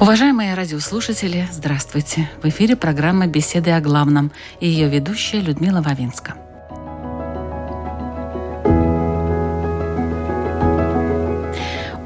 Уважаемые 0.00 0.54
радиослушатели, 0.54 1.46
здравствуйте! 1.52 2.30
В 2.42 2.48
эфире 2.48 2.74
программа 2.74 3.26
«Беседы 3.26 3.72
о 3.72 3.82
главном» 3.82 4.32
и 4.58 4.66
ее 4.66 4.88
ведущая 4.88 5.42
Людмила 5.42 5.82
Вавинска. 5.82 6.36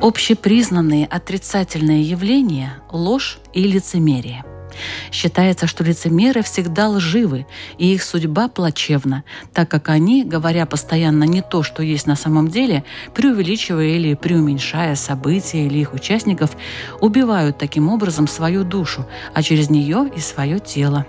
Общепризнанные 0.00 1.06
отрицательные 1.06 2.02
явления– 2.02 2.78
ложь 2.90 3.38
и 3.52 3.62
лицемерие– 3.62 4.43
Считается, 5.10 5.66
что 5.66 5.84
лицемеры 5.84 6.42
всегда 6.42 6.88
лживы, 6.88 7.46
и 7.78 7.94
их 7.94 8.02
судьба 8.02 8.48
плачевна, 8.48 9.24
так 9.52 9.68
как 9.68 9.88
они, 9.88 10.24
говоря 10.24 10.66
постоянно 10.66 11.24
не 11.24 11.42
то, 11.42 11.62
что 11.62 11.82
есть 11.82 12.06
на 12.06 12.16
самом 12.16 12.48
деле, 12.48 12.84
преувеличивая 13.14 13.86
или 13.86 14.14
преуменьшая 14.14 14.94
события 14.94 15.66
или 15.66 15.78
их 15.78 15.94
участников, 15.94 16.56
убивают 17.00 17.58
таким 17.58 17.88
образом 17.88 18.28
свою 18.28 18.64
душу, 18.64 19.06
а 19.32 19.42
через 19.42 19.70
нее 19.70 20.10
и 20.14 20.20
свое 20.20 20.58
тело. 20.58 21.06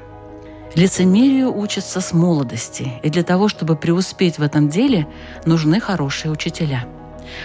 Лицемерию 0.76 1.56
учатся 1.56 2.02
с 2.02 2.12
молодости, 2.12 2.92
и 3.02 3.10
для 3.10 3.24
того, 3.24 3.48
чтобы 3.48 3.78
преуспеть 3.78 4.38
в 4.38 4.44
этом 4.44 4.68
деле, 4.68 5.08
нужны 5.46 5.80
хорошие 5.80 6.32
учителя. 6.32 6.86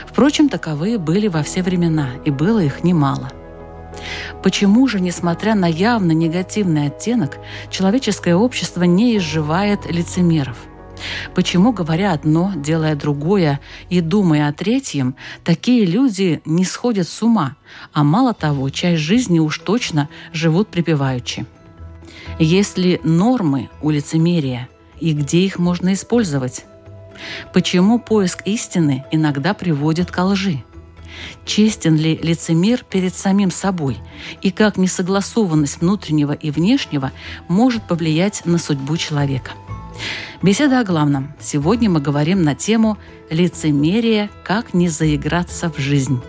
Впрочем, 0.06 0.48
таковые 0.48 0.98
были 0.98 1.28
во 1.28 1.42
все 1.42 1.62
времена, 1.62 2.10
и 2.24 2.30
было 2.30 2.58
их 2.58 2.82
немало– 2.82 3.30
Почему 4.42 4.86
же, 4.86 5.00
несмотря 5.00 5.54
на 5.54 5.66
явно 5.66 6.12
негативный 6.12 6.86
оттенок, 6.86 7.38
человеческое 7.70 8.36
общество 8.36 8.84
не 8.84 9.16
изживает 9.16 9.90
лицемеров? 9.90 10.56
Почему, 11.34 11.72
говоря 11.72 12.12
одно, 12.12 12.52
делая 12.54 12.94
другое 12.94 13.60
и 13.88 14.00
думая 14.00 14.48
о 14.48 14.52
третьем, 14.52 15.14
такие 15.44 15.84
люди 15.84 16.42
не 16.44 16.64
сходят 16.64 17.08
с 17.08 17.22
ума, 17.22 17.56
а 17.92 18.04
мало 18.04 18.34
того, 18.34 18.68
часть 18.70 19.00
жизни 19.00 19.38
уж 19.38 19.58
точно 19.58 20.08
живут 20.32 20.68
припеваючи? 20.68 21.46
Есть 22.38 22.78
ли 22.78 23.00
нормы 23.02 23.70
у 23.82 23.90
лицемерия 23.90 24.68
и 25.00 25.12
где 25.12 25.40
их 25.40 25.58
можно 25.58 25.92
использовать? 25.94 26.64
Почему 27.52 27.98
поиск 27.98 28.42
истины 28.46 29.04
иногда 29.10 29.54
приводит 29.54 30.10
к 30.10 30.22
лжи? 30.22 30.62
Честен 31.44 31.96
ли 31.96 32.18
лицемер 32.22 32.84
перед 32.88 33.14
самим 33.14 33.50
собой? 33.50 33.98
И 34.42 34.50
как 34.50 34.76
несогласованность 34.76 35.80
внутреннего 35.80 36.32
и 36.32 36.50
внешнего 36.50 37.12
может 37.48 37.86
повлиять 37.86 38.42
на 38.44 38.58
судьбу 38.58 38.96
человека? 38.96 39.52
Беседа 40.42 40.80
о 40.80 40.84
главном. 40.84 41.34
Сегодня 41.40 41.90
мы 41.90 42.00
говорим 42.00 42.42
на 42.42 42.54
тему 42.54 42.96
«Лицемерие. 43.30 44.30
Как 44.44 44.72
не 44.72 44.88
заиграться 44.88 45.70
в 45.70 45.78
жизнь». 45.78 46.20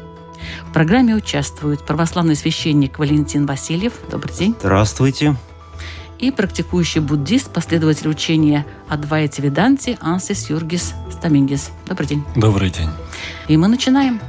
В 0.67 0.73
программе 0.73 1.15
участвует 1.15 1.85
православный 1.85 2.35
священник 2.35 2.99
Валентин 2.99 3.45
Васильев. 3.45 3.93
Добрый 4.09 4.33
день. 4.33 4.55
Здравствуйте. 4.59 5.35
И 6.19 6.29
практикующий 6.29 7.01
буддист, 7.01 7.51
последователь 7.51 8.07
учения 8.09 8.65
Адвайте 8.87 9.41
Веданти 9.41 9.97
Ансис 10.01 10.49
Юргис 10.49 10.93
Стамингис. 11.11 11.71
Добрый 11.87 12.07
день. 12.07 12.23
Добрый 12.35 12.69
день. 12.69 12.89
И 13.47 13.57
мы 13.57 13.67
начинаем. 13.67 14.19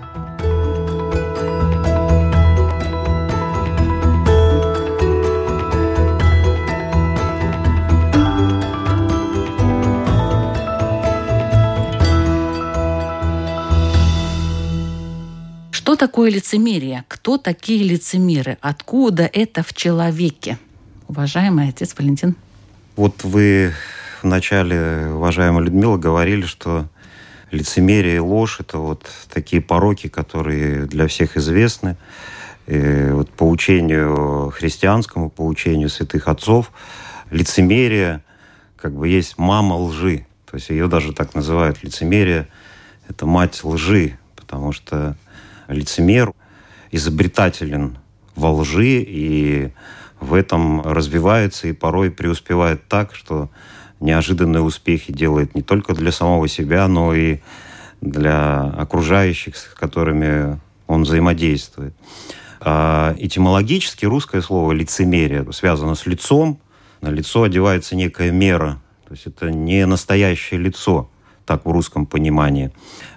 Такое 16.02 16.32
лицемерие? 16.32 17.04
Кто 17.06 17.38
такие 17.38 17.84
лицемеры? 17.84 18.58
Откуда 18.60 19.22
это 19.32 19.62
в 19.62 19.72
человеке? 19.72 20.58
Уважаемый 21.06 21.68
отец 21.68 21.94
Валентин. 21.96 22.34
Вот 22.96 23.22
вы 23.22 23.72
в 24.20 24.26
начале, 24.26 25.12
уважаемая 25.14 25.62
Людмила, 25.62 25.98
говорили, 25.98 26.44
что 26.44 26.88
лицемерие 27.52 28.16
и 28.16 28.18
ложь– 28.18 28.58
это 28.60 28.78
вот 28.78 29.08
такие 29.32 29.62
пороки, 29.62 30.08
которые 30.08 30.86
для 30.86 31.06
всех 31.06 31.36
известны. 31.36 31.96
И 32.66 33.10
вот 33.12 33.30
по 33.30 33.48
учению 33.48 34.52
христианскому, 34.52 35.30
по 35.30 35.46
учению 35.46 35.88
святых 35.88 36.26
отцов, 36.26 36.72
лицемерие 37.30 38.24
как 38.76 38.92
бы 38.92 39.06
есть 39.06 39.38
мама 39.38 39.74
лжи. 39.74 40.26
То 40.50 40.56
есть 40.56 40.68
ее 40.68 40.88
даже 40.88 41.12
так 41.12 41.36
называют 41.36 41.84
лицемерие– 41.84 42.48
это 43.08 43.24
мать 43.24 43.62
лжи, 43.62 44.18
потому 44.34 44.72
что 44.72 45.16
лицемер, 45.72 46.32
изобретателен 46.90 47.98
во 48.34 48.52
лжи 48.52 49.04
и 49.06 49.72
в 50.20 50.34
этом 50.34 50.80
развивается 50.82 51.68
и 51.68 51.72
порой 51.72 52.10
преуспевает 52.10 52.86
так, 52.88 53.14
что 53.14 53.50
неожиданные 54.00 54.62
успехи 54.62 55.12
делает 55.12 55.54
не 55.54 55.62
только 55.62 55.94
для 55.94 56.12
самого 56.12 56.48
себя, 56.48 56.86
но 56.88 57.14
и 57.14 57.38
для 58.00 58.62
окружающих, 58.62 59.56
с 59.56 59.64
которыми 59.74 60.60
он 60.86 61.02
взаимодействует. 61.02 61.94
А 62.60 63.14
этимологически 63.18 64.04
русское 64.04 64.42
слово 64.42 64.72
«лицемерие» 64.72 65.50
связано 65.52 65.94
с 65.94 66.06
лицом. 66.06 66.60
На 67.00 67.08
лицо 67.08 67.42
одевается 67.42 67.96
некая 67.96 68.30
мера. 68.30 68.80
То 69.06 69.14
есть 69.14 69.26
это 69.26 69.50
не 69.50 69.84
настоящее 69.86 70.60
лицо, 70.60 71.10
так 71.52 71.66
в 71.66 71.70
русском 71.70 72.06
понимании. 72.06 72.70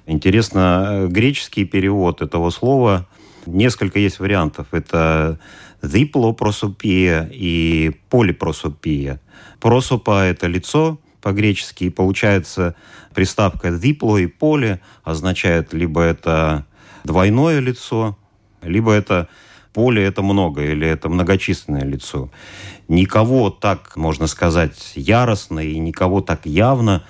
Интересно, 0.07 0.87
э, 0.89 1.07
греческий 1.07 1.63
перевод 1.65 2.21
этого 2.21 2.49
слова, 2.49 3.07
несколько 3.45 3.99
есть 3.99 4.19
вариантов. 4.19 4.67
Это 4.71 5.39
диплопросопия 5.81 7.29
и 7.31 7.91
полипросопия. 8.09 9.21
Просопа– 9.61 10.25
это 10.25 10.47
лицо 10.47 10.99
по-гречески, 11.21 11.85
и 11.85 11.89
получается 11.89 12.75
приставка 13.13 13.71
дипло 13.71 14.17
и 14.17 14.27
поле 14.27 14.81
означает 15.03 15.73
либо 15.73 16.01
это 16.01 16.65
двойное 17.05 17.61
лицо, 17.61 18.17
либо 18.61 18.91
это 18.91 19.29
поле– 19.73 20.03
это 20.05 20.21
много, 20.23 20.61
или 20.61 20.85
это 20.85 21.07
многочисленное 21.07 21.85
лицо. 21.85 22.29
Никого 22.89 23.49
так, 23.49 23.95
можно 23.95 24.27
сказать, 24.27 24.91
яростно 24.95 25.59
и 25.59 25.79
никого 25.79 26.21
так 26.21 26.45
явно 26.45 27.03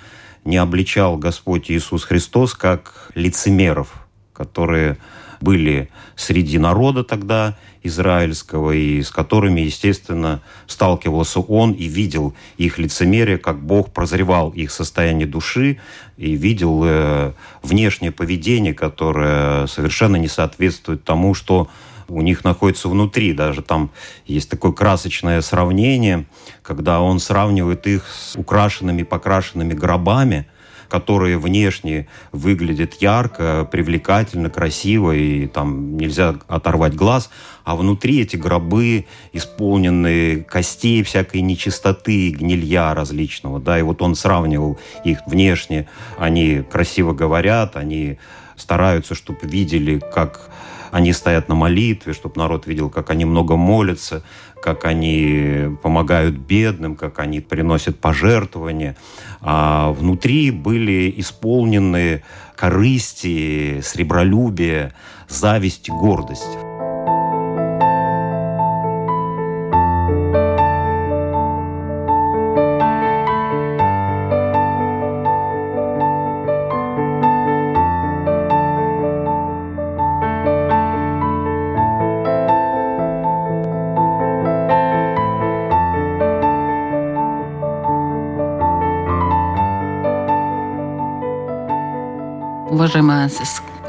не 0.46 0.56
обличал 0.56 1.16
Господь 1.16 1.70
Иисус 1.70 2.04
Христос 2.04 2.54
как 2.54 3.10
лицемеров, 3.14 4.06
которые 4.32 4.98
были 5.40 5.90
среди 6.14 6.58
народа 6.58 7.04
тогда 7.04 7.56
израильского, 7.82 8.72
и 8.72 9.02
с 9.02 9.10
которыми, 9.10 9.60
естественно, 9.60 10.42
сталкивался 10.66 11.40
он 11.40 11.72
и 11.72 11.84
видел 11.84 12.34
их 12.56 12.78
лицемерие, 12.78 13.38
как 13.38 13.60
Бог 13.60 13.92
прозревал 13.92 14.50
их 14.50 14.70
состояние 14.70 15.26
души 15.26 15.78
и 16.16 16.34
видел 16.34 16.82
э, 16.84 17.32
внешнее 17.62 18.12
поведение, 18.12 18.74
которое 18.74 19.66
совершенно 19.66 20.16
не 20.16 20.28
соответствует 20.28 21.04
тому, 21.04 21.34
что 21.34 21.68
у 22.08 22.20
них 22.22 22.44
находится 22.44 22.88
внутри. 22.88 23.32
Даже 23.32 23.62
там 23.62 23.90
есть 24.26 24.50
такое 24.50 24.72
красочное 24.72 25.40
сравнение, 25.40 26.26
когда 26.62 27.00
он 27.00 27.18
сравнивает 27.18 27.86
их 27.86 28.06
с 28.08 28.36
украшенными, 28.36 29.02
покрашенными 29.02 29.74
гробами, 29.74 30.46
которые 30.88 31.38
внешне 31.38 32.06
выглядят 32.32 32.94
ярко, 32.94 33.68
привлекательно, 33.70 34.50
красиво, 34.50 35.12
и 35.12 35.46
там 35.46 35.96
нельзя 35.96 36.36
оторвать 36.48 36.94
глаз, 36.94 37.30
а 37.64 37.76
внутри 37.76 38.20
эти 38.20 38.36
гробы 38.36 39.06
исполнены 39.32 40.42
костей 40.42 41.02
всякой 41.02 41.40
нечистоты, 41.40 42.30
гнилья 42.30 42.94
различного, 42.94 43.58
да, 43.58 43.78
и 43.78 43.82
вот 43.82 44.00
он 44.02 44.14
сравнивал 44.14 44.78
их 45.04 45.18
внешне, 45.26 45.88
они 46.18 46.62
красиво 46.70 47.12
говорят, 47.12 47.76
они 47.76 48.18
стараются, 48.56 49.14
чтобы 49.14 49.40
видели, 49.42 49.98
как 49.98 50.50
они 50.96 51.12
стоят 51.12 51.50
на 51.50 51.54
молитве, 51.54 52.14
чтобы 52.14 52.40
народ 52.40 52.66
видел, 52.66 52.88
как 52.88 53.10
они 53.10 53.26
много 53.26 53.56
молятся, 53.56 54.22
как 54.62 54.86
они 54.86 55.76
помогают 55.82 56.36
бедным, 56.36 56.96
как 56.96 57.18
они 57.18 57.40
приносят 57.40 58.00
пожертвования. 58.00 58.96
А 59.42 59.92
внутри 59.92 60.50
были 60.50 61.12
исполнены 61.18 62.22
корысти, 62.56 63.82
сребролюбие, 63.82 64.94
зависть 65.28 65.90
гордость. 65.90 66.56
Уважаемый 92.86 93.28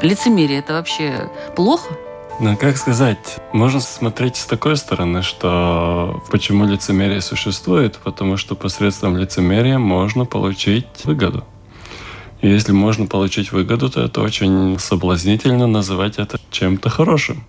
лицемерие– 0.02 0.58
это 0.60 0.72
вообще 0.72 1.30
плохо? 1.54 1.94
Ну, 2.40 2.56
как 2.56 2.76
сказать, 2.76 3.38
можно 3.52 3.80
смотреть 3.80 4.36
с 4.36 4.46
такой 4.46 4.76
стороны, 4.76 5.22
что 5.22 6.22
почему 6.30 6.64
лицемерие 6.66 7.20
существует, 7.20 7.98
потому 7.98 8.36
что 8.36 8.56
посредством 8.56 9.16
лицемерия 9.16 9.78
можно 9.78 10.24
получить 10.24 10.86
выгоду. 11.04 11.44
И 12.40 12.48
если 12.48 12.72
можно 12.72 13.06
получить 13.06 13.52
выгоду, 13.52 13.88
то 13.88 14.02
это 14.02 14.20
очень 14.20 14.78
соблазнительно 14.78 15.66
называть 15.66 16.18
это 16.18 16.38
чем-то 16.50 16.90
хорошим. 16.90 17.44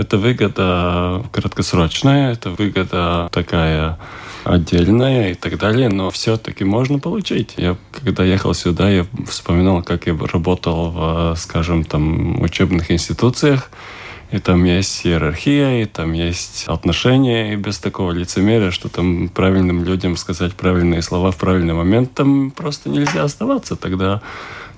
Это 0.00 0.16
выгода 0.16 1.22
краткосрочная, 1.30 2.32
это 2.32 2.48
выгода 2.48 3.28
такая 3.32 3.98
отдельная 4.44 5.32
и 5.32 5.34
так 5.34 5.58
далее, 5.58 5.90
но 5.90 6.10
все-таки 6.10 6.64
можно 6.64 6.98
получить. 6.98 7.52
Я 7.58 7.76
когда 7.92 8.24
ехал 8.24 8.54
сюда, 8.54 8.88
я 8.88 9.04
вспоминал, 9.28 9.82
как 9.82 10.06
я 10.06 10.16
работал 10.16 10.90
в, 10.90 11.34
скажем, 11.36 11.84
там 11.84 12.40
учебных 12.40 12.90
институциях, 12.90 13.70
и 14.30 14.38
там 14.38 14.64
есть 14.64 15.06
иерархия, 15.06 15.82
и 15.82 15.84
там 15.84 16.14
есть 16.14 16.64
отношения, 16.66 17.52
и 17.52 17.56
без 17.56 17.78
такого 17.78 18.12
лицемерия, 18.12 18.70
что 18.70 18.88
там 18.88 19.28
правильным 19.28 19.84
людям 19.84 20.16
сказать 20.16 20.54
правильные 20.54 21.02
слова 21.02 21.30
в 21.30 21.36
правильный 21.36 21.74
момент, 21.74 22.14
там 22.14 22.52
просто 22.52 22.88
нельзя 22.88 23.24
оставаться. 23.24 23.76
Тогда 23.76 24.22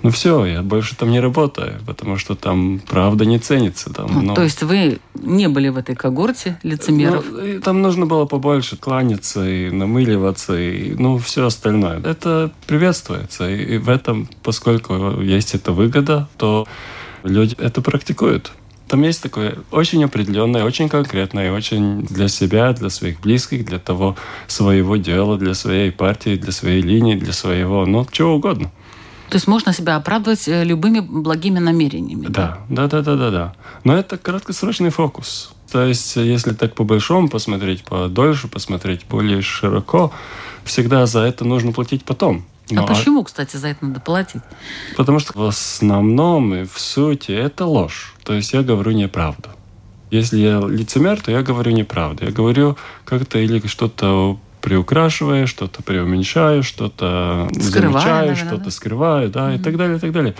ну 0.02 0.10
все, 0.10 0.44
я 0.44 0.62
больше 0.62 0.96
там 0.96 1.10
не 1.10 1.20
работаю, 1.20 1.80
потому 1.86 2.16
что 2.16 2.34
там 2.34 2.80
правда 2.88 3.24
не 3.24 3.38
ценится. 3.38 3.92
Там, 3.92 4.10
ну, 4.12 4.22
но... 4.22 4.34
То 4.34 4.42
есть 4.42 4.62
вы 4.62 4.98
не 5.14 5.48
были 5.48 5.68
в 5.68 5.76
этой 5.76 5.94
когорте 5.94 6.58
лицемеров? 6.62 7.24
Ну, 7.30 7.60
там 7.60 7.82
нужно 7.82 8.06
было 8.06 8.26
побольше 8.26 8.76
кланяться 8.76 9.48
и 9.48 9.70
намыливаться, 9.70 10.58
и 10.58 10.94
ну 10.94 11.18
все 11.18 11.46
остальное. 11.46 12.00
Это 12.00 12.50
приветствуется, 12.66 13.48
и, 13.48 13.76
и 13.76 13.78
в 13.78 13.88
этом, 13.88 14.28
поскольку 14.42 15.20
есть 15.20 15.54
эта 15.54 15.72
выгода, 15.72 16.28
то 16.36 16.66
люди 17.22 17.54
это 17.58 17.80
практикуют. 17.80 18.52
Там 18.88 19.02
есть 19.02 19.22
такое 19.22 19.54
очень 19.70 20.04
определенное, 20.04 20.64
очень 20.64 20.88
конкретное, 20.88 21.52
очень 21.52 22.02
для 22.02 22.28
себя, 22.28 22.72
для 22.74 22.90
своих 22.90 23.20
близких, 23.20 23.64
для 23.64 23.78
того 23.78 24.16
своего 24.48 24.96
дела, 24.96 25.38
для 25.38 25.54
своей 25.54 25.90
партии, 25.90 26.36
для 26.36 26.52
своей 26.52 26.82
линии, 26.82 27.14
для 27.14 27.32
своего, 27.32 27.86
ну, 27.86 28.06
чего 28.10 28.34
угодно. 28.34 28.70
То 29.32 29.36
есть 29.36 29.46
можно 29.46 29.72
себя 29.72 29.96
оправдывать 29.96 30.46
э, 30.46 30.62
любыми 30.62 31.00
благими 31.00 31.58
намерениями. 31.58 32.26
Да, 32.28 32.58
да, 32.68 32.86
да, 32.86 33.00
да, 33.00 33.16
да, 33.16 33.30
да. 33.30 33.54
Но 33.82 33.96
это 33.96 34.18
краткосрочный 34.18 34.90
фокус. 34.90 35.54
То 35.70 35.86
есть, 35.86 36.16
если 36.16 36.52
так 36.52 36.74
по-большому 36.74 37.30
посмотреть, 37.30 37.82
подольше 37.82 38.48
посмотреть, 38.48 39.06
более 39.08 39.40
широко, 39.40 40.12
всегда 40.64 41.06
за 41.06 41.20
это 41.20 41.46
нужно 41.46 41.72
платить 41.72 42.04
потом. 42.04 42.44
А 42.70 42.74
Но, 42.74 42.84
а 42.84 42.86
почему, 42.86 43.24
кстати, 43.24 43.56
за 43.56 43.68
это 43.68 43.86
надо 43.86 44.00
платить? 44.00 44.42
Потому 44.98 45.18
что 45.18 45.32
в 45.34 45.46
основном 45.46 46.54
и 46.54 46.64
в 46.66 46.78
сути 46.78 47.32
это 47.32 47.64
ложь. 47.64 48.12
То 48.24 48.34
есть 48.34 48.52
я 48.52 48.62
говорю 48.62 48.90
неправду. 48.90 49.48
Если 50.10 50.40
я 50.40 50.60
лицемер, 50.60 51.22
то 51.22 51.30
я 51.30 51.40
говорю 51.42 51.72
неправду. 51.72 52.26
Я 52.26 52.32
говорю 52.32 52.76
как-то 53.06 53.38
или 53.38 53.66
что-то 53.66 54.38
приукрашивая, 54.62 55.46
что-то 55.46 55.82
преуменьшаю, 55.82 56.62
что-то 56.62 57.48
замечаю, 57.52 58.36
что-то 58.36 58.70
скрываю, 58.70 59.28
да, 59.28 59.50
mm-hmm. 59.50 59.60
и 59.60 59.62
так 59.62 59.76
далее, 59.76 59.96
и 59.96 60.00
так 60.00 60.12
далее. 60.12 60.34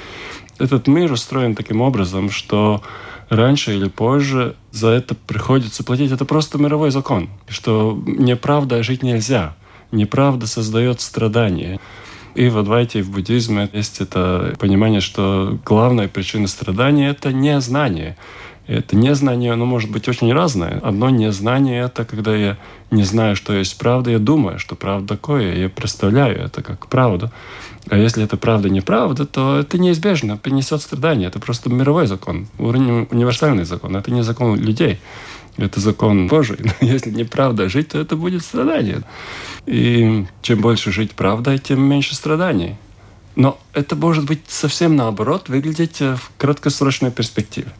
Этот 0.59 0.87
мир 0.87 1.13
устроен 1.13 1.55
таким 1.55 1.81
образом, 1.81 2.31
что 2.31 2.83
раньше 3.29 3.75
или 3.75 3.89
позже 3.89 4.55
за 4.71 4.89
это 4.89 5.15
приходится 5.15 5.85
платить. 5.85 6.13
Это 6.13 6.25
просто 6.25 6.59
мировой 6.59 6.91
закон, 6.91 7.29
что 7.49 8.01
неправда 8.07 8.83
жить 8.83 9.03
нельзя. 9.03 9.57
Неправда 9.91 10.47
создает 10.47 11.01
страдания. 11.01 11.81
И 12.35 12.49
в 12.49 12.57
Адвайте, 12.57 13.01
и 13.01 13.03
в 13.03 13.11
буддизме 13.11 13.69
есть 13.73 14.01
это 14.01 14.55
понимание, 14.59 15.01
что 15.01 15.59
главная 15.67 16.09
причина 16.09 16.47
страдания– 16.49 17.11
это 17.11 17.33
незнание. 17.33 18.17
Это 18.79 18.97
незнание, 18.97 19.53
оно 19.53 19.67
может 19.67 19.91
быть 19.91 20.09
очень 20.09 20.33
разное. 20.33 20.81
Одно 20.83 21.11
незнание– 21.11 21.85
это 21.85 22.05
когда 22.05 22.35
я 22.35 22.57
не 22.91 23.05
знаю, 23.05 23.37
что 23.37 23.53
есть 23.53 23.79
правда, 23.79 24.11
я 24.11 24.19
думаю, 24.19 24.59
что 24.59 24.75
правда 24.75 25.17
такое, 25.17 25.55
я 25.57 25.69
представляю 25.69 26.39
это 26.39 26.63
как 26.63 26.87
правду. 26.87 27.31
А 27.89 27.97
если 27.97 28.23
это 28.25 28.37
правда 28.37 28.71
неправда, 28.71 29.27
то 29.27 29.59
это 29.59 29.79
неизбежно 29.79 30.37
принесет 30.37 30.83
страдания. 30.83 31.27
Это 31.27 31.41
просто 31.41 31.69
мировой 31.69 32.07
закон, 32.07 32.47
универсальный 32.59 33.65
закон. 33.65 33.97
Это 33.97 34.11
не 34.11 34.23
закон 34.23 34.57
людей. 34.57 35.01
Это 35.57 35.81
закон 35.81 36.29
Божий. 36.29 36.59
Но 36.81 36.87
если 36.87 37.11
неправда 37.11 37.69
жить, 37.69 37.89
то 37.89 37.99
это 37.99 38.17
будет 38.17 38.43
страдание. 38.43 39.03
И 39.67 40.25
чем 40.43 40.61
больше 40.61 40.93
жить 40.93 41.13
правдой, 41.13 41.59
тем 41.59 41.83
меньше 41.83 42.15
страданий. 42.15 42.77
Но 43.35 43.59
это 43.73 43.97
может 43.97 44.25
быть 44.25 44.43
совсем 44.49 44.97
наоборот, 44.97 45.49
выглядеть 45.49 46.01
в 46.01 46.31
краткосрочной 46.39 47.11
перспективе. 47.11 47.73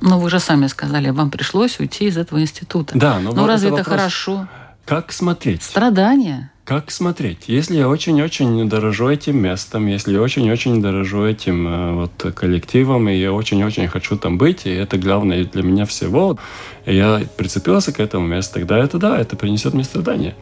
Но 0.00 0.18
вы 0.18 0.30
же 0.30 0.40
сами 0.40 0.66
сказали, 0.66 1.10
вам 1.10 1.30
пришлось 1.30 1.78
уйти 1.78 2.06
из 2.06 2.16
этого 2.16 2.40
института. 2.40 2.92
Да, 2.96 3.18
но 3.20 3.32
ну 3.32 3.46
разве 3.46 3.68
это, 3.68 3.80
это 3.80 3.90
хорошо? 3.90 4.48
Как 4.86 5.12
смотреть? 5.12 5.62
Страдания. 5.62 6.50
Как 6.64 6.90
смотреть? 6.90 7.48
Если 7.48 7.76
я 7.76 7.88
очень-очень 7.88 8.68
дорожу 8.68 9.08
этим 9.08 9.38
местом, 9.38 9.88
если 9.88 10.16
очень-очень 10.16 10.80
дорожу 10.80 11.24
этим 11.24 11.66
э, 11.66 11.92
вот, 11.94 12.34
коллективом, 12.34 13.08
и 13.08 13.16
я 13.16 13.32
очень-очень 13.32 13.88
хочу 13.88 14.16
там 14.16 14.38
быть, 14.38 14.66
и 14.66 14.70
это 14.70 14.96
главное 14.96 15.44
для 15.44 15.62
меня 15.64 15.84
всего, 15.84 16.38
и 16.86 16.94
я 16.94 17.22
прицепился 17.36 17.92
к 17.92 17.98
этому 17.98 18.26
месту, 18.26 18.54
тогда 18.54 18.78
это 18.78 18.98
да, 18.98 19.18
это 19.18 19.34
принесет 19.36 19.74
мне 19.74 19.82
страдания. 19.82 20.34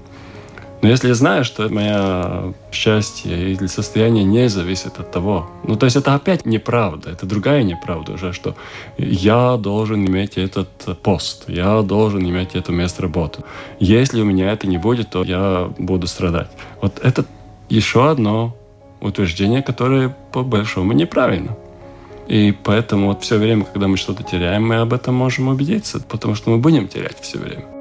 Но 0.81 0.89
если 0.89 1.09
я 1.09 1.15
знаю, 1.15 1.45
что 1.45 1.69
мое 1.69 2.55
счастье 2.71 3.53
или 3.53 3.67
состояние 3.67 4.25
не 4.25 4.49
зависит 4.49 4.99
от 5.01 5.11
того, 5.11 5.49
ну 5.65 5.77
то 5.77 5.87
есть 5.87 5.97
это 5.97 6.15
опять 6.15 6.47
неправда, 6.47 7.11
это 7.11 7.27
другая 7.27 7.65
неправда 7.65 8.13
уже, 8.13 8.33
что 8.33 8.55
я 8.97 9.57
должен 9.57 10.07
иметь 10.07 10.39
этот 10.39 10.69
пост, 11.03 11.45
я 11.49 11.83
должен 11.83 12.23
иметь 12.29 12.55
это 12.55 12.71
место 12.71 13.03
работы. 13.03 13.43
Если 13.81 14.21
у 14.21 14.25
меня 14.25 14.53
это 14.53 14.69
не 14.69 14.79
будет, 14.79 15.11
то 15.11 15.25
я 15.25 15.71
буду 15.79 16.07
страдать. 16.07 16.51
Вот 16.81 17.01
это 17.03 17.25
еще 17.69 18.09
одно 18.09 18.55
утверждение, 19.01 19.63
которое 19.63 20.15
по-большому 20.33 20.93
неправильно. 20.93 21.57
И 22.29 22.55
поэтому 22.63 23.09
вот 23.09 23.23
все 23.23 23.39
время, 23.39 23.65
когда 23.65 23.89
мы 23.89 23.97
что-то 23.97 24.23
теряем, 24.23 24.69
мы 24.69 24.77
об 24.77 24.93
этом 24.93 25.15
можем 25.15 25.49
убедиться, 25.49 25.99
потому 26.01 26.35
что 26.35 26.51
мы 26.51 26.59
будем 26.59 26.87
терять 26.87 27.19
все 27.21 27.39
время. 27.39 27.78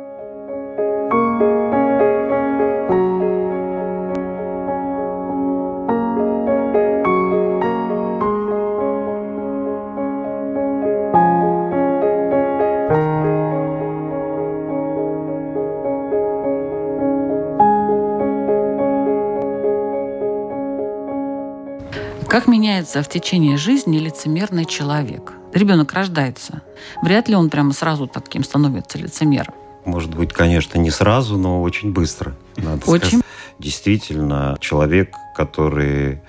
Меняется 22.78 23.02
в 23.02 23.10
течение 23.10 23.58
жизни 23.58 23.98
лицемерный 23.98 24.66
человек? 24.66 25.34
Ребенок 25.52 25.94
рождается. 25.94 26.62
Вряд 27.02 27.28
ли 27.28 27.36
он 27.36 27.50
прямо 27.50 27.74
сразу 27.74 28.06
таким 28.06 28.44
становится 28.44 29.00
лицемером. 29.00 29.56
Может 29.86 30.14
быть, 30.14 30.32
конечно, 30.32 30.78
не 30.78 30.92
сразу, 30.92 31.38
но 31.38 31.64
очень 31.64 31.92
быстро. 31.92 32.36
Надо 32.56 32.86
очень. 32.86 33.08
Сказать. 33.08 33.26
Действительно, 33.58 34.58
человек, 34.60 35.16
который 35.36 36.22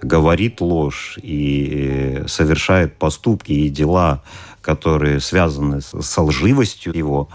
говорит 0.00 0.62
ложь 0.62 1.18
и 1.22 2.22
совершает 2.26 2.96
поступки 2.96 3.52
и 3.52 3.68
дела, 3.68 4.22
которые 4.62 5.20
связаны 5.20 5.82
с 5.82 6.18
лживостью 6.18 6.96
его, 6.96 7.28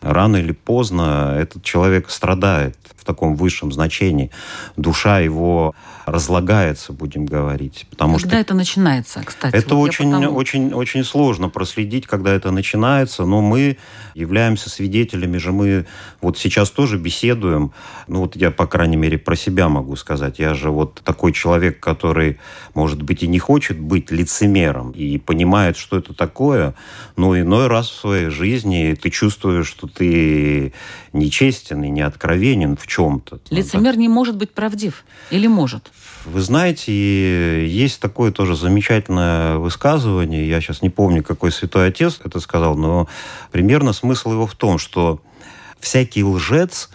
рано 0.00 0.38
или 0.38 0.52
поздно 0.52 1.36
этот 1.38 1.62
человек 1.62 2.10
страдает 2.10 2.76
таком 3.08 3.34
высшем 3.34 3.72
значении. 3.72 4.30
Душа 4.76 5.18
его 5.20 5.74
разлагается, 6.04 6.92
будем 6.92 7.26
говорить. 7.26 7.86
Потому 7.90 8.16
когда 8.16 8.28
что 8.28 8.38
это 8.38 8.54
начинается, 8.54 9.22
кстати? 9.24 9.54
Это 9.54 9.74
вот 9.74 9.88
очень, 9.88 10.12
потому... 10.12 10.36
очень, 10.36 10.72
очень 10.72 11.04
сложно 11.04 11.48
проследить, 11.48 12.06
когда 12.06 12.32
это 12.32 12.50
начинается, 12.50 13.24
но 13.24 13.40
мы 13.40 13.78
являемся 14.14 14.70
свидетелями 14.70 15.38
же. 15.38 15.52
Мы 15.52 15.86
вот 16.20 16.38
сейчас 16.38 16.70
тоже 16.70 16.98
беседуем, 16.98 17.72
ну 18.06 18.20
вот 18.20 18.36
я, 18.36 18.50
по 18.50 18.66
крайней 18.66 18.96
мере, 18.96 19.18
про 19.18 19.36
себя 19.36 19.68
могу 19.68 19.96
сказать. 19.96 20.38
Я 20.38 20.54
же 20.54 20.70
вот 20.70 21.00
такой 21.04 21.32
человек, 21.32 21.80
который, 21.80 22.38
может 22.74 23.02
быть, 23.02 23.22
и 23.22 23.26
не 23.26 23.38
хочет 23.38 23.78
быть 23.78 24.10
лицемером 24.10 24.92
и 24.92 25.18
понимает, 25.18 25.76
что 25.76 25.98
это 25.98 26.14
такое, 26.14 26.74
но 27.16 27.38
иной 27.38 27.68
раз 27.68 27.88
в 27.88 28.00
своей 28.00 28.28
жизни 28.28 28.96
ты 29.00 29.10
чувствуешь, 29.10 29.66
что 29.66 29.86
ты 29.86 30.72
нечестен 31.12 31.82
и 31.84 31.88
не 31.88 32.02
откровенен 32.02 32.76
в 32.76 32.86
чем-то. 32.98 33.40
Лицемер 33.50 33.96
не 33.96 34.08
может 34.08 34.36
быть 34.36 34.50
правдив 34.50 35.04
или 35.30 35.46
может? 35.46 35.92
Вы 36.24 36.40
знаете, 36.40 37.66
есть 37.66 38.00
такое 38.00 38.32
тоже 38.32 38.56
замечательное 38.56 39.56
высказывание, 39.58 40.48
я 40.48 40.60
сейчас 40.60 40.82
не 40.82 40.90
помню, 40.90 41.22
какой 41.22 41.52
святой 41.52 41.88
отец 41.88 42.20
это 42.24 42.40
сказал, 42.40 42.76
но 42.76 43.08
примерно 43.52 43.92
смысл 43.92 44.32
его 44.32 44.46
в 44.46 44.54
том, 44.54 44.78
что 44.78 45.20
всякий 45.78 46.24
лжец 46.24 46.90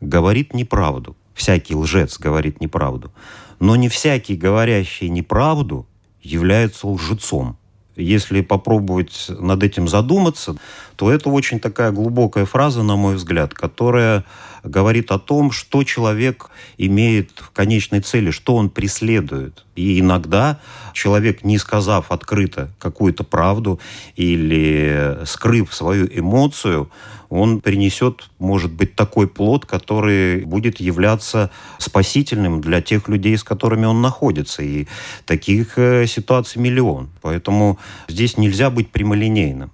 говорит 0.00 0.52
неправду. 0.52 1.16
Всякий 1.34 1.76
лжец 1.76 2.18
говорит 2.18 2.60
неправду. 2.60 3.12
Но 3.60 3.76
не 3.76 3.88
всякий, 3.88 4.36
говорящий 4.36 5.08
неправду, 5.08 5.86
является 6.22 6.88
лжецом 6.88 7.56
если 7.96 8.42
попробовать 8.42 9.26
над 9.28 9.62
этим 9.62 9.88
задуматься, 9.88 10.56
то 10.96 11.10
это 11.12 11.30
очень 11.30 11.60
такая 11.60 11.92
глубокая 11.92 12.46
фраза, 12.46 12.82
на 12.82 12.96
мой 12.96 13.16
взгляд, 13.16 13.54
которая 13.54 14.24
говорит 14.64 15.12
о 15.12 15.18
том, 15.18 15.52
что 15.52 15.84
человек 15.84 16.50
имеет 16.78 17.30
в 17.36 17.50
конечной 17.50 18.00
цели, 18.00 18.30
что 18.30 18.56
он 18.56 18.70
преследует. 18.70 19.64
И 19.76 20.00
иногда 20.00 20.58
человек, 20.92 21.44
не 21.44 21.58
сказав 21.58 22.10
открыто 22.10 22.70
какую-то 22.78 23.24
правду 23.24 23.78
или 24.16 25.18
скрыв 25.24 25.72
свою 25.74 26.06
эмоцию, 26.06 26.90
он 27.28 27.60
принесет, 27.60 28.30
может 28.38 28.72
быть, 28.72 28.94
такой 28.94 29.26
плод, 29.28 29.66
который 29.66 30.44
будет 30.44 30.80
являться 30.80 31.50
спасительным 31.78 32.60
для 32.60 32.80
тех 32.80 33.08
людей, 33.08 33.36
с 33.36 33.44
которыми 33.44 33.84
он 33.84 34.00
находится. 34.00 34.62
И 34.62 34.86
таких 35.24 35.76
э, 35.76 36.06
ситуаций 36.06 36.62
миллион. 36.62 37.10
Поэтому 37.22 37.78
здесь 38.08 38.38
нельзя 38.38 38.70
быть 38.70 38.90
прямолинейным. 38.90 39.72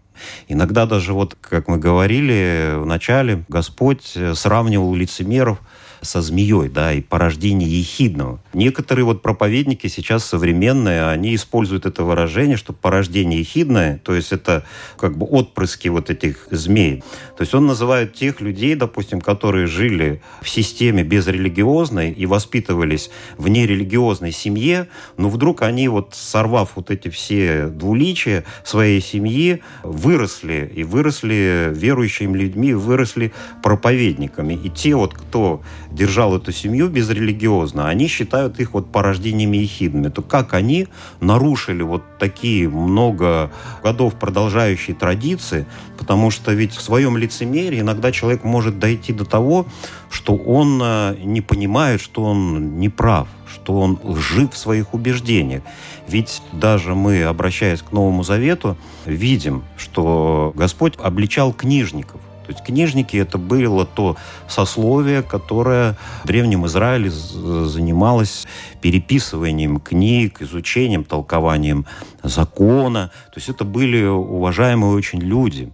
Иногда 0.49 0.87
даже, 0.87 1.13
вот, 1.13 1.37
как 1.41 1.69
мы 1.69 1.79
говорили 1.79 2.75
в 2.77 2.87
начале, 2.87 3.45
Господь 3.49 4.17
сравнивал 4.35 4.95
лицемеров 4.95 5.59
со 6.03 6.21
змеей, 6.21 6.69
да, 6.69 6.93
и 6.93 7.01
порождение 7.01 7.69
ехидного. 7.69 8.41
Некоторые 8.53 9.05
вот 9.05 9.23
проповедники 9.23 9.87
сейчас 9.87 10.25
современные, 10.25 11.07
они 11.07 11.35
используют 11.35 11.87
это 11.87 12.03
выражение, 12.03 12.57
что 12.57 12.73
порождение 12.73 13.39
ехидное, 13.41 14.01
то 14.05 14.15
есть 14.15 14.33
это 14.33 14.65
как 14.99 15.17
бы 15.17 15.27
отпрыски 15.27 15.89
вот 15.89 16.11
этих 16.11 16.49
змей. 16.51 17.03
То 17.37 17.43
есть 17.43 17.55
он 17.55 17.67
называет 17.67 18.15
тех 18.15 18.41
людей, 18.41 18.75
допустим, 18.75 19.21
которые 19.21 19.67
жили 19.67 20.23
в 20.43 20.49
системе 20.49 21.05
безрелигиозной 21.05 22.11
и 22.13 22.27
воспитывались 22.27 23.11
в 23.39 23.49
нерелигиозной 23.49 24.33
семье, 24.33 24.89
но 25.17 25.29
вдруг 25.29 25.63
они 25.63 25.89
вот 25.89 26.15
сорвав 26.15 26.73
вот 26.75 26.91
эти 26.91 27.09
все 27.09 27.69
двуличия 27.69 28.45
своей 28.65 29.01
семьи, 29.01 29.63
выросли 29.83 30.71
и 30.75 30.83
выросли 30.83 31.71
верующими 31.73 32.37
людьми, 32.37 32.75
выросли 32.75 33.33
проповедниками. 33.63 34.55
И 34.55 34.69
те 34.69 34.97
вот, 34.97 35.15
кто 35.15 35.63
держал 35.95 36.37
эту 36.37 36.53
семью 36.53 36.89
безрелигиозно, 36.89 37.89
они 37.89 38.09
считают 38.09 38.59
их 38.61 38.75
вот 38.75 38.91
порождениями 38.91 39.59
ехидными. 39.59 40.09
То 40.09 40.23
как 40.23 40.55
они 40.55 40.89
нарушили 41.21 41.83
вот 41.83 42.03
такие 42.19 42.69
много 42.69 43.51
годов 43.83 44.15
продолжающие 44.15 44.97
традиции, 44.97 45.67
потому 45.99 46.31
что 46.31 46.53
ведь 46.53 46.73
в 46.73 46.83
своем 46.83 47.17
лицемерии 47.17 47.81
иногда 47.81 48.13
человек 48.13 48.45
может 48.45 48.79
дойти 48.79 49.13
до 49.13 49.25
того, 49.25 49.67
что 50.11 50.35
он 50.35 50.81
э, 50.83 51.17
не 51.23 51.41
понимает, 51.41 52.01
что 52.01 52.25
он 52.25 52.79
не 52.79 52.89
прав, 52.89 53.29
что 53.53 53.79
он 53.79 53.99
лжив 54.03 54.53
в 54.53 54.57
своих 54.57 54.95
убеждениях. 54.95 55.63
Ведь 56.09 56.43
даже 56.53 56.95
мы, 56.95 57.23
обращаясь 57.23 57.83
к 57.83 57.93
Новому 57.93 58.25
Завету, 58.25 58.77
видим, 59.07 59.63
что 59.77 60.53
Господь 60.55 60.95
обличал 60.99 61.53
книжников. 61.53 62.21
То 62.47 62.53
есть 62.53 62.65
книжники 62.65 63.17
это 63.17 63.39
было 63.39 63.87
то 63.87 64.17
сословие, 64.49 65.23
которое 65.23 65.97
в 66.25 66.27
Древнем 66.27 66.67
Израиле 66.67 67.11
занималось 67.11 68.47
переписыванием 68.81 69.79
книг, 69.81 70.43
изучением, 70.43 71.05
толкованием 71.05 71.87
закона. 72.23 73.11
То 73.33 73.39
есть 73.39 73.49
это 73.49 73.65
были 73.65 74.05
уважаемые 74.05 74.93
очень 74.93 75.21
люди. 75.21 75.73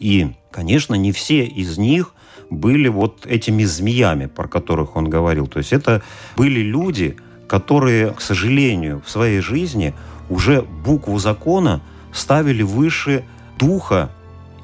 И, 0.00 0.34
конечно, 0.50 0.94
не 0.94 1.12
все 1.12 1.44
из 1.44 1.78
них 1.78 2.14
были 2.50 2.88
вот 2.88 3.26
этими 3.26 3.64
змеями, 3.64 4.26
про 4.26 4.48
которых 4.48 4.96
он 4.96 5.08
говорил. 5.08 5.46
То 5.46 5.58
есть 5.58 5.72
это 5.72 6.02
были 6.36 6.60
люди, 6.60 7.16
которые, 7.46 8.12
к 8.12 8.20
сожалению, 8.20 9.02
в 9.04 9.10
своей 9.10 9.40
жизни 9.40 9.94
уже 10.28 10.62
букву 10.62 11.18
закона 11.18 11.80
ставили 12.12 12.62
выше 12.62 13.24
духа 13.58 14.10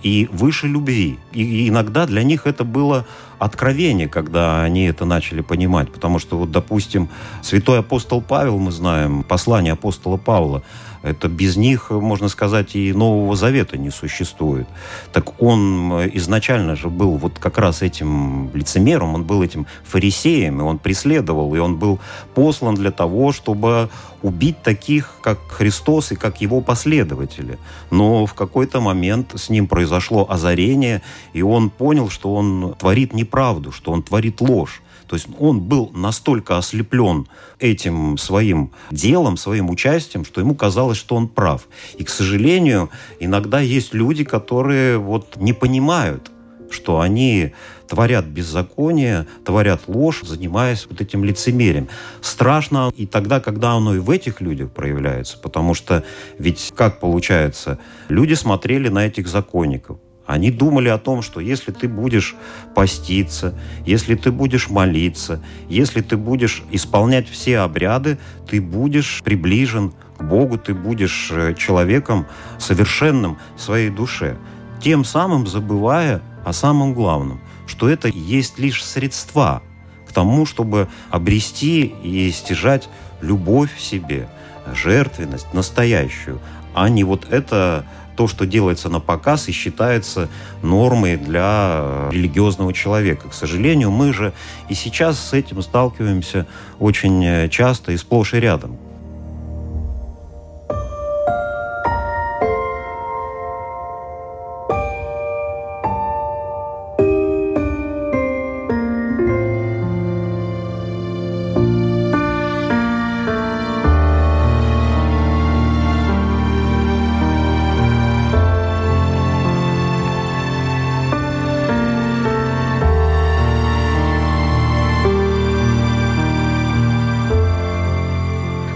и 0.05 0.29
выше 0.31 0.69
любви. 0.69 1.19
И 1.33 1.69
иногда 1.69 2.07
для 2.07 2.23
них 2.23 2.47
это 2.47 2.63
было 2.63 3.07
откровение, 3.39 4.07
когда 4.07 4.63
они 4.63 4.85
это 4.85 5.07
начали 5.07 5.41
понимать. 5.41 5.91
Потому 5.91 6.19
что, 6.19 6.39
вот, 6.39 6.51
допустим, 6.51 7.09
святой 7.43 7.81
апостол 7.81 8.21
Павел, 8.21 8.59
мы 8.59 8.71
знаем, 8.71 9.25
послание 9.25 9.73
апостола 9.73 10.19
Павла, 10.19 10.63
это 11.05 11.29
без 11.29 11.57
них, 11.57 11.91
можно 11.91 12.29
сказать, 12.29 12.75
и 12.75 12.93
Нового 12.93 13.37
Завета 13.37 13.77
не 13.77 13.91
существует. 13.91 14.67
Так 15.13 15.41
он 15.43 15.93
изначально 16.15 16.77
же 16.77 16.89
был 16.89 17.17
вот 17.19 17.39
как 17.39 17.59
раз 17.59 17.83
этим 17.83 18.51
лицемером, 18.55 19.15
он 19.15 19.25
был 19.25 19.43
этим 19.43 19.67
фарисеем, 19.85 20.61
и 20.61 20.63
он 20.65 20.79
преследовал, 20.79 21.55
и 21.55 21.59
он 21.59 21.77
был 21.77 22.01
послан 22.35 22.75
для 22.75 22.91
того, 22.91 23.33
чтобы 23.33 23.91
убить 24.23 24.63
таких, 24.63 25.17
как 25.21 25.39
Христос 25.49 26.13
и 26.13 26.17
как 26.17 26.41
его 26.41 26.63
последователи. 26.63 27.59
Но 27.91 28.25
в 28.25 28.33
какой-то 28.33 28.81
момент 28.81 29.33
с 29.35 29.51
ним 29.51 29.69
произошло 29.69 30.27
озарение, 30.29 31.03
и 31.35 31.43
он 31.43 31.69
понял, 31.69 32.09
что 32.09 32.35
он 32.35 32.75
творит 32.79 33.13
неправду, 33.13 33.71
что 33.73 33.93
он 33.93 34.03
творит 34.03 34.41
ложь. 34.41 34.81
То 35.15 35.17
есть 35.17 35.29
он 35.39 35.61
был 35.61 35.93
настолько 35.95 36.59
ослеплен 36.59 37.29
этим 37.61 38.19
своим 38.19 38.73
делом, 38.91 39.37
своим 39.37 39.71
участием, 39.71 40.25
что 40.25 40.41
ему 40.41 40.57
казалось, 40.57 40.99
что 40.99 41.15
он 41.15 41.29
прав. 41.29 41.69
И, 41.97 42.03
к 42.03 42.09
сожалению, 42.09 42.91
иногда 43.21 43.61
есть 43.61 43.95
люди, 43.95 44.25
которые 44.25 44.99
вот 44.99 45.37
не 45.37 45.53
понимают, 45.53 46.33
что 46.69 46.99
они 46.99 47.53
творят 47.87 48.25
беззаконие, 48.25 49.29
творят 49.45 49.83
ложь, 49.87 50.23
занимаясь 50.25 50.85
вот 50.91 51.01
этим 51.01 51.23
лицемерием. 51.23 51.87
Страшно 52.21 52.93
и 52.97 53.07
тогда, 53.07 53.39
когда 53.39 53.75
оно 53.75 53.95
и 53.95 54.01
в 54.01 54.11
этих 54.11 54.41
людях 54.41 54.73
проявляется, 54.73 55.39
потому 55.39 55.75
что 55.75 56.03
ведь 56.41 56.73
как 56.75 56.99
получается, 56.99 57.79
люди 58.09 58.35
смотрели 58.35 58.89
на 58.89 59.07
этих 59.07 59.29
законников, 59.29 59.99
они 60.27 60.51
думали 60.51 60.89
о 60.89 60.99
том, 60.99 61.21
что 61.21 61.41
если 61.41 61.71
ты 61.71 61.87
будешь 61.87 62.35
поститься, 62.75 63.55
если 63.85 64.15
ты 64.15 64.33
будешь 64.33 64.71
молиться, 64.71 65.43
если 65.69 66.01
ты 66.01 66.17
будешь 66.17 66.63
исполнять 66.71 67.29
все 67.29 67.59
обряды, 67.59 68.19
ты 68.49 68.61
будешь 68.61 69.23
приближен 69.23 69.93
к 70.17 70.23
Богу, 70.23 70.57
ты 70.57 70.75
будешь 70.75 71.31
э, 71.31 71.55
человеком 71.55 72.27
совершенным 72.59 73.39
в 73.57 73.61
своей 73.61 73.91
душе. 73.91 74.39
Тем 74.81 75.05
самым 75.05 75.47
забывая 75.47 76.23
о 76.45 76.53
самом 76.53 76.95
главном, 76.95 77.41
что 77.67 77.89
это 77.89 78.09
есть 78.09 78.59
лишь 78.59 78.85
средства 78.85 79.63
к 80.09 80.13
тому, 80.13 80.47
чтобы 80.47 80.89
обрести 81.11 81.95
и 82.03 82.31
стяжать 82.31 82.89
любовь 83.21 83.75
в 83.75 83.81
себе, 83.81 84.29
жертвенность 84.73 85.53
настоящую, 85.53 86.41
а 86.75 86.89
не 86.89 87.05
вот 87.05 87.27
это 87.31 87.85
то, 88.17 88.29
что 88.29 88.47
делается 88.47 88.89
на 88.89 89.01
показ 89.01 89.49
и 89.49 89.53
считается 89.53 90.29
нормой 90.63 91.17
для 91.17 92.09
религиозного 92.11 92.73
человека. 92.73 93.29
К 93.29 93.35
сожалению, 93.35 93.91
мы 93.91 94.13
же 94.13 94.33
и 94.69 94.75
сейчас 94.75 95.19
с 95.19 95.33
этим 95.33 95.63
сталкиваемся 95.63 96.47
очень 96.79 97.25
э, 97.25 97.49
часто 97.49 97.93
и 97.93 97.97
сплошь 97.97 98.35
и 98.35 98.41
рядом. 98.41 98.79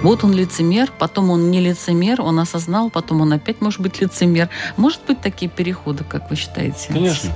Вот 0.09 0.25
он 0.25 0.33
лицемер, 0.33 0.91
потом 0.99 1.29
он 1.29 1.51
не 1.51 1.61
лицемер, 1.61 2.23
он 2.23 2.41
осознал, 2.41 2.89
потом 2.89 3.21
он 3.21 3.35
опять 3.35 3.61
может 3.61 3.81
быть 3.81 4.01
лицемер. 4.01 4.49
Может 4.79 5.03
быть 5.07 5.21
такие 5.21 5.51
переходы, 5.51 6.03
как 6.03 6.31
вы 6.31 6.37
считаете? 6.37 6.89
Конечно 6.89 7.35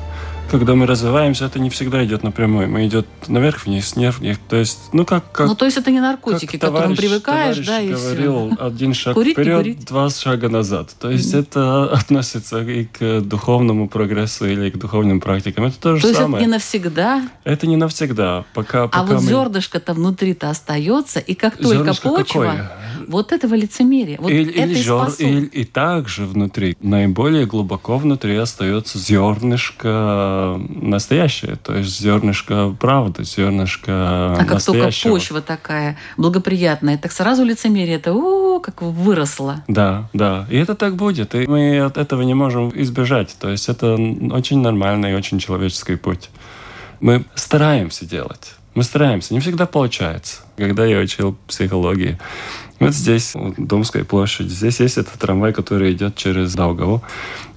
когда 0.52 0.74
мы 0.74 0.86
развиваемся, 0.86 1.46
это 1.46 1.58
не 1.58 1.70
всегда 1.70 2.04
идет 2.04 2.22
напрямую. 2.22 2.68
Мы 2.68 2.86
идет 2.86 3.06
наверх, 3.26 3.64
вниз, 3.64 3.96
вверх, 3.96 4.18
вниз. 4.18 4.38
То 4.50 4.56
есть, 4.56 4.78
ну 4.92 5.06
как, 5.06 5.32
как... 5.32 5.46
Ну 5.48 5.54
то 5.54 5.64
есть 5.64 5.78
это 5.78 5.90
не 5.90 6.00
наркотики, 6.00 6.58
к 6.58 6.60
которым 6.60 6.94
привыкаешь, 6.94 7.58
да, 7.66 7.80
и 7.80 7.92
говорил, 7.92 8.50
все. 8.50 8.66
один 8.66 8.92
шаг 8.92 9.14
курить, 9.14 9.32
вперед, 9.32 9.84
два 9.86 10.10
шага 10.10 10.50
назад. 10.50 10.94
То 11.00 11.10
есть 11.10 11.32
mm-hmm. 11.32 11.40
это 11.40 11.84
относится 11.92 12.60
и 12.60 12.84
к 12.84 13.22
духовному 13.22 13.88
прогрессу 13.88 14.46
или 14.46 14.68
к 14.68 14.76
духовным 14.76 15.20
практикам. 15.20 15.64
Это 15.64 15.80
то 15.80 15.96
же 15.96 16.02
то 16.02 16.14
самое. 16.14 16.42
это 16.42 16.46
не 16.46 16.52
навсегда? 16.52 17.22
Это 17.44 17.66
не 17.66 17.76
навсегда. 17.76 18.44
Пока, 18.52 18.88
пока 18.88 19.00
а 19.00 19.04
вот 19.04 19.22
мы... 19.22 19.28
зернышко-то 19.28 19.94
внутри-то 19.94 20.50
остается, 20.50 21.18
и 21.18 21.34
как 21.34 21.60
Зернышко 21.62 22.10
только 22.10 22.24
почва... 22.24 22.44
Какое? 22.44 22.72
Вот 23.12 23.32
этого 23.32 23.54
лицемерия. 23.54 24.16
Вот 24.18 24.30
или, 24.30 24.50
это 24.50 24.62
или, 24.62 24.78
и, 24.78 24.82
жер, 24.82 25.10
способ. 25.10 25.20
и, 25.20 25.64
также 25.64 26.24
внутри, 26.24 26.76
наиболее 26.80 27.44
глубоко 27.44 27.98
внутри 27.98 28.36
остается 28.36 28.98
зернышко 28.98 30.58
настоящее, 30.68 31.56
то 31.56 31.76
есть 31.76 32.00
зернышко 32.00 32.74
правды, 32.80 33.24
зернышко 33.24 33.92
А 33.92 34.44
как 34.48 34.64
только 34.64 34.90
почва 35.02 35.42
такая 35.42 35.98
благоприятная, 36.16 36.96
так 36.96 37.12
сразу 37.12 37.44
лицемерие 37.44 37.96
это 37.96 38.14
о, 38.14 38.60
как 38.60 38.80
выросло. 38.80 39.62
Да, 39.68 40.08
да. 40.14 40.46
И 40.50 40.56
это 40.56 40.74
так 40.74 40.96
будет. 40.96 41.34
И 41.34 41.46
мы 41.46 41.80
от 41.80 41.98
этого 41.98 42.22
не 42.22 42.34
можем 42.34 42.72
избежать. 42.74 43.36
То 43.38 43.50
есть 43.50 43.68
это 43.68 43.92
очень 43.92 44.60
нормальный 44.60 45.12
и 45.12 45.14
очень 45.14 45.38
человеческий 45.38 45.96
путь. 45.96 46.30
Мы 47.00 47.24
стараемся 47.34 48.06
делать. 48.06 48.54
Мы 48.74 48.82
стараемся. 48.84 49.34
Не 49.34 49.40
всегда 49.40 49.66
получается. 49.66 50.42
Когда 50.56 50.86
я 50.86 50.98
учил 50.98 51.36
психологии, 51.46 52.18
вот 52.80 52.94
здесь, 52.94 53.36
у 53.36 53.54
Домской 53.56 54.02
площади, 54.02 54.48
здесь 54.48 54.80
есть 54.80 54.98
этот 54.98 55.12
трамвай, 55.12 55.52
который 55.52 55.92
идет 55.92 56.16
через 56.16 56.54
Даугаву. 56.54 57.00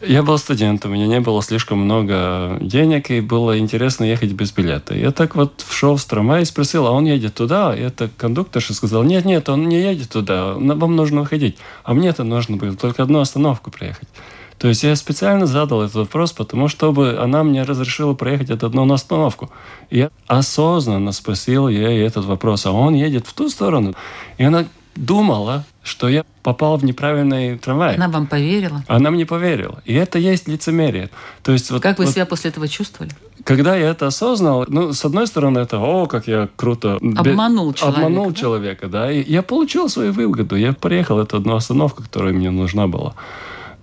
Я 0.05 0.21
был 0.21 0.37
студентом, 0.37 0.91
у 0.91 0.93
меня 0.93 1.07
не 1.07 1.19
было 1.19 1.41
слишком 1.41 1.79
много 1.79 2.57
денег, 2.61 3.09
и 3.09 3.21
было 3.21 3.57
интересно 3.57 4.03
ехать 4.03 4.33
без 4.33 4.51
билета. 4.51 4.93
Я 4.93 5.11
так 5.11 5.35
вот 5.35 5.65
вшел 5.67 5.95
в 5.95 6.05
трамвай 6.05 6.43
и 6.43 6.45
спросил, 6.45 6.85
а 6.85 6.91
он 6.91 7.05
едет 7.05 7.33
туда? 7.33 7.75
И 7.75 7.81
это 7.81 8.09
кондукторша 8.17 8.75
сказал, 8.75 9.03
нет, 9.03 9.25
нет, 9.25 9.49
он 9.49 9.67
не 9.67 9.81
едет 9.81 10.09
туда, 10.09 10.53
вам 10.53 10.95
нужно 10.95 11.21
выходить. 11.21 11.57
А 11.83 11.95
мне-то 11.95 12.23
нужно 12.23 12.57
было 12.57 12.75
только 12.75 13.01
одну 13.01 13.19
остановку 13.19 13.71
проехать. 13.71 14.07
То 14.57 14.69
есть 14.69 14.83
я 14.83 14.95
специально 14.95 15.45
задал 15.45 15.81
этот 15.81 15.95
вопрос, 15.95 16.31
потому 16.31 16.67
чтобы 16.67 17.17
она 17.19 17.43
мне 17.43 17.63
разрешила 17.63 18.13
проехать 18.13 18.49
эту 18.49 18.67
одну 18.67 18.91
остановку. 18.91 19.49
И 19.89 19.99
я 19.99 20.09
осознанно 20.27 21.11
спросил 21.11 21.67
ей 21.67 22.05
этот 22.05 22.25
вопрос, 22.25 22.65
а 22.65 22.71
он 22.71 22.93
едет 22.93 23.27
в 23.27 23.33
ту 23.33 23.49
сторону. 23.49 23.93
И 24.37 24.43
она 24.43 24.65
думала, 24.95 25.65
что 25.83 26.07
я 26.07 26.23
попал 26.41 26.77
в 26.77 26.85
неправильный 26.85 27.57
трамвай. 27.57 27.95
Она 27.95 28.07
вам 28.07 28.27
поверила? 28.27 28.83
Она 28.87 29.11
мне 29.11 29.25
поверила. 29.25 29.81
И 29.85 29.93
это 29.93 30.19
есть 30.19 30.47
лицемерие. 30.47 31.09
То 31.43 31.51
есть 31.51 31.69
вот, 31.69 31.81
как 31.81 31.99
вы 31.99 32.05
вот, 32.05 32.13
себя 32.13 32.25
после 32.25 32.49
этого 32.49 32.67
чувствовали? 32.67 33.11
Когда 33.43 33.75
я 33.75 33.89
это 33.89 34.07
осознал, 34.07 34.65
ну, 34.67 34.93
с 34.93 35.03
одной 35.05 35.27
стороны, 35.27 35.59
это, 35.59 35.79
о, 35.79 36.07
как 36.07 36.27
я 36.27 36.49
круто... 36.55 36.97
Обманул 37.15 37.73
человека. 37.73 38.05
Обманул 38.05 38.29
да? 38.29 38.35
человека, 38.35 38.87
да. 38.87 39.11
И 39.11 39.29
я 39.31 39.43
получил 39.43 39.89
свою 39.89 40.13
выгоду. 40.13 40.55
Я 40.55 40.73
приехал, 40.73 41.19
это 41.19 41.37
одну 41.37 41.55
остановку, 41.55 42.01
которая 42.03 42.33
мне 42.33 42.49
нужна 42.49 42.87
была. 42.87 43.13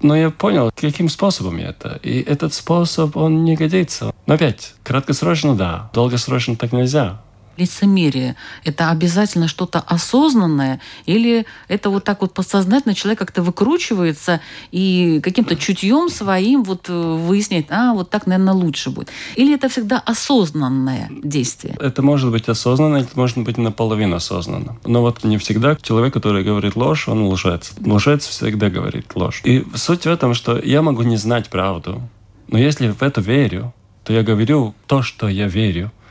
Но 0.03 0.17
я 0.17 0.31
понял, 0.31 0.71
каким 0.75 1.09
способом 1.09 1.59
это. 1.59 2.01
И 2.03 2.21
этот 2.21 2.53
способ, 2.53 3.17
он 3.17 3.45
не 3.45 3.55
годится. 3.55 4.13
Но 4.27 4.35
опять, 4.35 4.75
краткосрочно 4.83 5.55
да, 5.55 5.91
долгосрочно 5.95 6.57
так 6.57 6.73
нельзя. 6.73 7.21
Лицемерие– 7.57 8.37
это 8.65 8.91
обязательно 8.91 9.49
что-то 9.49 9.81
осознанное 9.81 10.81
или 11.07 11.47
это 11.69 11.91
вот 11.91 12.05
так 12.05 12.21
вот 12.23 12.33
подсознательно 12.33 12.95
человек 12.95 13.19
как-то 13.19 13.43
выкручивается 13.43 14.41
и 14.71 15.21
каким-то 15.23 15.57
чутьем 15.57 16.09
своим 16.09 16.63
вот 16.63 16.89
э, 16.89 16.93
выясняет, 16.93 17.67
а, 17.71 17.93
вот 17.95 18.11
так, 18.11 18.27
наверное, 18.27 18.55
лучше 18.55 18.91
будет. 18.91 19.11
Или 19.37 19.55
это 19.55 19.69
всегда 19.69 19.99
осознанное 19.99 21.11
действие? 21.23 21.77
Это 21.81 22.03
может 22.03 22.31
быть 22.31 22.49
осознанно, 22.49 22.97
это 22.97 23.11
может 23.15 23.39
быть 23.39 23.59
наполовину 23.59 24.17
осознанно. 24.17 24.77
Но 24.85 25.03
вот 25.03 25.25
не 25.25 25.39
всегда 25.39 25.77
человек, 25.77 26.15
который 26.15 26.45
говорит 26.45 26.77
ложь, 26.77 27.09
он 27.09 27.25
лжец. 27.27 27.73
Лжец 27.85 28.27
всегда 28.27 28.71
говорит 28.71 29.07
ложь. 29.15 29.43
И 29.45 29.65
суть 29.75 30.05
в 30.05 30.09
этом, 30.09 30.35
что 30.35 30.59
я 30.59 30.83
могу 30.83 31.03
не 31.03 31.17
знать 31.17 31.49
правду, 31.49 32.03
но 32.49 32.59
если 32.59 32.89
в 32.89 33.03
это 33.03 33.21
верю, 33.21 33.73
то 34.05 34.13
я 34.13 34.23
говорю 34.23 34.75
то, 34.87 35.03
что 35.03 35.29
я 35.29 35.49
верю– 35.49 35.91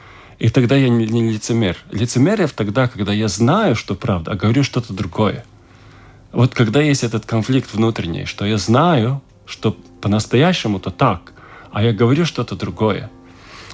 и 0.41 0.49
тогда 0.49 0.75
я 0.75 0.89
не, 0.89 1.05
не 1.05 1.33
лицемер. 1.33 1.77
Лицемерие 1.91 2.47
тогда, 2.47 2.87
когда 2.87 3.13
я 3.13 3.27
знаю, 3.27 3.75
что 3.75 3.93
правда, 3.93 4.31
а 4.31 4.35
говорю 4.35 4.63
что-то 4.63 4.91
другое. 4.91 5.45
Вот 6.31 6.55
когда 6.55 6.81
есть 6.81 7.03
этот 7.03 7.27
конфликт 7.27 7.75
внутренний, 7.75 8.25
что 8.25 8.43
я 8.45 8.57
знаю, 8.57 9.21
что 9.45 9.77
по-настоящему-то 10.01 10.89
так, 10.89 11.33
а 11.71 11.83
я 11.83 11.93
говорю 11.93 12.25
что-то 12.25 12.55
другое. 12.55 13.11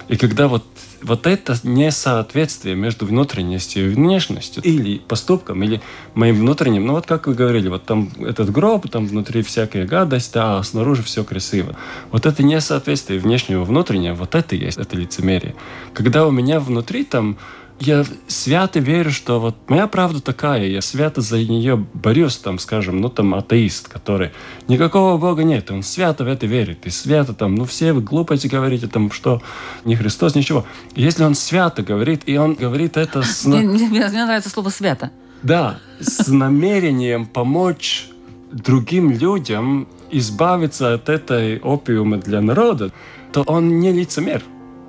И 0.10 0.18
когда 0.18 0.50
вот 0.50 0.66
вот 1.02 1.28
это 1.28 1.56
несоответствие 1.64 2.76
между 2.76 3.06
внутренностью 3.06 3.86
и 3.86 3.90
внешностью, 3.94 4.64
или 4.64 5.00
поступком, 5.00 5.64
или 5.64 5.82
моим 6.14 6.40
внутренним, 6.40 6.86
ну 6.86 6.94
вот 6.94 7.06
как 7.06 7.28
вы 7.28 7.34
говорили, 7.34 7.70
вот 7.70 7.86
там 7.86 8.10
этот 8.20 8.52
гроб, 8.52 8.90
там 8.90 9.06
внутри 9.08 9.42
всякая 9.42 9.86
гадость, 9.86 10.32
а 10.36 10.62
снаружи 10.64 11.04
все 11.04 11.24
красиво. 11.24 11.76
Вот 12.12 12.26
это 12.26 12.44
несоответствие 12.44 13.20
внешнего 13.20 13.64
внутреннего, 13.64 14.16
вот 14.16 14.36
это 14.36 14.56
и 14.56 14.60
есть, 14.60 14.78
это 14.78 14.96
лицемерие. 14.96 15.56
Когда 15.94 16.26
у 16.26 16.32
меня 16.32 16.60
внутри 16.60 17.04
там 17.04 17.38
я 17.80 18.06
свято 18.28 18.80
верю, 18.80 19.12
что 19.12 19.40
вот 19.40 19.56
моя 19.70 19.88
правда 19.88 20.22
такая, 20.22 20.66
я 20.66 20.82
свято 20.82 21.22
за 21.22 21.38
нее 21.38 21.76
борюсь, 21.94 22.38
там, 22.38 22.60
скажем, 22.60 23.00
ну, 23.00 23.10
там, 23.10 23.36
атеист, 23.36 23.88
который 23.88 24.32
никакого 24.68 25.18
Бога 25.18 25.44
нет, 25.44 25.70
он 25.70 25.84
свято 25.84 26.24
в 26.24 26.28
это 26.28 26.48
верит, 26.48 26.86
и 26.88 26.90
свято 26.90 27.34
там, 27.34 27.56
ну, 27.56 27.66
все 27.66 27.94
вы 27.94 28.02
глупости 28.02 28.48
говорите, 28.48 28.88
там, 28.88 29.12
что 29.12 29.42
не 29.86 29.96
Христос, 29.96 30.36
ничего. 30.36 30.66
Если 30.96 31.24
он 31.24 31.36
свято 31.36 31.84
говорит, 31.84 32.24
и 32.26 32.38
он 32.38 32.56
говорит 32.56 32.98
это 32.98 33.22
с... 33.22 33.46
Мне, 33.46 33.62
мне, 33.62 33.88
мне 33.88 34.26
нравится 34.26 34.50
слово 34.50 34.70
«свято». 34.70 35.12
Да, 35.44 35.78
с 36.00 36.28
намерением 36.28 37.28
помочь 37.28 38.10
другим 38.52 39.12
людям 39.12 39.88
избавиться 40.10 40.96
от 40.96 41.10
этой 41.10 41.60
опиума 41.60 42.18
для 42.18 42.42
народа, 42.42 42.92
то 43.32 43.44
он 43.44 43.80
не 43.80 43.92
лицемер 43.92 44.42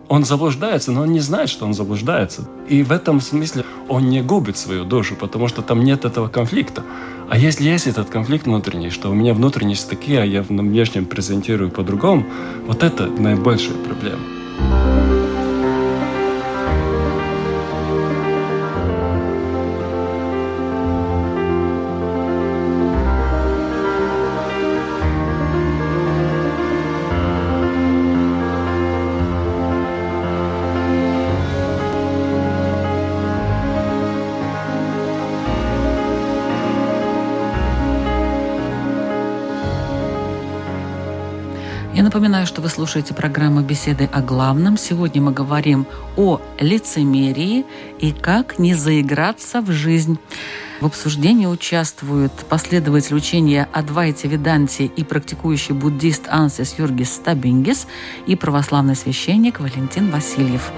он 0.09 0.25
заблуждается, 0.25 0.90
но 0.92 1.03
он 1.03 1.12
не 1.12 1.21
знает, 1.21 1.49
что 1.51 1.66
он 1.66 1.75
заблуждается. 1.75 2.49
И 2.68 2.83
в 2.83 2.92
этом 2.92 3.21
смысле 3.21 3.64
он 3.88 4.09
не 4.09 4.23
губит 4.23 4.57
свою 4.57 4.85
душу, 4.85 5.16
потому 5.16 5.49
что 5.49 5.62
там 5.62 5.85
нет 5.85 6.05
этого 6.05 6.29
конфликта. 6.29 6.83
А 7.29 7.37
если 7.37 7.68
есть 7.68 7.87
этот 7.87 8.09
конфликт 8.09 8.47
внутренний, 8.47 8.90
что 8.90 9.11
у 9.11 9.14
меня 9.14 9.35
внутренность 9.35 9.88
такие, 9.88 10.23
а 10.23 10.25
я 10.25 10.42
в 10.42 10.49
внешнем 10.49 11.05
презентирую 11.05 11.71
по-другому, 11.71 12.25
вот 12.66 12.83
это 12.83 13.07
наибольшая 13.07 13.77
проблема. 13.85 14.38
Напоминаю, 42.18 42.48
что 42.48 42.61
вы 42.61 42.68
слушаете 42.68 43.14
программу 43.14 43.61
«Беседы 43.61 44.11
о 44.12 44.20
главном». 44.20 44.76
Сегодня 44.76 45.22
мы 45.22 45.31
говорим 45.31 45.87
о 46.16 46.40
лицемерии 46.59 47.64
и 48.00 48.11
как 48.11 48.59
не 48.59 48.74
заиграться 48.74 49.61
в 49.61 49.70
жизнь. 49.70 50.18
В 50.81 50.87
обсуждении 50.87 51.46
участвуют 51.46 52.33
последователь 52.48 53.14
учения 53.14 53.68
Адвайте 53.72 54.26
Веданти 54.26 54.83
и 54.83 55.04
практикующий 55.04 55.76
буддист 55.76 56.24
Ансис 56.28 56.76
Юргис 56.76 57.14
Стабингис 57.14 57.87
и 58.26 58.35
православный 58.35 58.96
священник 58.96 59.61
Валентин 59.61 60.11
Васильев. 60.11 60.72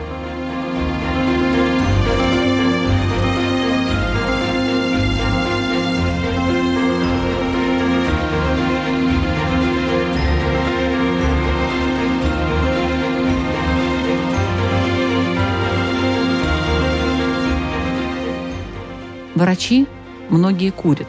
Врачи 19.40 19.86
многие 20.28 20.68
курят, 20.68 21.08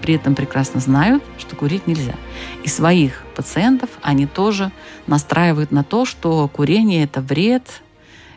при 0.00 0.14
этом 0.14 0.34
прекрасно 0.34 0.80
знают, 0.80 1.22
что 1.38 1.54
курить 1.54 1.86
нельзя. 1.86 2.16
И 2.64 2.68
своих 2.68 3.22
пациентов 3.36 3.88
они 4.02 4.26
тоже 4.26 4.72
настраивают 5.06 5.70
на 5.70 5.84
то, 5.84 6.04
что 6.04 6.48
курение– 6.48 7.04
это 7.04 7.20
вред, 7.20 7.62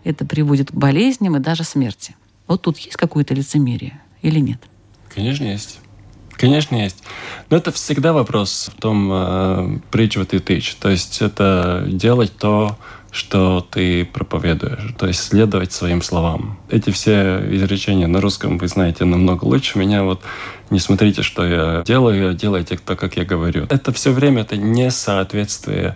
это 0.03 0.27
приводит 0.27 0.69
к 0.69 0.73
болезням 0.75 1.38
и 1.38 1.39
даже 1.39 1.63
смерти. 1.63 2.15
Вот 2.45 2.61
тут 2.61 2.77
есть 2.77 2.97
какое-то 2.97 3.33
лицемерие 3.33 3.99
или 4.21 4.39
нет? 4.39 4.61
Конечно, 5.11 5.45
есть. 5.45 5.79
Конечно, 6.33 6.75
есть. 6.75 7.01
Но 7.49 7.57
это 7.57 7.71
всегда 7.71 8.13
вопрос 8.13 8.69
в 8.77 8.79
том, 8.79 9.11
preach 9.89 10.19
what 10.19 10.29
you 10.29 10.39
teach. 10.39 10.75
То 10.79 10.89
есть 10.89 11.23
это 11.23 11.83
делать 11.88 12.38
то, 12.38 12.77
что 13.15 13.65
ты 13.71 14.04
проповедуешь, 14.04 14.93
то 14.97 15.08
есть 15.08 15.21
следовать 15.21 15.71
своим 15.71 16.01
словам. 16.01 16.60
Эти 16.69 16.89
все 16.89 17.41
изречения 17.49 18.08
на 18.08 18.19
русском 18.19 18.58
вы 18.58 18.67
знаете 18.67 19.06
намного 19.06 19.45
лучше 19.45 19.80
меня. 19.80 20.04
Вот 20.04 20.21
не 20.69 20.80
смотрите, 20.80 21.23
что 21.23 21.45
я 21.45 21.84
делаю, 21.86 22.34
делайте 22.34 22.78
то, 22.78 22.97
как 22.97 23.15
я 23.15 23.23
говорю. 23.23 23.67
Это 23.69 23.93
все 23.93 24.12
время 24.12 24.41
это 24.41 24.58
несоответствие 24.58 25.95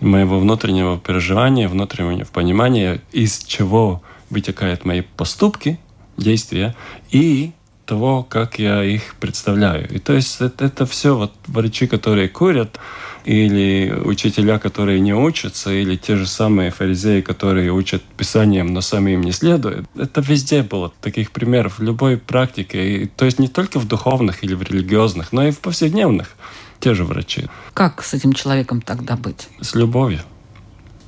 моего 0.00 0.38
внутреннего 0.38 0.98
переживания, 0.98 1.68
внутреннего 1.68 2.26
понимания, 2.26 3.00
из 3.10 3.40
чего 3.40 4.00
вытекают 4.30 4.84
мои 4.84 5.00
поступки, 5.00 5.80
действия 6.16 6.76
и 7.10 7.50
того, 7.86 8.22
как 8.22 8.60
я 8.60 8.84
их 8.84 9.16
представляю. 9.18 9.92
И 9.92 9.98
то 9.98 10.12
есть 10.12 10.40
это, 10.40 10.64
это 10.64 10.86
все 10.86 11.16
вот 11.16 11.32
врачи, 11.48 11.88
которые 11.88 12.28
курят, 12.28 12.78
или 13.24 13.92
учителя, 14.04 14.58
которые 14.58 15.00
не 15.00 15.14
учатся, 15.14 15.72
или 15.72 15.96
те 15.96 16.16
же 16.16 16.26
самые 16.26 16.70
фаризеи, 16.70 17.20
которые 17.20 17.72
учат 17.72 18.02
Писанием, 18.02 18.72
но 18.72 18.80
сами 18.80 19.12
им 19.12 19.22
не 19.22 19.32
следуют. 19.32 19.86
Это 19.96 20.20
везде 20.20 20.62
было 20.62 20.92
таких 21.00 21.30
примеров 21.30 21.78
в 21.78 21.82
любой 21.82 22.16
практике. 22.16 22.96
И, 22.96 23.06
то 23.06 23.24
есть 23.24 23.38
не 23.38 23.48
только 23.48 23.78
в 23.78 23.86
духовных 23.86 24.44
или 24.44 24.54
в 24.54 24.62
религиозных, 24.62 25.32
но 25.32 25.46
и 25.46 25.50
в 25.50 25.60
повседневных. 25.60 26.34
Те 26.80 26.94
же 26.94 27.04
врачи. 27.04 27.46
Как 27.74 28.02
с 28.02 28.12
этим 28.12 28.32
человеком 28.32 28.82
тогда 28.82 29.16
быть? 29.16 29.48
С 29.60 29.74
любовью. 29.76 30.20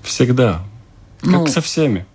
Всегда. 0.03 0.63
Как 1.21 1.33
ну, 1.33 1.47
со 1.49 1.61
всеми 1.61 2.07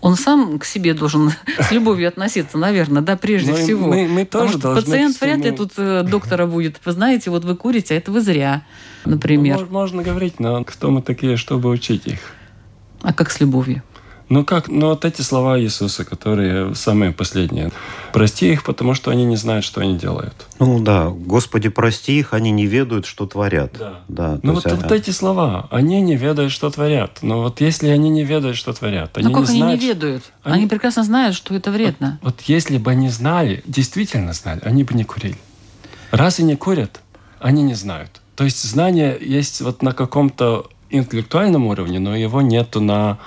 он 0.00 0.16
сам 0.16 0.58
к 0.58 0.64
себе 0.64 0.94
должен 0.94 1.32
с 1.58 1.70
любовью 1.70 2.08
относиться, 2.08 2.58
наверное, 2.58 3.02
да, 3.02 3.16
прежде 3.16 3.52
мы, 3.52 3.58
всего. 3.58 3.88
Мы, 3.88 4.08
мы 4.08 4.24
тоже 4.24 4.54
Потому 4.54 4.76
что 4.76 4.82
пациент 4.82 5.20
вряд 5.20 5.38
ли 5.38 5.50
тут 5.50 5.72
э, 5.76 6.02
доктора 6.02 6.46
будет. 6.46 6.80
Вы 6.84 6.92
знаете, 6.92 7.30
вот 7.30 7.44
вы 7.44 7.56
курите, 7.56 7.94
а 7.94 7.96
это 7.96 8.12
вы 8.12 8.20
зря, 8.20 8.62
например. 9.04 9.60
Ну, 9.60 9.66
можно 9.70 10.02
говорить, 10.02 10.40
но 10.40 10.62
кто 10.64 10.90
мы 10.90 11.02
такие, 11.02 11.36
чтобы 11.36 11.68
учить 11.70 12.06
их? 12.06 12.20
А 13.02 13.12
как 13.12 13.30
с 13.30 13.40
любовью? 13.40 13.82
Ну 14.28 14.44
как? 14.44 14.68
Ну 14.68 14.88
вот 14.88 15.04
эти 15.04 15.22
слова 15.22 15.58
Иисуса, 15.58 16.04
которые 16.04 16.74
самые 16.74 17.12
последние. 17.12 17.70
Прости 18.12 18.52
их, 18.52 18.62
потому 18.62 18.94
что 18.94 19.10
они 19.10 19.24
не 19.24 19.36
знают, 19.36 19.64
что 19.64 19.80
они 19.80 19.96
делают. 19.96 20.34
Ну 20.58 20.80
да, 20.80 21.08
Господи, 21.08 21.68
прости 21.68 22.18
их, 22.18 22.34
они 22.34 22.50
не 22.50 22.66
ведают, 22.66 23.06
что 23.06 23.26
творят. 23.26 23.72
Да. 23.78 24.00
да 24.08 24.38
ну 24.42 24.54
вот, 24.54 24.70
вот 24.70 24.92
эти 24.92 25.10
слова, 25.10 25.66
они 25.70 26.02
не 26.02 26.16
ведают, 26.16 26.52
что 26.52 26.70
творят. 26.70 27.18
Но 27.22 27.42
вот 27.42 27.60
если 27.60 27.88
они 27.88 28.10
не 28.10 28.24
ведают, 28.24 28.56
что 28.56 28.72
творят, 28.72 29.16
они 29.16 29.28
ну 29.28 29.34
как 29.34 29.44
не 29.44 29.50
они 29.50 29.60
знают, 29.60 29.80
не 29.80 29.88
ведают? 29.88 30.24
Они... 30.42 30.56
они 30.56 30.66
прекрасно 30.66 31.04
знают, 31.04 31.34
что 31.34 31.54
это 31.54 31.70
вредно. 31.70 32.18
Вот, 32.22 32.34
вот 32.34 32.42
если 32.42 32.76
бы 32.78 32.90
они 32.90 33.08
знали, 33.08 33.62
действительно 33.66 34.32
знали, 34.34 34.60
они 34.64 34.84
бы 34.84 34.94
не 34.94 35.04
курили. 35.04 35.38
Раз 36.10 36.38
и 36.38 36.42
не 36.42 36.56
курят, 36.56 37.00
они 37.40 37.62
не 37.62 37.74
знают. 37.74 38.20
То 38.36 38.44
есть 38.44 38.62
знание 38.62 39.18
есть 39.20 39.60
вот 39.62 39.82
на 39.82 39.92
каком-то 39.92 40.68
интеллектуальном 40.90 41.66
уровне, 41.66 41.98
но 41.98 42.16
его 42.16 42.40
нету 42.40 42.80
на 42.80 43.18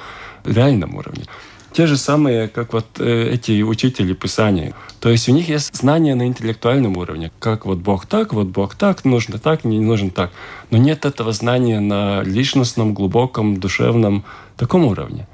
реальном 0.45 0.95
уровне. 0.95 1.25
Те 1.73 1.88
же 1.88 1.95
самые, 1.95 2.49
как 2.49 2.73
вот 2.73 2.86
э, 2.99 3.30
эти 3.34 3.62
учители 3.62 4.13
Писания. 4.13 4.73
То 4.99 5.10
есть 5.10 5.30
у 5.30 5.32
них 5.32 5.47
есть 5.47 5.73
знания 5.73 6.15
на 6.15 6.27
интеллектуальном 6.27 6.97
уровне. 6.97 7.32
Как 7.39 7.65
вот 7.65 7.77
Бог 7.77 8.06
так, 8.06 8.34
вот 8.34 8.47
Бог 8.47 8.75
так, 8.75 9.06
нужно 9.06 9.39
так, 9.39 9.63
не 9.63 9.80
нужно 9.80 10.10
так. 10.10 10.32
Но 10.69 10.77
нет 10.77 11.06
этого 11.06 11.32
знания 11.32 11.80
на 11.80 12.23
личностном, 12.23 12.93
глубоком, 12.93 13.58
душевном 13.58 14.25
таком 14.58 14.84
уровне. 14.84 15.27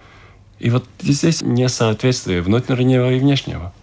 И 0.59 0.69
вот 0.69 0.85
здесь 1.01 1.41
несоответствие 1.41 2.41
внутреннего 2.41 3.11
и 3.11 3.19
внешнего. 3.19 3.73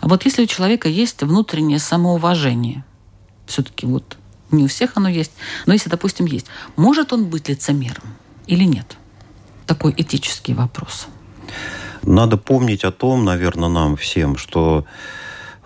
А 0.00 0.08
вот 0.08 0.24
если 0.24 0.44
у 0.44 0.46
человека 0.46 0.88
есть 0.88 1.22
внутреннее 1.22 1.80
самоуважение, 1.80 2.84
все-таки 3.46 3.86
вот 3.86 4.16
не 4.52 4.64
у 4.64 4.68
всех 4.68 4.92
оно 4.94 5.08
есть, 5.08 5.32
но 5.66 5.72
если, 5.72 5.88
допустим, 5.88 6.26
есть, 6.26 6.46
может 6.76 7.12
он 7.12 7.26
быть 7.26 7.48
лицемером 7.48 8.04
или 8.46 8.62
нет? 8.62 8.96
Такой 9.66 9.94
этический 9.96 10.54
вопрос. 10.54 11.08
Надо 12.02 12.36
помнить 12.36 12.84
о 12.84 12.92
том, 12.92 13.24
наверное, 13.24 13.68
нам 13.68 13.96
всем, 13.96 14.36
что 14.36 14.86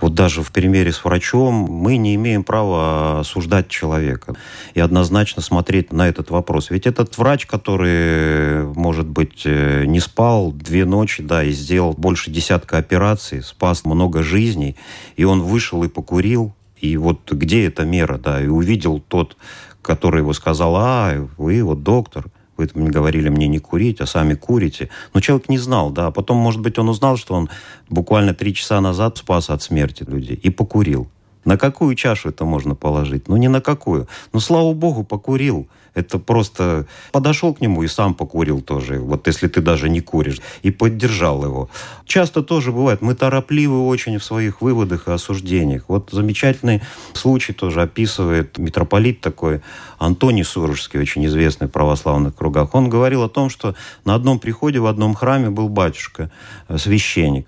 вот 0.01 0.15
даже 0.15 0.43
в 0.43 0.51
примере 0.51 0.93
с 0.93 1.05
врачом 1.05 1.55
мы 1.55 1.99
не 1.99 2.15
имеем 2.15 2.43
права 2.43 3.21
осуждать 3.21 3.69
человека 3.69 4.35
и 4.73 4.81
однозначно 4.81 5.43
смотреть 5.43 5.93
на 5.93 6.09
этот 6.09 6.31
вопрос. 6.31 6.71
Ведь 6.71 6.87
этот 6.87 7.19
врач, 7.19 7.45
который, 7.45 8.65
может 8.75 9.07
быть, 9.07 9.43
э, 9.45 9.85
не 9.85 10.01
спал 10.01 10.53
две 10.53 10.87
ночи, 10.87 11.23
да, 11.23 11.45
и 11.45 11.51
сделал 11.51 11.93
больше 11.93 12.31
десятка 12.31 12.79
операций, 12.79 13.43
спас 13.43 13.85
много 13.85 14.23
жизней, 14.23 14.77
и 15.17 15.25
он 15.25 15.43
вышел 15.43 15.85
и 15.85 15.89
покурил, 15.89 16.55
и 16.81 16.97
вот 16.97 17.31
где 17.31 17.67
эта 17.67 17.85
мера, 17.85 18.17
да, 18.17 18.41
и 18.43 18.47
увидел 18.47 19.01
тот, 19.01 19.37
который 19.83 20.21
его 20.21 20.33
сказал, 20.33 20.77
а, 20.77 21.29
вы 21.37 21.63
вот 21.63 21.83
доктор– 21.83 22.27
вы 22.61 22.91
говорили 22.91 23.29
мне 23.29 23.49
не 23.49 23.59
курить, 23.59 24.01
а 24.01 24.07
сами 24.07 24.35
курите. 24.35 24.89
Но 25.15 25.21
человек 25.21 25.49
не 25.49 25.59
знал, 25.59 25.91
да. 25.91 26.11
Потом, 26.11 26.37
может 26.37 26.61
быть, 26.61 26.79
он 26.79 26.89
узнал, 26.89 27.17
что 27.17 27.35
он 27.35 27.49
буквально 27.89 28.35
три 28.35 28.55
часа 28.55 28.81
назад 28.81 29.19
спас 29.19 29.51
от 29.51 29.63
смерти 29.63 30.05
людей 30.07 30.37
и 30.37 30.51
покурил. 30.51 31.09
На 31.45 31.57
какую 31.57 31.95
чашу 31.95 32.29
это 32.29 32.45
можно 32.45 32.75
положить? 32.75 33.29
Ну, 33.29 33.37
не 33.37 33.49
на 33.49 33.61
какую. 33.61 34.09
Ну, 34.33 34.41
слава 34.41 34.73
богу, 34.73 35.05
покурил. 35.05 35.69
Это 35.95 36.19
просто 36.19 36.87
подошел 37.13 37.53
к 37.53 37.61
нему 37.61 37.83
и 37.83 37.89
сам 37.89 38.15
покурил 38.15 38.61
тоже, 38.61 39.01
вот 39.01 39.27
если 39.27 39.49
ты 39.49 39.61
даже 39.61 39.89
не 39.89 40.01
куришь, 40.01 40.41
и 40.63 40.71
поддержал 40.71 41.45
его. 41.45 41.69
Часто 42.05 42.43
тоже 42.43 42.71
бывает, 42.71 43.03
мы 43.03 43.15
торопливы 43.15 43.85
очень 43.87 44.19
в 44.19 44.25
своих 44.25 44.61
выводах 44.61 45.09
и 45.09 45.11
осуждениях. 45.11 45.85
Вот 45.89 46.11
замечательный 46.13 46.81
случай 47.13 47.53
тоже 47.53 47.83
описывает 47.83 48.57
митрополит 48.59 49.21
такой, 49.21 49.63
Антоний 49.99 50.45
Сурожский, 50.45 51.01
очень 51.01 51.27
известный 51.27 51.67
в 51.67 51.73
православных 51.73 52.37
кругах. 52.37 52.75
Он 52.75 52.89
говорил 52.89 53.23
о 53.23 53.29
том, 53.29 53.51
что 53.51 53.75
на 54.05 54.15
одном 54.15 54.39
приходе 54.39 54.79
в 54.79 54.87
одном 54.87 55.15
храме 55.15 55.51
был 55.51 55.69
батюшка, 55.69 56.31
э, 56.69 56.79
священник. 56.79 57.47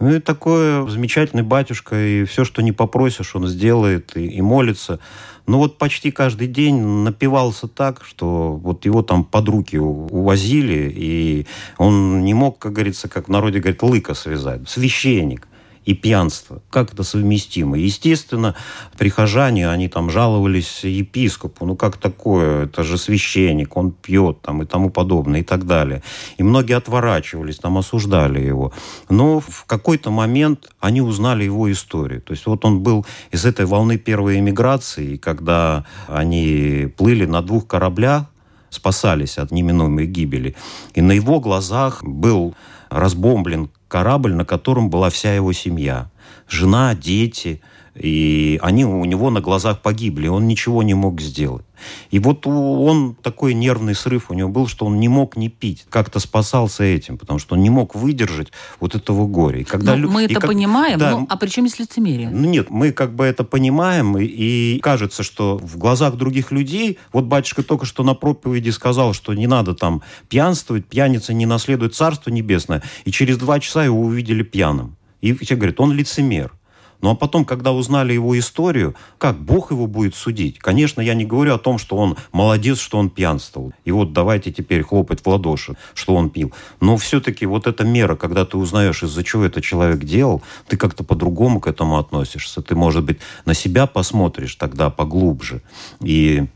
Ну 0.00 0.14
и 0.14 0.18
такой 0.18 0.88
замечательный 0.90 1.42
батюшка, 1.42 1.94
и 1.94 2.24
все, 2.24 2.46
что 2.46 2.62
не 2.62 2.72
попросишь, 2.72 3.36
он 3.36 3.46
сделает 3.46 4.16
и, 4.16 4.26
и 4.26 4.40
молится. 4.40 4.98
Но 5.46 5.58
вот 5.58 5.76
почти 5.76 6.10
каждый 6.10 6.46
день 6.46 6.80
напивался 6.80 7.68
так, 7.68 8.02
что 8.02 8.52
вот 8.52 8.86
его 8.86 9.02
там 9.02 9.24
под 9.24 9.48
руки 9.48 9.76
увозили, 9.76 10.90
и 10.94 11.46
он 11.76 12.24
не 12.24 12.32
мог, 12.32 12.58
как 12.58 12.72
говорится, 12.72 13.08
как 13.08 13.28
в 13.28 13.30
народе 13.30 13.60
говорят, 13.60 13.82
лыка 13.82 14.14
связать. 14.14 14.66
Священник 14.66 15.46
и 15.84 15.94
пьянство. 15.94 16.62
Как 16.70 16.92
это 16.92 17.02
совместимо? 17.02 17.78
Естественно, 17.78 18.54
прихожане, 18.98 19.68
они 19.68 19.88
там 19.88 20.10
жаловались 20.10 20.84
епископу. 20.84 21.64
Ну, 21.64 21.76
как 21.76 21.96
такое? 21.96 22.66
Это 22.66 22.82
же 22.82 22.98
священник, 22.98 23.76
он 23.76 23.92
пьет 23.92 24.40
там 24.42 24.62
и 24.62 24.66
тому 24.66 24.90
подобное 24.90 25.40
и 25.40 25.42
так 25.42 25.66
далее. 25.66 26.02
И 26.36 26.42
многие 26.42 26.76
отворачивались, 26.76 27.58
там 27.58 27.78
осуждали 27.78 28.40
его. 28.40 28.72
Но 29.08 29.40
в 29.40 29.64
какой-то 29.66 30.10
момент 30.10 30.70
они 30.80 31.00
узнали 31.00 31.44
его 31.44 31.70
историю. 31.72 32.20
То 32.20 32.32
есть 32.32 32.46
вот 32.46 32.64
он 32.64 32.80
был 32.80 33.06
из 33.30 33.44
этой 33.44 33.64
волны 33.64 33.98
первой 33.98 34.38
эмиграции, 34.38 35.16
когда 35.16 35.84
они 36.06 36.92
плыли 36.96 37.24
на 37.24 37.42
двух 37.42 37.66
кораблях, 37.66 38.26
спасались 38.68 39.38
от 39.38 39.50
неминуемой 39.50 40.06
гибели. 40.06 40.54
И 40.94 41.00
на 41.00 41.12
его 41.12 41.40
глазах 41.40 42.04
был 42.04 42.54
разбомблен 42.88 43.70
корабль, 43.90 44.32
на 44.32 44.44
котором 44.46 44.88
была 44.88 45.10
вся 45.10 45.34
его 45.34 45.52
семья. 45.52 46.08
Жена, 46.48 46.94
дети. 46.94 47.60
И 47.94 48.58
они 48.62 48.84
у 48.84 49.04
него 49.04 49.30
на 49.30 49.40
глазах 49.40 49.80
погибли, 49.80 50.28
он 50.28 50.46
ничего 50.46 50.82
не 50.82 50.94
мог 50.94 51.20
сделать. 51.20 51.64
И 52.10 52.18
вот 52.18 52.46
он 52.46 53.14
такой 53.14 53.54
нервный 53.54 53.94
срыв 53.94 54.30
у 54.30 54.34
него 54.34 54.48
был, 54.48 54.68
что 54.68 54.86
он 54.86 55.00
не 55.00 55.08
мог 55.08 55.36
не 55.36 55.48
пить. 55.48 55.86
Как-то 55.88 56.20
спасался 56.20 56.84
этим, 56.84 57.18
потому 57.18 57.38
что 57.38 57.54
он 57.54 57.62
не 57.62 57.70
мог 57.70 57.94
выдержать 57.94 58.48
вот 58.78 58.94
этого 58.94 59.26
горя. 59.26 59.60
И 59.60 59.64
когда 59.64 59.96
ну, 59.96 60.10
мы 60.10 60.24
это 60.24 60.34
как, 60.34 60.46
понимаем, 60.46 60.98
да, 60.98 61.10
ну, 61.12 61.26
а 61.28 61.36
при 61.36 61.48
чем 61.48 61.64
есть 61.64 61.78
лицемерие? 61.78 62.30
Ну 62.30 62.48
нет, 62.48 62.70
мы 62.70 62.92
как 62.92 63.14
бы 63.14 63.24
это 63.24 63.44
понимаем, 63.44 64.16
и, 64.18 64.24
и 64.24 64.80
кажется, 64.80 65.22
что 65.22 65.58
в 65.58 65.78
глазах 65.78 66.16
других 66.16 66.52
людей, 66.52 66.98
вот 67.12 67.24
батюшка 67.24 67.62
только 67.62 67.86
что 67.86 68.02
на 68.02 68.14
проповеди 68.14 68.70
сказал, 68.70 69.14
что 69.14 69.34
не 69.34 69.46
надо 69.46 69.74
там 69.74 70.02
пьянствовать, 70.28 70.86
пьяница 70.86 71.32
не 71.32 71.46
наследует 71.46 71.94
Царство 71.94 72.30
Небесное, 72.30 72.82
и 73.04 73.10
через 73.10 73.38
два 73.38 73.58
часа 73.58 73.84
его 73.84 74.00
увидели 74.00 74.42
пьяным. 74.42 74.96
И 75.20 75.34
все 75.34 75.56
говорят, 75.56 75.80
он 75.80 75.92
лицемер. 75.92 76.52
Ну 77.02 77.10
а 77.10 77.14
потом, 77.14 77.44
когда 77.44 77.72
узнали 77.72 78.12
его 78.12 78.38
историю, 78.38 78.94
как 79.18 79.38
Бог 79.38 79.70
его 79.70 79.86
будет 79.86 80.14
судить? 80.14 80.58
Конечно, 80.58 81.00
я 81.00 81.14
не 81.14 81.24
говорю 81.24 81.54
о 81.54 81.58
том, 81.58 81.78
что 81.78 81.96
он 81.96 82.16
молодец, 82.32 82.78
что 82.78 82.98
он 82.98 83.10
пьянствовал. 83.10 83.72
И 83.84 83.92
вот 83.92 84.12
давайте 84.12 84.52
теперь 84.52 84.82
хлопать 84.82 85.20
в 85.20 85.26
ладоши, 85.26 85.76
что 85.94 86.14
он 86.14 86.30
пил. 86.30 86.52
Но 86.80 86.96
все-таки 86.96 87.46
вот 87.46 87.66
эта 87.66 87.84
мера, 87.84 88.16
когда 88.16 88.44
ты 88.44 88.56
узнаешь, 88.56 89.02
из-за 89.02 89.24
чего 89.24 89.44
этот 89.44 89.64
человек 89.64 90.00
делал, 90.00 90.42
ты 90.68 90.76
как-то 90.76 91.04
по-другому 91.04 91.60
к 91.60 91.66
этому 91.66 91.98
относишься. 91.98 92.62
Ты, 92.62 92.74
может 92.74 93.04
быть, 93.04 93.18
на 93.46 93.54
себя 93.54 93.86
посмотришь 93.86 94.54
тогда 94.56 94.90
поглубже. 94.90 95.62
И 96.00 96.46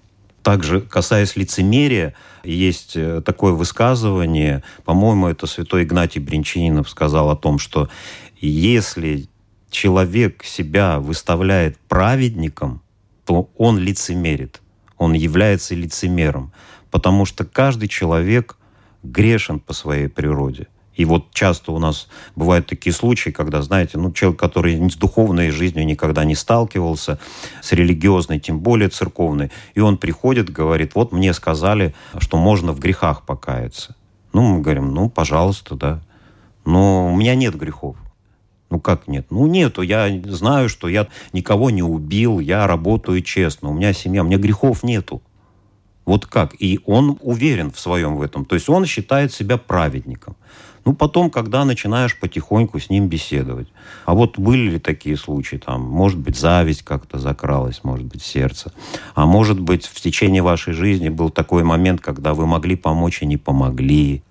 также, 0.43 0.83
касаясь 0.83 1.37
лицемерия, 1.37 2.15
есть 2.45 2.97
э, 2.97 3.23
такое 3.25 3.53
высказывание, 3.55 4.63
по-моему, 4.85 5.27
это 5.29 5.47
святой 5.47 5.85
Игнатий 5.85 6.21
Бринчанинов 6.21 6.91
сказал 6.91 7.31
о 7.31 7.37
том, 7.37 7.59
что 7.59 7.89
если 8.41 9.27
человек 9.75 10.45
себя 10.45 11.01
выставляет 11.01 11.77
праведником, 11.89 12.81
то 13.27 13.51
он 13.59 13.77
лицемерит, 13.79 14.63
он 14.99 15.15
является 15.15 15.75
лицемером, 15.75 16.53
потому 16.93 17.25
что 17.25 17.45
каждый 17.45 17.89
человек 17.89 18.57
грешен 19.03 19.59
по 19.59 19.73
своей 19.73 20.09
природе. 20.09 20.69
И 20.95 21.05
вот 21.05 21.33
часто 21.33 21.73
у 21.73 21.81
нас 21.81 22.07
бывают 22.37 22.69
такие 22.69 22.93
случаи, 22.93 23.31
когда, 23.31 23.63
знаете, 23.63 23.99
ну, 23.99 24.13
человек, 24.13 24.39
который 24.39 24.77
с 24.89 24.95
духовной 24.95 25.51
жизнью 25.51 25.85
никогда 25.85 26.25
не 26.25 26.37
сталкивался, 26.37 27.19
с 27.61 27.73
религиозной, 27.73 28.39
тем 28.39 28.61
более 28.61 28.91
церковной, 28.91 29.51
и 29.75 29.81
он 29.81 29.99
приходит, 29.99 30.51
говорит, 30.51 30.95
вот 30.95 31.11
мне 31.11 31.35
сказали, 31.35 31.97
что 32.19 32.37
можно 32.37 32.73
в 32.73 32.79
грехах 32.79 33.23
покаяться. 33.27 33.97
Ну, 34.33 34.43
мы 34.43 34.61
говорим, 34.61 34.95
ну, 34.95 35.11
пожалуйста, 35.11 35.75
да. 35.75 36.01
Но 36.65 37.13
у 37.13 37.17
меня 37.17 37.35
нет 37.35 37.57
грехов. 37.57 37.97
Ну 38.71 38.81
как 38.81 39.09
нет? 39.09 39.27
Ну 39.31 39.47
нету. 39.47 39.83
Я 39.83 40.11
знаю, 40.27 40.69
что 40.69 40.89
я 40.89 41.09
никого 41.33 41.71
не 41.71 41.83
убил, 41.83 42.41
я 42.41 42.67
работаю 42.67 43.23
честно, 43.23 43.71
у 43.71 43.75
меня 43.75 43.93
семья, 43.93 44.23
у 44.23 44.27
меня 44.27 44.39
грехов 44.39 44.83
нету. 44.83 45.23
Вот 46.05 46.27
как? 46.27 46.55
И 46.59 46.81
он 46.85 47.19
уверен 47.23 47.71
в 47.71 47.81
своем 47.81 48.17
в 48.17 48.23
этом. 48.23 48.45
То 48.45 48.55
есть 48.55 48.69
он 48.69 48.85
считает 48.85 49.33
себя 49.33 49.57
праведником. 49.57 50.37
Ну, 50.85 50.93
потом, 50.93 51.31
когда 51.31 51.65
начинаешь 51.65 52.19
потихоньку 52.19 52.79
с 52.79 52.91
ним 52.91 53.09
беседовать. 53.09 53.69
А 54.05 54.15
вот 54.15 54.39
были 54.39 54.73
ли 54.73 54.79
такие 54.79 55.17
случаи, 55.17 55.57
там, 55.57 55.81
может 55.81 56.19
быть, 56.19 56.37
зависть 56.37 56.83
как-то 56.83 57.19
закралась, 57.19 57.83
может 57.85 58.05
быть, 58.05 58.23
сердце. 58.23 58.71
А 59.15 59.25
может 59.25 59.59
быть, 59.59 59.87
в 59.87 59.99
течение 60.01 60.43
вашей 60.43 60.75
жизни 60.75 61.09
был 61.09 61.31
такой 61.31 61.65
момент, 61.65 62.03
когда 62.03 62.35
вы 62.35 62.47
могли 62.47 62.77
помочь 62.77 63.23
и 63.23 63.27
не 63.27 63.39
помогли 63.39 64.23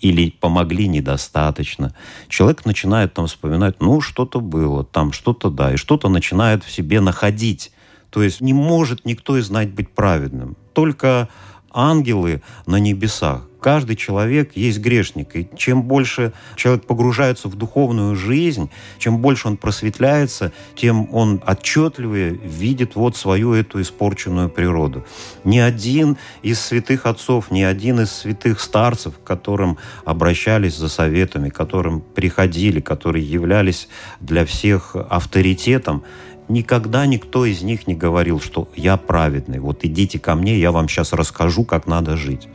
или 0.00 0.30
помогли 0.30 0.88
недостаточно. 0.88 1.94
Человек 2.28 2.64
начинает 2.64 3.14
там 3.14 3.26
вспоминать, 3.26 3.80
ну, 3.80 4.00
что-то 4.00 4.40
было, 4.40 4.84
там 4.84 5.12
что-то 5.12 5.50
да, 5.50 5.74
и 5.74 5.76
что-то 5.76 6.08
начинает 6.08 6.64
в 6.64 6.70
себе 6.70 7.00
находить. 7.00 7.72
То 8.10 8.22
есть 8.22 8.40
не 8.40 8.52
может 8.52 9.04
никто 9.04 9.36
из 9.36 9.50
нас 9.50 9.66
быть 9.66 9.90
праведным. 9.90 10.56
Только 10.72 11.28
ангелы 11.70 12.42
на 12.66 12.76
небесах. 12.76 13.49
Каждый 13.60 13.96
человек 13.96 14.52
есть 14.56 14.78
грешник. 14.78 15.36
И 15.36 15.48
чем 15.56 15.82
больше 15.82 16.32
человек 16.56 16.86
погружается 16.86 17.48
в 17.48 17.56
духовную 17.56 18.16
жизнь, 18.16 18.70
чем 18.98 19.18
больше 19.18 19.48
он 19.48 19.56
просветляется, 19.56 20.52
тем 20.74 21.12
он 21.14 21.42
отчетливее 21.46 22.30
видит 22.30 22.96
вот 22.96 23.16
свою 23.16 23.52
эту 23.52 23.80
испорченную 23.80 24.48
природу. 24.48 25.04
Ни 25.44 25.58
один 25.58 26.16
из 26.42 26.60
святых 26.60 27.06
отцов, 27.06 27.50
ни 27.50 27.62
один 27.62 28.00
из 28.00 28.10
святых 28.10 28.60
старцев, 28.60 29.18
к 29.18 29.26
которым 29.26 29.78
обращались 30.04 30.76
за 30.76 30.88
советами, 30.88 31.50
которым 31.50 32.00
приходили, 32.00 32.80
которые 32.80 33.24
являлись 33.24 33.88
для 34.20 34.44
всех 34.44 34.96
авторитетом, 34.96 36.02
никогда 36.50 37.06
никто 37.06 37.46
из 37.46 37.62
них 37.62 37.86
не 37.86 37.94
говорил, 37.94 38.40
что 38.40 38.68
я 38.76 38.96
праведный, 38.96 39.60
вот 39.60 39.84
идите 39.84 40.18
ко 40.18 40.34
мне, 40.34 40.58
я 40.58 40.72
вам 40.72 40.88
сейчас 40.88 41.12
расскажу, 41.12 41.64
как 41.64 41.86
надо 41.86 42.16
жить. 42.16 42.48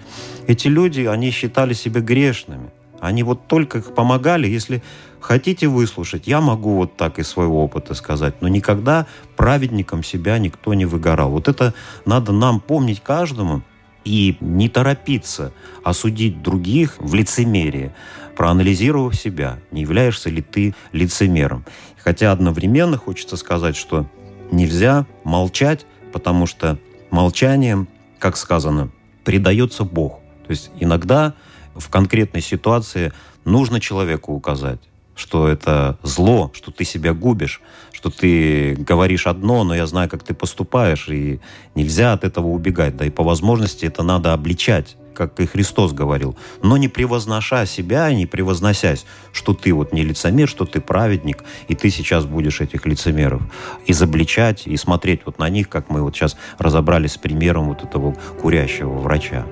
Эти 0.48 0.68
люди, 0.68 1.02
они 1.02 1.32
считали 1.32 1.74
себя 1.74 2.02
грешными. 2.02 2.70
Они 3.00 3.24
вот 3.24 3.48
только 3.48 3.82
помогали, 3.82 4.48
если 4.48 4.82
хотите 5.20 5.68
выслушать, 5.68 6.28
я 6.28 6.42
могу 6.42 6.76
вот 6.76 6.98
так 6.98 7.20
из 7.20 7.28
своего 7.28 7.64
опыта 7.64 7.94
сказать, 7.94 8.42
но 8.42 8.48
никогда 8.48 9.06
праведником 9.36 10.04
себя 10.04 10.38
никто 10.38 10.74
не 10.74 10.86
выгорал. 10.86 11.32
Вот 11.32 11.48
это 11.48 11.74
надо 12.06 12.32
нам 12.32 12.60
помнить 12.60 13.02
каждому 13.02 13.64
и 14.06 14.38
не 14.40 14.70
торопиться 14.70 15.52
осудить 15.84 16.42
других 16.42 16.96
в 17.00 17.14
лицемерии, 17.16 17.92
проанализировав 18.36 19.16
себя, 19.16 19.60
не 19.72 19.82
являешься 19.82 20.30
ли 20.30 20.42
ты 20.42 20.76
лицемером. 20.92 21.66
Хотя 21.98 22.32
одновременно 22.32 22.98
хочется 22.98 23.38
сказать, 23.38 23.76
что 23.76 24.08
нельзя 24.52 25.06
молчать, 25.24 25.86
потому 26.14 26.46
что 26.46 26.78
молчанием, 27.12 27.88
как 28.20 28.38
сказано, 28.38 28.92
предается 29.24 29.84
Бог. 29.84 30.20
То 30.46 30.52
есть 30.52 30.72
иногда 30.80 31.34
в 31.74 31.90
конкретной 31.90 32.42
ситуации 32.42 33.12
нужно 33.44 33.80
человеку 33.80 34.34
указать, 34.34 34.80
что 35.16 35.48
это 35.48 35.98
зло, 36.04 36.52
что 36.54 36.72
ты 36.72 36.84
себя 36.84 37.14
губишь, 37.14 37.62
что 37.92 38.10
ты 38.10 38.76
говоришь 38.76 39.28
одно, 39.28 39.64
но 39.64 39.76
я 39.76 39.88
знаю, 39.88 40.10
как 40.10 40.24
ты 40.24 40.34
поступаешь, 40.34 41.08
и 41.10 41.40
нельзя 41.74 42.14
от 42.14 42.24
этого 42.24 42.48
убегать. 42.48 42.96
Да 42.96 43.06
и 43.06 43.10
по 43.10 43.24
возможности 43.24 43.86
это 43.86 44.04
надо 44.04 44.34
обличать 44.34 44.98
как 45.16 45.40
и 45.40 45.48
Христос 45.48 45.94
говорил, 45.94 46.38
но 46.62 46.78
не 46.78 46.88
превозноша 46.88 47.66
себя, 47.66 48.12
не 48.14 48.26
превозносясь, 48.26 49.06
что 49.32 49.54
ты 49.54 49.74
вот 49.74 49.94
не 49.94 50.04
лицемер, 50.04 50.48
что 50.48 50.66
ты 50.66 50.82
праведник, 50.82 51.44
и 51.68 51.76
ты 51.76 51.90
сейчас 51.90 52.26
будешь 52.26 52.62
этих 52.62 52.86
лицемеров 52.86 53.42
изобличать 53.88 54.68
и 54.68 54.78
смотреть 54.78 55.22
вот 55.26 55.40
на 55.40 55.50
них, 55.50 55.70
как 55.70 55.90
мы 55.90 56.02
вот 56.04 56.16
сейчас 56.16 56.38
разобрались 56.60 57.14
с 57.14 57.18
примером 57.18 57.70
вот 57.70 57.84
этого 57.84 58.16
курящего 58.40 58.94
врача. 58.94 59.46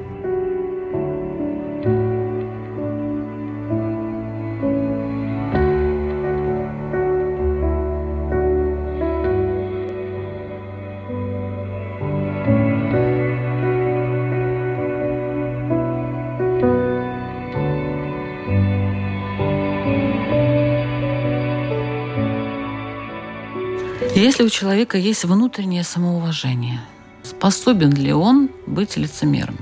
Если 24.34 24.46
у 24.46 24.50
человека 24.50 24.98
есть 24.98 25.26
внутреннее 25.26 25.84
самоуважение, 25.84 26.82
способен 27.22 27.91
ли 27.91 28.12
он 28.13 28.50
быть 28.65 28.98
лицемером? 28.98 29.60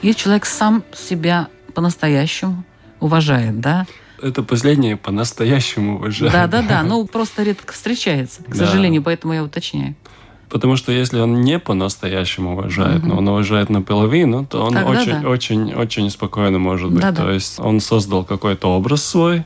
Если 0.00 0.18
человек 0.18 0.46
сам 0.46 0.82
себя 0.94 1.48
по-настоящему 1.74 2.64
уважает, 3.00 3.60
да? 3.60 3.86
Это 4.22 4.42
последнее 4.42 4.96
по-настоящему 4.96 5.96
уважает. 5.96 6.32
Да, 6.32 6.46
да, 6.46 6.62
да. 6.62 6.82
Ну, 6.88 7.04
просто 7.04 7.42
редко 7.42 7.74
встречается, 7.74 8.42
к 8.44 8.48
да. 8.56 8.64
сожалению, 8.64 9.02
поэтому 9.02 9.34
я 9.34 9.44
уточняю. 9.44 9.94
Потому 10.52 10.76
что 10.76 10.92
если 10.92 11.18
он 11.18 11.40
не 11.40 11.58
по-настоящему 11.58 12.52
уважает, 12.52 12.98
угу. 12.98 13.08
но 13.08 13.16
он 13.16 13.28
уважает 13.28 13.70
наполовину, 13.70 14.44
то 14.44 14.64
он 14.64 14.74
Тогда 14.74 14.90
очень, 14.90 15.22
да. 15.22 15.28
очень, 15.30 15.74
очень 15.74 16.10
спокойно 16.10 16.58
может 16.58 16.90
быть. 16.90 17.00
Да, 17.00 17.10
то 17.10 17.30
есть 17.30 17.58
он 17.58 17.80
создал 17.80 18.22
какой-то 18.22 18.68
образ 18.68 19.02
свой, 19.02 19.44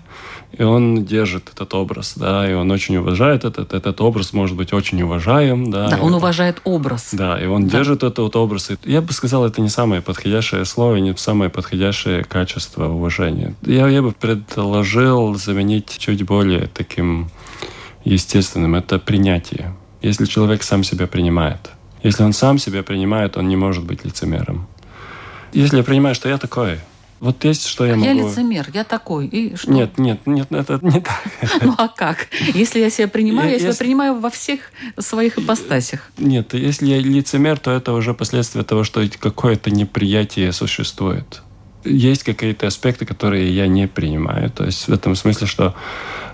и 0.50 0.64
он 0.64 1.04
держит 1.04 1.48
этот 1.54 1.72
образ, 1.74 2.14
да, 2.16 2.50
и 2.50 2.54
он 2.54 2.72
очень 2.72 2.96
уважает 2.96 3.44
этот, 3.44 3.72
этот 3.72 4.00
образ 4.00 4.32
может 4.32 4.56
быть 4.56 4.72
очень 4.72 5.00
уважаем, 5.00 5.70
да. 5.70 5.90
Да, 5.90 5.98
он 5.98 6.08
это, 6.08 6.16
уважает 6.16 6.60
образ. 6.64 7.10
Да, 7.12 7.40
и 7.40 7.46
он 7.46 7.68
да. 7.68 7.78
держит 7.78 8.02
этот 8.02 8.34
образ. 8.34 8.70
И 8.70 8.76
я 8.90 9.00
бы 9.00 9.12
сказал, 9.12 9.46
это 9.46 9.60
не 9.60 9.68
самое 9.68 10.02
подходящее 10.02 10.64
слово, 10.64 10.96
не 10.96 11.16
самое 11.16 11.50
подходящее 11.50 12.24
качество 12.24 12.88
уважения. 12.88 13.54
Я, 13.62 13.86
я 13.86 14.02
бы 14.02 14.10
предложил 14.10 15.36
заменить 15.36 15.98
чуть 15.98 16.24
более 16.24 16.66
таким 16.66 17.30
естественным, 18.04 18.74
это 18.74 18.98
принятие. 18.98 19.72
Если 20.06 20.24
человек 20.26 20.62
сам 20.62 20.84
себя 20.84 21.08
принимает. 21.08 21.58
Если 22.04 22.22
он 22.22 22.32
сам 22.32 22.58
себя 22.58 22.84
принимает, 22.84 23.36
он 23.36 23.48
не 23.48 23.56
может 23.56 23.82
быть 23.84 24.04
лицемером. 24.04 24.68
Если 25.52 25.78
я 25.78 25.82
принимаю, 25.82 26.14
что 26.14 26.28
я 26.28 26.38
такой, 26.38 26.78
вот 27.18 27.44
есть, 27.44 27.66
что 27.66 27.84
я, 27.84 27.92
я 27.92 27.96
могу... 27.96 28.06
Я 28.06 28.14
лицемер, 28.14 28.66
я 28.72 28.84
такой. 28.84 29.26
И 29.26 29.56
что? 29.56 29.72
Нет, 29.72 29.98
нет, 29.98 30.20
нет, 30.26 30.46
это 30.52 30.78
не 30.80 31.00
так. 31.00 31.24
Ну 31.62 31.74
а 31.76 31.88
как? 31.88 32.28
Если 32.54 32.78
я 32.78 32.90
себя 32.90 33.08
принимаю, 33.08 33.50
я 33.50 33.58
себя 33.58 33.74
принимаю 33.74 34.20
во 34.20 34.30
всех 34.30 34.60
своих 34.96 35.38
ипостасях. 35.38 36.08
Нет, 36.18 36.54
если 36.54 36.86
я 36.86 36.98
лицемер, 37.00 37.58
то 37.58 37.72
это 37.72 37.92
уже 37.92 38.14
последствия 38.14 38.62
того, 38.62 38.84
что 38.84 39.02
какое-то 39.18 39.72
неприятие 39.72 40.52
существует 40.52 41.42
есть 41.86 42.22
какие-то 42.22 42.66
аспекты, 42.66 43.06
которые 43.06 43.54
я 43.54 43.66
не 43.66 43.86
принимаю. 43.88 44.50
То 44.50 44.64
есть 44.64 44.88
в 44.88 44.92
этом 44.92 45.14
смысле, 45.14 45.46
что 45.46 45.74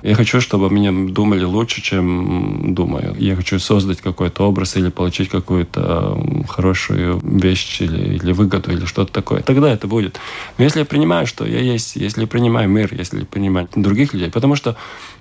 я 0.03 0.15
хочу, 0.15 0.41
чтобы 0.41 0.71
меня 0.71 0.93
думали 1.13 1.45
лучше, 1.45 1.81
чем 1.81 2.75
думаю. 2.75 3.15
Я 3.19 3.37
хочу 3.37 3.59
создать 3.59 4.01
какой-то 4.01 4.49
образ 4.49 4.77
или 4.77 4.89
получить 4.89 5.29
какую-то 5.29 6.45
хорошую 6.49 7.21
вещь 7.23 7.81
или, 7.81 8.17
или 8.17 8.33
выгоду 8.33 8.73
или 8.73 8.85
что-то 8.85 9.13
такое. 9.13 9.43
Тогда 9.43 9.73
это 9.73 9.87
будет. 9.87 10.19
Но 10.59 10.65
если 10.65 10.81
я 10.81 10.85
принимаю, 10.85 11.27
что 11.27 11.47
я 11.47 11.61
есть, 11.61 11.97
если 11.97 12.23
я 12.23 12.27
принимаю 12.27 12.69
мир, 12.69 12.93
если 12.93 13.21
я 13.21 13.27
принимаю 13.27 13.69
других 13.77 14.13
людей, 14.13 14.31
потому 14.31 14.57
что 14.57 14.77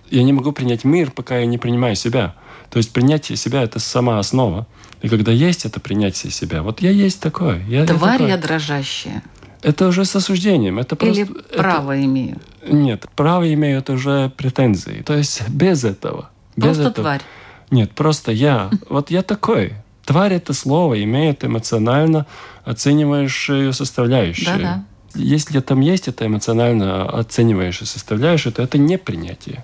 я 0.10 0.24
не 0.24 0.34
могу 0.34 0.52
принять 0.52 0.84
мир, 0.84 1.12
пока 1.12 1.40
я 1.40 1.46
не 1.46 1.58
принимаю 1.58 1.96
себя. 1.96 2.36
То 2.70 2.78
есть 2.78 2.92
принятие 2.94 3.38
себя– 3.38 3.62
это 3.64 3.80
сама 3.80 4.20
основа. 4.20 4.66
И 5.02 5.10
когда 5.10 5.32
есть 5.32 5.66
это 5.66 5.80
принятие 5.80 6.32
себя, 6.32 6.62
вот 6.64 6.82
я 6.82 6.92
есть 6.92 7.20
такой. 7.20 7.62
Я, 7.68 7.86
Тварь 7.86 8.12
я, 8.12 8.12
такой. 8.12 8.28
я 8.30 8.38
дрожащая. 8.38 9.24
Это 9.62 9.88
уже 9.88 10.06
с 10.06 10.16
осуждением. 10.16 10.80
Это 10.80 10.96
Или 11.06 11.24
просто, 11.24 11.58
право 11.58 11.92
это... 11.92 12.06
имею? 12.06 12.38
Нет, 12.68 13.06
право 13.16 13.52
имею 13.54 13.80
это 13.80 13.94
уже 13.94 14.32
претензии. 14.36 15.04
То 15.06 15.16
есть 15.16 15.48
без 15.50 15.84
этого. 15.84 16.30
Без 16.56 16.64
просто 16.64 16.82
этого. 16.82 16.94
тварь? 16.94 17.22
Нет, 17.70 17.92
просто 17.92 18.32
я. 18.32 18.70
Вот 18.90 19.12
я 19.12 19.22
такой. 19.22 19.74
Тварь 20.06 20.34
это 20.34 20.54
слово 20.54 21.04
имеет 21.04 21.46
эмоционально 21.46 22.26
оценивающую 22.66 23.72
составляющую. 23.72 24.46
Да, 24.46 24.58
да. 24.58 24.84
Если 25.14 25.60
там 25.60 25.82
есть 25.82 26.08
эта 26.08 26.26
эмоционально 26.26 27.08
оценивающая 27.08 27.86
составляющая, 27.86 28.52
то 28.52 28.64
это 28.64 28.78
не 28.78 28.98
принятие. 28.98 29.64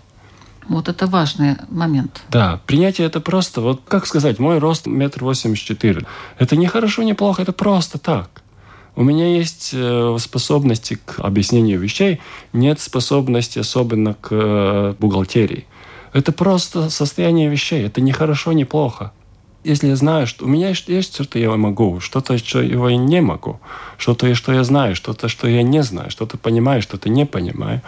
Вот 0.67 0.89
это 0.89 1.07
важный 1.07 1.55
момент. 1.69 2.21
Да, 2.29 2.59
принятие 2.65 3.07
это 3.07 3.21
просто, 3.21 3.61
вот 3.61 3.81
как 3.87 4.05
сказать, 4.05 4.37
мой 4.37 4.59
рост 4.59 4.85
метр 4.85 5.23
восемьдесят 5.23 5.65
четыре. 5.65 6.05
Это 6.37 6.57
не 6.57 6.67
хорошо, 6.67 7.03
не 7.03 7.13
плохо, 7.13 7.41
это 7.41 7.53
просто 7.53 7.97
так. 7.97 8.41
У 8.97 9.03
меня 9.03 9.27
есть 9.27 9.69
э, 9.73 10.17
способности 10.19 10.97
к 11.05 11.19
объяснению 11.19 11.79
вещей, 11.79 12.19
нет 12.51 12.79
способности 12.79 13.59
особенно 13.59 14.15
к 14.15 14.29
э, 14.31 14.95
бухгалтерии. 14.97 15.67
Это 16.13 16.31
просто 16.31 16.89
состояние 16.89 17.47
вещей, 17.47 17.85
это 17.85 18.01
не 18.01 18.11
хорошо, 18.11 18.53
не 18.53 18.65
плохо. 18.65 19.13
Если 19.63 19.89
я 19.89 19.95
знаю, 19.95 20.25
что 20.25 20.45
у 20.45 20.47
меня 20.47 20.69
есть 20.69 21.13
что-то 21.13 21.37
я 21.37 21.55
могу, 21.55 21.99
что-то, 21.99 22.39
что 22.39 22.59
я 22.59 22.97
не 22.97 23.21
могу, 23.21 23.59
что-то, 23.99 24.33
что 24.33 24.51
я 24.51 24.63
знаю, 24.63 24.95
что-то, 24.95 25.27
что 25.27 25.47
я 25.47 25.61
не 25.61 25.83
знаю, 25.83 26.09
что-то 26.09 26.39
понимаю, 26.39 26.81
что-то 26.81 27.07
не 27.09 27.27
понимаю, 27.27 27.83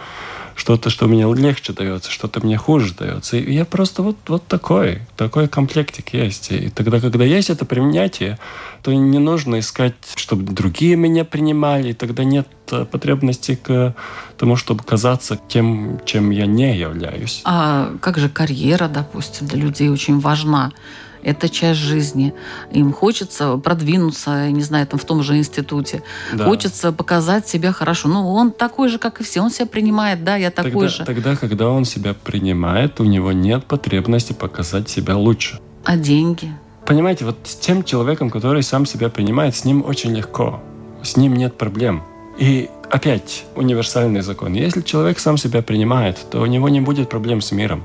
что-то, 0.60 0.90
что 0.90 1.08
мне 1.08 1.24
легче 1.34 1.72
дается, 1.72 2.10
что-то 2.10 2.44
мне 2.44 2.58
хуже 2.58 2.92
дается. 2.92 3.38
И 3.38 3.50
я 3.50 3.64
просто 3.64 4.02
вот, 4.02 4.16
вот 4.28 4.46
такой, 4.46 5.00
такой 5.16 5.48
комплектик 5.48 6.12
есть. 6.12 6.52
И 6.52 6.68
тогда, 6.68 7.00
когда 7.00 7.24
есть 7.24 7.48
это 7.48 7.64
принятие, 7.64 8.38
то 8.82 8.92
не 8.92 9.18
нужно 9.18 9.60
искать, 9.60 9.94
чтобы 10.16 10.52
другие 10.52 10.96
меня 10.96 11.24
принимали, 11.24 11.88
и 11.88 11.92
тогда 11.94 12.24
нет 12.24 12.46
э, 12.72 12.84
потребности 12.84 13.54
к 13.54 13.94
тому, 14.36 14.56
чтобы 14.56 14.84
казаться 14.84 15.40
тем, 15.48 15.98
чем 16.04 16.28
я 16.28 16.44
не 16.44 16.76
являюсь. 16.76 17.40
А 17.44 17.92
как 18.02 18.18
же 18.18 18.28
карьера, 18.28 18.86
допустим, 18.86 19.46
для 19.46 19.60
людей 19.62 19.88
очень 19.88 20.20
важна? 20.20 20.72
Это 21.22 21.48
часть 21.48 21.80
жизни. 21.80 22.34
Им 22.72 22.92
хочется 22.92 23.56
продвинуться, 23.56 24.50
не 24.50 24.62
знаю, 24.62 24.86
там 24.86 24.98
в 24.98 25.04
том 25.04 25.22
же 25.22 25.36
институте. 25.36 26.02
Да. 26.32 26.44
Хочется 26.44 26.92
показать 26.92 27.48
себя 27.48 27.72
хорошо. 27.72 28.08
Ну, 28.08 28.32
он 28.32 28.52
такой 28.52 28.88
же, 28.88 28.98
как 28.98 29.20
и 29.20 29.24
все. 29.24 29.40
Он 29.40 29.50
себя 29.50 29.66
принимает, 29.66 30.24
да, 30.24 30.36
я 30.36 30.50
такой 30.50 30.72
тогда, 30.72 30.88
же. 30.88 31.04
Тогда, 31.04 31.36
когда 31.36 31.68
он 31.68 31.84
себя 31.84 32.14
принимает, 32.14 33.00
у 33.00 33.04
него 33.04 33.32
нет 33.32 33.64
потребности 33.64 34.32
показать 34.32 34.88
себя 34.88 35.16
лучше. 35.16 35.58
А 35.84 35.96
деньги? 35.96 36.52
Понимаете, 36.86 37.24
вот 37.24 37.36
с 37.44 37.54
тем 37.56 37.84
человеком, 37.84 38.30
который 38.30 38.62
сам 38.62 38.86
себя 38.86 39.08
принимает, 39.08 39.54
с 39.54 39.64
ним 39.64 39.84
очень 39.84 40.14
легко. 40.14 40.60
С 41.02 41.16
ним 41.16 41.34
нет 41.34 41.56
проблем. 41.56 42.02
И 42.38 42.68
опять 42.90 43.44
универсальный 43.54 44.22
закон. 44.22 44.54
Если 44.54 44.80
человек 44.80 45.18
сам 45.18 45.36
себя 45.36 45.62
принимает, 45.62 46.18
то 46.30 46.40
у 46.40 46.46
него 46.46 46.68
не 46.68 46.80
будет 46.80 47.08
проблем 47.08 47.40
с 47.40 47.52
миром. 47.52 47.84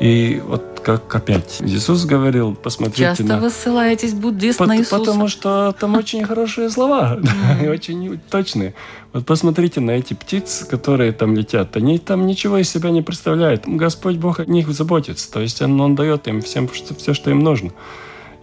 И 0.00 0.42
вот 0.46 0.75
как 0.86 1.12
опять 1.16 1.60
Иисус 1.62 2.04
говорил, 2.04 2.54
посмотрите 2.54 3.02
Часто 3.02 3.24
на... 3.24 3.40
вы 3.40 3.50
ссылаетесь 3.50 4.14
буддист 4.14 4.60
По- 4.60 4.66
на 4.66 4.76
Иисуса. 4.78 4.98
Потому 5.00 5.26
что 5.26 5.74
там 5.80 5.96
очень 5.96 6.24
хорошие 6.24 6.70
слова, 6.70 7.18
и 7.60 7.66
очень 7.66 8.20
точные. 8.30 8.72
Вот 9.12 9.26
посмотрите 9.26 9.80
на 9.80 9.90
эти 9.90 10.14
птицы, 10.14 10.64
которые 10.64 11.10
там 11.10 11.34
летят. 11.34 11.76
Они 11.76 11.98
там 11.98 12.24
ничего 12.24 12.58
из 12.58 12.70
себя 12.70 12.90
не 12.90 13.02
представляют. 13.02 13.64
Господь 13.66 14.18
Бог 14.18 14.38
о 14.38 14.44
них 14.44 14.68
заботится. 14.70 15.28
То 15.32 15.40
есть 15.40 15.60
Он, 15.60 15.80
он 15.80 15.96
дает 15.96 16.28
им 16.28 16.40
всем 16.40 16.68
все, 16.68 17.14
что 17.14 17.32
им 17.32 17.40
нужно. 17.40 17.72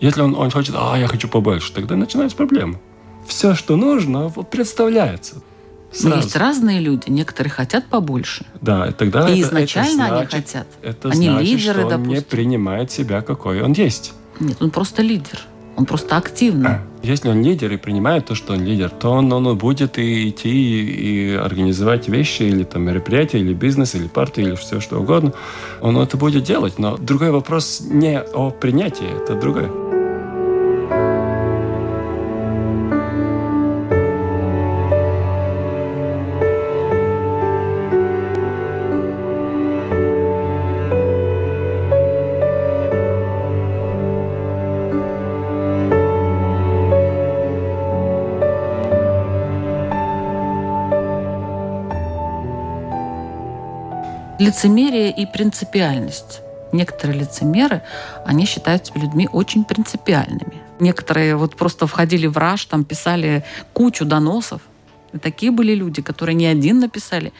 Если 0.01 0.19
он, 0.19 0.35
он 0.35 0.51
хочет, 0.51 0.75
а, 0.77 0.97
я 0.97 1.07
хочу 1.07 1.29
побольше, 1.29 1.71
тогда 1.71 1.95
начинаются 1.95 2.35
проблемы. 2.35 2.77
Все, 3.25 3.55
что 3.55 3.77
нужно, 3.77 4.29
представляется. 4.51 5.41
Сразу. 5.93 6.17
есть 6.17 6.35
разные 6.35 6.79
люди, 6.79 7.09
некоторые 7.09 7.51
хотят 7.51 7.85
побольше. 7.85 8.45
Да, 8.61 8.87
и 8.87 8.91
тогда 8.91 9.29
и 9.29 9.39
это, 9.39 9.49
изначально 9.49 10.03
это 10.03 10.15
значит, 10.15 10.33
они 10.33 10.41
хотят. 10.41 10.67
Это 10.81 11.09
они 11.09 11.27
значит, 11.27 11.47
лидеры, 11.47 11.73
что 11.73 11.83
он 11.83 11.89
допустим. 11.89 12.13
не 12.13 12.21
принимает 12.21 12.91
себя, 12.91 13.21
какой 13.21 13.61
он 13.61 13.73
есть. 13.73 14.13
Нет, 14.39 14.57
он 14.61 14.71
просто 14.71 15.01
лидер. 15.01 15.39
Он 15.75 15.85
просто 15.85 16.17
активный. 16.17 16.69
А, 16.69 16.81
если 17.01 17.29
он 17.29 17.43
лидер 17.43 17.71
и 17.71 17.77
принимает 17.77 18.27
то, 18.27 18.35
что 18.35 18.53
он 18.53 18.63
лидер, 18.63 18.89
то 18.89 19.09
он, 19.09 19.31
он 19.33 19.57
будет 19.57 19.97
и 19.97 20.29
идти 20.29 20.49
и, 20.49 21.31
и 21.31 21.35
организовать 21.35 22.07
вещи, 22.07 22.43
или 22.43 22.63
там 22.63 22.83
мероприятия, 22.83 23.39
или 23.39 23.53
бизнес, 23.53 23.95
или 23.95 24.07
партию, 24.07 24.47
или 24.47 24.55
все 24.55 24.79
что 24.79 24.99
угодно. 24.99 25.33
Он 25.81 25.97
это 25.97 26.15
будет 26.15 26.43
делать. 26.43 26.77
Но 26.77 26.97
другой 26.97 27.31
вопрос 27.31 27.81
не 27.81 28.19
о 28.21 28.51
принятии, 28.51 29.23
это 29.23 29.33
другое. 29.33 29.82
Лицемерие 54.53 55.09
и 55.09 55.25
принципиальность. 55.25 56.41
Некоторые 56.71 57.21
лицемеры, 57.21 57.81
они 58.23 58.45
считают 58.45 58.85
себя 58.85 59.01
людьми 59.01 59.27
очень 59.31 59.63
принципиальными. 59.63 60.61
Некоторые 60.79 61.35
вот 61.35 61.55
просто 61.55 61.87
входили 61.87 62.27
в 62.27 62.37
раж, 62.37 62.63
там 62.65 62.83
писали 62.83 63.43
кучу 63.73 64.05
доносов. 64.05 64.61
И 65.11 65.17
такие 65.17 65.51
были 65.51 65.73
люди, 65.73 66.03
которые 66.03 66.35
не 66.35 66.45
один 66.45 66.79
написали. 66.79 67.33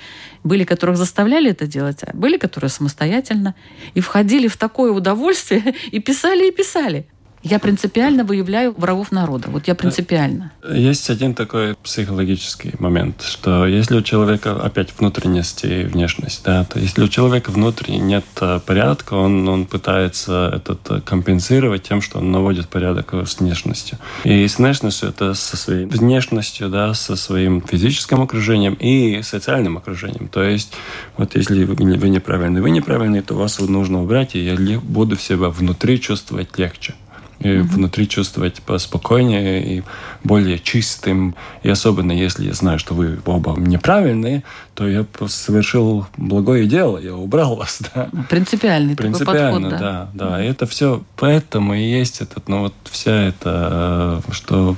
Были, 0.43 0.63
которых 0.63 0.97
заставляли 0.97 1.51
это 1.51 1.67
делать, 1.67 1.99
а 2.01 2.09
были, 2.15 2.37
которые 2.37 2.71
самостоятельно. 2.71 3.53
И 3.93 3.99
входили 3.99 4.47
в 4.47 4.57
такое 4.57 4.91
удовольствие 4.91 5.75
и 5.91 5.99
писали, 5.99 6.47
и 6.47 6.51
писали. 6.51 7.05
Я 7.43 7.59
принципиально 7.59 8.23
выявляю 8.23 8.73
врагов 8.77 9.11
народа. 9.11 9.49
Вот 9.49 9.67
я 9.67 9.75
принципиально. 9.75 10.53
Есть 10.73 11.09
один 11.09 11.33
такой 11.33 11.75
психологический 11.75 12.71
момент, 12.79 13.21
что 13.21 13.67
если 13.67 13.97
у 13.97 14.01
человека 14.01 14.55
опять 14.61 14.93
внутренность 14.97 15.65
и 15.65 15.83
внешность, 15.83 16.41
да, 16.45 16.63
то 16.63 16.79
если 16.79 17.03
у 17.03 17.09
человека 17.09 17.51
внутри 17.51 17.97
нет 17.97 18.23
э, 18.39 18.61
порядка, 18.65 19.15
он, 19.15 19.47
он 19.49 19.65
пытается 19.65 20.53
этот 20.55 20.89
э, 20.89 21.01
компенсировать 21.01 21.83
тем, 21.83 22.01
что 22.01 22.19
он 22.19 22.31
наводит 22.31 22.69
порядок 22.69 23.13
с 23.13 23.37
внешностью. 23.39 23.97
И 24.23 24.47
с 24.47 24.57
внешностью 24.57 25.09
это 25.09 25.33
со 25.33 25.57
своей 25.57 25.85
внешностью, 25.85 26.69
да, 26.69 26.93
со 26.93 27.17
своим 27.17 27.61
физическим 27.61 28.21
окружением 28.21 28.75
и 28.79 29.21
социальным 29.21 29.77
окружением. 29.77 30.29
То 30.29 30.43
есть 30.43 30.73
вот 31.17 31.35
если 31.35 31.65
вы, 31.65 31.75
вы 31.75 32.09
неправильный, 32.09 32.61
вы 32.61 32.69
неправильный, 32.69 33.21
то 33.21 33.35
вас 33.35 33.59
нужно 33.59 34.01
убрать, 34.01 34.35
и 34.35 34.39
я 34.39 34.79
буду 34.79 35.17
себя 35.17 35.49
внутри 35.49 35.99
чувствовать 35.99 36.57
легче 36.57 36.95
и 37.39 37.47
mm-hmm. 37.47 37.61
внутри 37.63 38.07
чувствовать 38.07 38.61
спокойнее 38.77 39.77
и 39.77 39.83
более 40.23 40.59
чистым. 40.59 41.35
И 41.61 41.69
особенно 41.69 42.11
если 42.11 42.45
я 42.45 42.53
знаю, 42.53 42.79
что 42.79 42.93
вы 42.93 43.19
оба 43.25 43.59
неправильные, 43.59 44.43
то 44.75 44.87
я 44.87 45.05
совершил 45.27 46.07
благое 46.17 46.65
дело, 46.67 46.97
я 46.97 47.15
убрал 47.15 47.55
вас. 47.57 47.81
Да. 47.93 48.09
Принципиальный 48.29 48.95
Принципиально, 48.95 49.69
такой 49.69 49.71
подход, 49.71 49.79
да. 49.79 50.09
да, 50.13 50.29
да. 50.29 50.43
И 50.43 50.47
это 50.47 50.65
все 50.65 51.03
поэтому 51.17 51.73
и 51.73 51.83
есть 51.83 52.21
этот, 52.21 52.47
ну 52.47 52.61
вот 52.61 52.73
вся 52.85 53.11
это, 53.11 54.21
что 54.31 54.75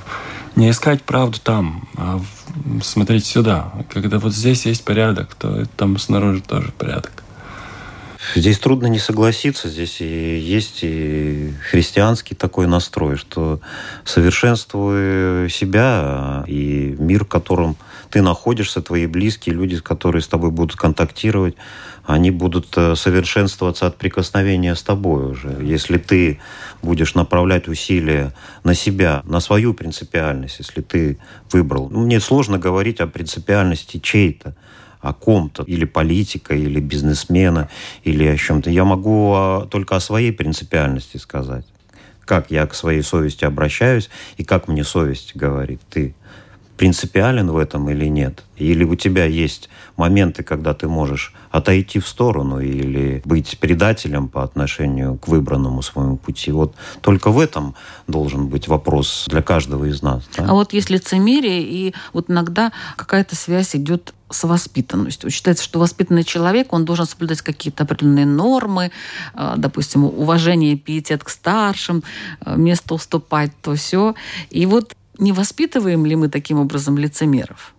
не 0.56 0.70
искать 0.70 1.02
правду 1.02 1.38
там, 1.42 1.88
а 1.96 2.20
смотреть 2.82 3.26
сюда. 3.26 3.72
Когда 3.92 4.18
вот 4.18 4.34
здесь 4.34 4.66
есть 4.66 4.84
порядок, 4.84 5.34
то 5.34 5.66
там 5.76 5.98
снаружи 5.98 6.40
тоже 6.40 6.72
порядок. 6.72 7.22
Здесь 8.34 8.58
трудно 8.58 8.86
не 8.86 8.98
согласиться. 8.98 9.68
Здесь 9.68 10.00
и 10.00 10.38
есть 10.38 10.80
и 10.82 11.52
христианский 11.70 12.34
такой 12.34 12.66
настрой, 12.66 13.16
что 13.16 13.60
совершенствуя 14.04 15.48
себя 15.48 16.44
и 16.46 16.96
мир, 16.98 17.24
в 17.24 17.28
котором 17.28 17.76
ты 18.10 18.22
находишься, 18.22 18.82
твои 18.82 19.06
близкие, 19.06 19.54
люди, 19.54 19.78
которые 19.80 20.22
с 20.22 20.28
тобой 20.28 20.50
будут 20.50 20.76
контактировать, 20.76 21.54
они 22.04 22.30
будут 22.30 22.68
э, 22.76 22.94
совершенствоваться 22.94 23.86
от 23.86 23.96
прикосновения 23.96 24.74
с 24.76 24.82
тобой 24.82 25.32
уже. 25.32 25.58
Если 25.60 25.98
ты 25.98 26.40
будешь 26.82 27.14
направлять 27.14 27.66
усилия 27.68 28.32
на 28.62 28.74
себя, 28.74 29.22
на 29.24 29.40
свою 29.40 29.74
принципиальность, 29.74 30.58
если 30.60 30.82
ты 30.82 31.18
выбрал. 31.50 31.88
Ну, 31.90 32.04
мне 32.04 32.20
сложно 32.20 32.58
говорить 32.58 33.00
о 33.00 33.08
принципиальности 33.08 33.98
чей-то 33.98 34.54
о 35.08 35.12
ком-то, 35.12 35.62
или 35.64 35.84
политика, 35.84 36.54
или 36.54 36.80
бизнесмена, 36.80 37.68
или 38.04 38.24
о 38.24 38.36
чем-то. 38.36 38.70
Я 38.70 38.84
могу 38.84 39.32
а, 39.34 39.66
только 39.66 39.96
о 39.96 40.00
своей 40.00 40.32
принципиальности 40.32 41.16
сказать. 41.16 41.64
Как 42.24 42.50
я 42.50 42.66
к 42.66 42.74
своей 42.74 43.02
совести 43.02 43.44
обращаюсь 43.44 44.10
и 44.36 44.44
как 44.44 44.68
мне 44.68 44.84
совесть 44.84 45.36
говорит. 45.36 45.80
Ты 45.90 46.14
принципиален 46.76 47.50
в 47.50 47.56
этом 47.56 47.88
или 47.90 48.06
нет? 48.06 48.44
Или 48.56 48.84
у 48.84 48.94
тебя 48.96 49.24
есть 49.24 49.68
моменты, 49.96 50.42
когда 50.42 50.74
ты 50.74 50.88
можешь 50.88 51.32
отойти 51.56 51.98
в 51.98 52.06
сторону 52.06 52.60
или 52.60 53.22
быть 53.24 53.58
предателем 53.58 54.28
по 54.28 54.42
отношению 54.42 55.16
к 55.16 55.28
выбранному 55.28 55.82
своему 55.82 56.16
пути. 56.16 56.52
Вот 56.52 56.74
только 57.00 57.30
в 57.30 57.38
этом 57.38 57.74
должен 58.06 58.48
быть 58.48 58.68
вопрос 58.68 59.26
для 59.28 59.42
каждого 59.42 59.86
из 59.86 60.02
нас. 60.02 60.24
Да? 60.36 60.46
А 60.48 60.52
вот 60.52 60.72
есть 60.72 60.90
лицемерие, 60.90 61.62
и 61.62 61.94
вот 62.12 62.30
иногда 62.30 62.72
какая-то 62.96 63.36
связь 63.36 63.74
идет 63.74 64.12
с 64.28 64.44
воспитанностью. 64.44 65.30
Считается, 65.30 65.64
что 65.64 65.78
воспитанный 65.78 66.24
человек, 66.24 66.72
он 66.72 66.84
должен 66.84 67.06
соблюдать 67.06 67.42
какие-то 67.42 67.84
определенные 67.84 68.26
нормы, 68.26 68.90
э, 69.34 69.54
допустим, 69.56 70.04
уважение, 70.04 70.76
пиетет 70.76 71.22
к 71.22 71.28
старшим, 71.28 72.02
э, 72.44 72.56
место 72.56 72.94
уступать, 72.94 73.52
то 73.62 73.74
все. 73.74 74.14
И 74.50 74.66
вот 74.66 74.94
не 75.18 75.32
воспитываем 75.32 76.04
ли 76.04 76.16
мы 76.16 76.28
таким 76.28 76.58
образом 76.58 76.98
лицемеров? 76.98 77.75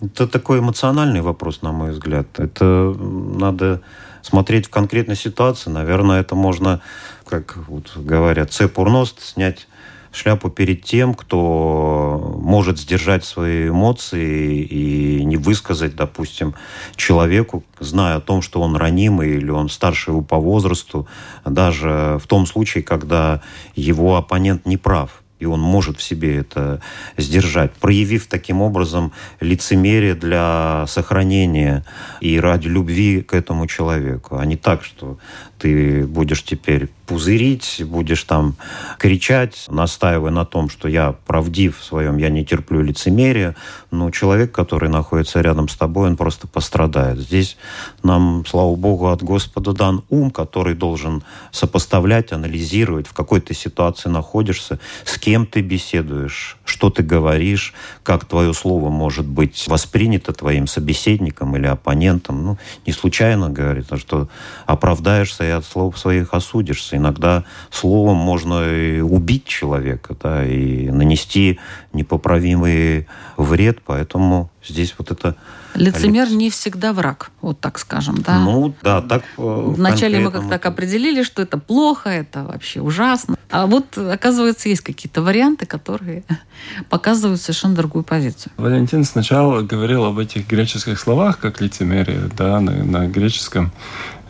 Это 0.00 0.26
такой 0.26 0.58
эмоциональный 0.58 1.20
вопрос, 1.20 1.62
на 1.62 1.72
мой 1.72 1.92
взгляд. 1.92 2.26
Это 2.38 2.94
надо 2.98 3.82
смотреть 4.22 4.66
в 4.66 4.70
конкретной 4.70 5.16
ситуации, 5.16 5.70
наверное, 5.70 6.20
это 6.20 6.34
можно, 6.34 6.80
как 7.26 7.56
вот 7.68 7.96
говорят, 7.96 8.52
цепурност 8.52 9.22
снять 9.22 9.68
шляпу 10.12 10.50
перед 10.50 10.82
тем, 10.82 11.14
кто 11.14 12.38
может 12.40 12.78
сдержать 12.78 13.24
свои 13.24 13.68
эмоции 13.68 14.62
и 14.62 15.24
не 15.24 15.36
высказать, 15.36 15.94
допустим, 15.94 16.54
человеку, 16.96 17.64
зная 17.78 18.16
о 18.16 18.20
том, 18.20 18.42
что 18.42 18.60
он 18.62 18.76
ранимый 18.76 19.36
или 19.36 19.50
он 19.50 19.68
старше 19.68 20.10
его 20.10 20.22
по 20.22 20.38
возрасту, 20.38 21.06
даже 21.44 22.18
в 22.22 22.26
том 22.26 22.46
случае, 22.46 22.82
когда 22.82 23.42
его 23.74 24.16
оппонент 24.16 24.66
не 24.66 24.76
прав 24.76 25.22
и 25.38 25.44
он 25.44 25.60
может 25.60 25.98
в 25.98 26.02
себе 26.02 26.36
это 26.36 26.80
сдержать, 27.16 27.72
проявив 27.72 28.26
таким 28.26 28.62
образом 28.62 29.12
лицемерие 29.40 30.14
для 30.14 30.84
сохранения 30.88 31.84
и 32.20 32.40
ради 32.40 32.68
любви 32.68 33.22
к 33.22 33.34
этому 33.34 33.66
человеку, 33.66 34.38
а 34.38 34.46
не 34.46 34.56
так, 34.56 34.84
что 34.84 35.18
ты 35.58 36.06
будешь 36.06 36.42
теперь 36.42 36.88
пузырить, 37.06 37.82
будешь 37.86 38.24
там 38.24 38.56
кричать, 38.98 39.66
настаивая 39.68 40.30
на 40.30 40.44
том, 40.44 40.68
что 40.68 40.88
я 40.88 41.14
правдив 41.26 41.78
в 41.78 41.84
своем, 41.84 42.16
я 42.18 42.28
не 42.28 42.44
терплю 42.44 42.82
лицемерия, 42.82 43.54
но 43.90 44.10
человек, 44.10 44.52
который 44.52 44.88
находится 44.88 45.40
рядом 45.40 45.68
с 45.68 45.76
тобой, 45.76 46.08
он 46.08 46.16
просто 46.16 46.46
пострадает. 46.48 47.18
Здесь 47.18 47.56
нам, 48.02 48.44
слава 48.46 48.74
Богу, 48.74 49.08
от 49.08 49.22
Господа 49.22 49.72
дан 49.72 50.02
ум, 50.10 50.30
который 50.30 50.74
должен 50.74 51.22
сопоставлять, 51.52 52.32
анализировать, 52.32 53.06
в 53.06 53.12
какой 53.12 53.40
ты 53.40 53.54
ситуации 53.54 54.08
находишься, 54.08 54.80
с 55.04 55.18
кем 55.18 55.46
ты 55.46 55.60
беседуешь, 55.60 56.56
что 56.64 56.90
ты 56.90 57.02
говоришь, 57.02 57.74
как 58.02 58.24
твое 58.24 58.52
слово 58.52 58.90
может 58.90 59.26
быть 59.26 59.66
воспринято 59.68 60.32
твоим 60.32 60.66
собеседником 60.66 61.56
или 61.56 61.66
оппонентом. 61.66 62.44
Ну, 62.44 62.58
не 62.84 62.92
случайно 62.92 63.48
говорит, 63.48 63.86
а 63.90 63.96
что 63.96 64.28
оправдаешься 64.66 65.44
и 65.44 65.50
от 65.50 65.64
слов 65.64 65.98
своих 65.98 66.34
осудишься. 66.34 66.95
Иногда 66.96 67.44
словом 67.70 68.16
можно 68.16 68.62
убить 69.02 69.44
человека, 69.44 70.16
да, 70.22 70.44
и 70.46 70.90
нанести 70.90 71.58
непоправимый 71.92 73.06
вред, 73.36 73.80
поэтому 73.84 74.50
здесь 74.64 74.94
вот 74.98 75.10
это... 75.10 75.36
Лицемер 75.76 76.30
не 76.30 76.50
всегда 76.50 76.92
враг, 76.92 77.30
вот 77.40 77.60
так 77.60 77.78
скажем, 77.78 78.22
да? 78.22 78.38
Ну, 78.40 78.74
да, 78.82 79.02
так... 79.02 79.22
Э, 79.38 79.72
Вначале 79.76 80.20
мы 80.20 80.30
как 80.30 80.48
так 80.48 80.66
определили, 80.66 81.22
что 81.22 81.42
это 81.42 81.58
плохо, 81.58 82.10
это 82.10 82.44
вообще 82.44 82.80
ужасно. 82.80 83.36
А 83.50 83.66
вот, 83.66 83.96
оказывается, 83.96 84.68
есть 84.68 84.82
какие-то 84.82 85.22
варианты, 85.22 85.66
которые 85.66 86.24
показывают 86.88 87.40
совершенно 87.40 87.74
другую 87.74 88.04
позицию. 88.04 88.52
Валентин 88.56 89.04
сначала 89.04 89.62
говорил 89.62 90.04
об 90.04 90.18
этих 90.18 90.48
греческих 90.48 90.98
словах, 90.98 91.38
как 91.38 91.60
лицемерие, 91.60 92.30
да, 92.36 92.60
на, 92.60 92.72
на 92.84 93.06
греческом. 93.06 93.72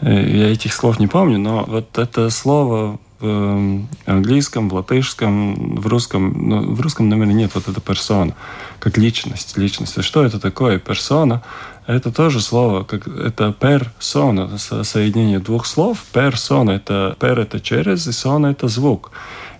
Э, 0.00 0.12
я 0.12 0.52
этих 0.52 0.72
слов 0.74 0.98
не 0.98 1.06
помню, 1.06 1.38
но 1.38 1.64
вот 1.66 1.98
это 1.98 2.30
слово 2.30 2.98
в 3.20 3.26
эм, 3.26 3.88
английском, 4.04 4.68
в 4.68 4.74
латышском, 4.74 5.76
в 5.76 5.86
русском, 5.86 6.48
ну, 6.48 6.74
в 6.74 6.80
русском, 6.80 7.08
наверное, 7.08 7.34
нет 7.34 7.54
вот 7.54 7.68
эта 7.68 7.80
персона, 7.80 8.34
как 8.78 8.98
личность, 8.98 9.56
личность. 9.56 9.96
А 9.98 10.02
что 10.02 10.24
это 10.24 10.38
такое? 10.38 10.78
Персона– 10.78 11.42
это 11.86 12.12
тоже 12.12 12.40
слово, 12.40 12.84
как 12.84 13.08
это 13.08 13.52
персона, 13.52 14.58
соединение 14.58 15.38
двух 15.38 15.66
слов. 15.66 16.04
Персона– 16.12 16.70
это 16.72 17.16
пер– 17.18 17.38
это 17.40 17.60
через, 17.60 18.06
и 18.06 18.12
сона– 18.12 18.46
это 18.48 18.68
звук. 18.68 19.12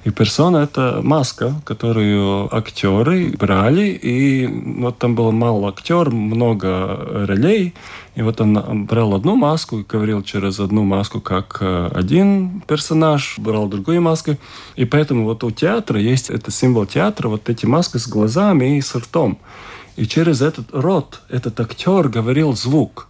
И 0.06 0.10
персона— 0.10 0.58
это 0.62 1.00
маска, 1.02 1.60
которую 1.64 2.48
актеры 2.54 3.34
брали, 3.36 3.88
и 3.88 4.46
вот 4.46 4.98
там 4.98 5.16
было 5.16 5.32
мало 5.32 5.68
актер, 5.68 6.10
много 6.10 7.26
ролей, 7.26 7.74
и 8.14 8.22
вот 8.22 8.40
он 8.40 8.86
брал 8.86 9.14
одну 9.14 9.34
маску 9.34 9.80
и 9.80 9.82
говорил 9.82 10.22
через 10.22 10.60
одну 10.60 10.84
маску 10.84 11.20
как 11.20 11.58
э, 11.60 11.90
один 11.92 12.60
персонаж, 12.68 13.34
брал 13.38 13.66
другую 13.66 14.00
маску. 14.00 14.36
И 14.76 14.84
поэтому 14.84 15.24
вот 15.24 15.42
у 15.42 15.50
театра 15.50 15.98
есть 15.98 16.30
это 16.30 16.52
символ 16.52 16.86
театра, 16.86 17.28
вот 17.28 17.48
эти 17.48 17.66
маски 17.66 17.98
с 17.98 18.06
глазами 18.06 18.78
и 18.78 18.82
с 18.82 18.94
ртом. 18.94 19.38
И 19.96 20.06
через 20.06 20.40
этот 20.40 20.68
рот 20.72 21.20
этот 21.30 21.58
актер 21.58 22.08
говорил 22.08 22.54
звук. 22.54 23.08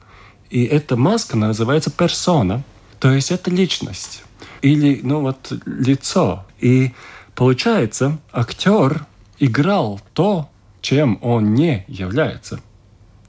И 0.48 0.64
эта 0.64 0.96
маска 0.96 1.36
называется 1.36 1.90
персона, 1.90 2.62
то 2.98 3.12
есть 3.12 3.30
это 3.30 3.50
личность 3.50 4.22
или 4.62 5.00
ну 5.02 5.20
вот 5.20 5.52
лицо. 5.66 6.45
И 6.60 6.92
получается, 7.34 8.18
актер 8.32 9.06
играл 9.38 10.00
то, 10.14 10.48
чем 10.80 11.18
он 11.22 11.54
не 11.54 11.84
является. 11.88 12.60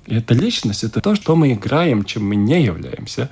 И 0.06 0.16
эта 0.16 0.34
личность— 0.34 0.84
это 0.86 1.02
то, 1.02 1.16
что 1.16 1.36
мы 1.36 1.54
играем, 1.54 2.06
чем 2.06 2.28
мы 2.28 2.36
не 2.36 2.64
являемся. 2.64 3.30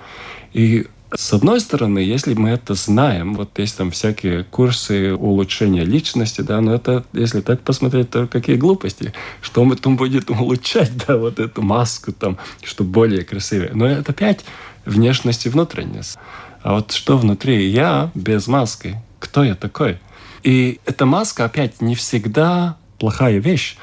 И 0.53 0.87
с 1.13 1.31
одной 1.31 1.59
стороны, 1.59 1.99
если 1.99 2.33
мы 2.33 2.49
это 2.49 2.73
знаем, 2.73 3.35
вот 3.35 3.57
есть 3.59 3.77
там 3.77 3.91
всякие 3.91 4.43
курсы 4.43 5.13
улучшения 5.13 5.85
личности, 5.85 6.41
да, 6.41 6.59
но 6.59 6.73
это, 6.73 7.05
если 7.13 7.41
так 7.41 7.61
посмотреть, 7.61 8.09
то 8.09 8.27
какие 8.27 8.57
глупости. 8.57 9.13
Что 9.41 9.63
мы 9.63 9.75
там 9.77 9.95
будет 9.95 10.29
улучшать, 10.29 10.91
да, 11.07 11.17
вот 11.17 11.39
эту 11.39 11.61
маску 11.61 12.11
там, 12.11 12.37
чтобы 12.63 12.89
более 12.89 13.23
красивее. 13.23 13.71
Но 13.73 13.85
это 13.87 14.11
опять 14.11 14.43
внешность 14.85 15.45
и 15.45 15.49
внутренность. 15.49 16.17
А 16.61 16.73
вот 16.73 16.91
что 16.91 17.17
внутри 17.17 17.69
я 17.69 18.11
без 18.15 18.47
маски? 18.47 19.01
Кто 19.26 19.43
я 19.43 19.55
такой? 19.55 19.97
И 20.43 20.80
эта 20.86 21.07
маска 21.07 21.45
опять 21.45 21.82
не 21.82 21.95
всегда 21.95 22.78
плохая 22.99 23.39
вещь, 23.39 23.76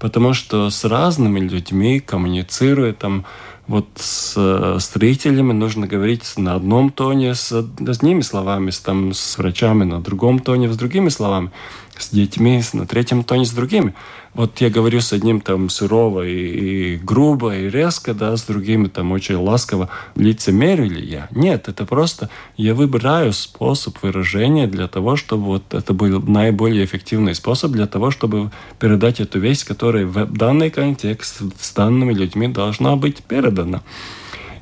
потому 0.00 0.34
что 0.34 0.70
с 0.70 0.84
разными 0.84 1.38
людьми 1.38 2.00
коммуницируя 2.00 2.92
там 2.92 3.24
вот 3.68 3.86
с 3.94 4.34
э, 4.36 4.78
строителями 4.80 5.52
нужно 5.52 5.86
говорить 5.86 6.24
на 6.36 6.54
одном 6.54 6.90
тоне 6.90 7.36
с 7.36 7.52
одними 7.52 8.22
словами, 8.22 8.70
с, 8.70 8.80
там, 8.80 9.12
с 9.12 9.38
врачами 9.38 9.84
на 9.84 10.00
другом 10.00 10.40
тоне 10.40 10.72
с 10.72 10.76
другими 10.76 11.10
словами 11.10 11.52
с 11.98 12.10
детьми 12.10 12.62
на 12.72 12.86
третьем 12.86 13.24
тоне 13.24 13.44
с 13.44 13.50
другими. 13.50 13.94
Вот 14.34 14.60
я 14.60 14.70
говорю 14.70 15.00
с 15.00 15.12
одним 15.12 15.40
там 15.40 15.68
сурово 15.68 16.26
и, 16.26 16.94
и 16.94 16.96
грубо, 16.96 17.56
и 17.56 17.68
резко, 17.68 18.14
да, 18.14 18.36
с 18.36 18.44
другими 18.44 18.88
там 18.88 19.10
очень 19.12 19.36
ласково. 19.36 19.88
Лицемерю 20.14 20.84
ли 20.84 21.04
я? 21.04 21.28
Нет, 21.30 21.68
это 21.68 21.84
просто 21.84 22.28
я 22.56 22.74
выбираю 22.74 23.32
способ 23.32 24.00
выражения 24.02 24.66
для 24.66 24.86
того, 24.86 25.16
чтобы 25.16 25.44
вот 25.44 25.74
это 25.74 25.92
был 25.92 26.20
наиболее 26.20 26.84
эффективный 26.84 27.34
способ 27.34 27.72
для 27.72 27.86
того, 27.86 28.10
чтобы 28.10 28.50
передать 28.78 29.20
эту 29.20 29.40
вещь, 29.40 29.64
которая 29.64 30.06
в 30.06 30.32
данный 30.32 30.70
контекст 30.70 31.42
с 31.58 31.72
данными 31.72 32.12
людьми 32.12 32.48
должна 32.48 32.96
быть 32.96 33.22
передана. 33.22 33.82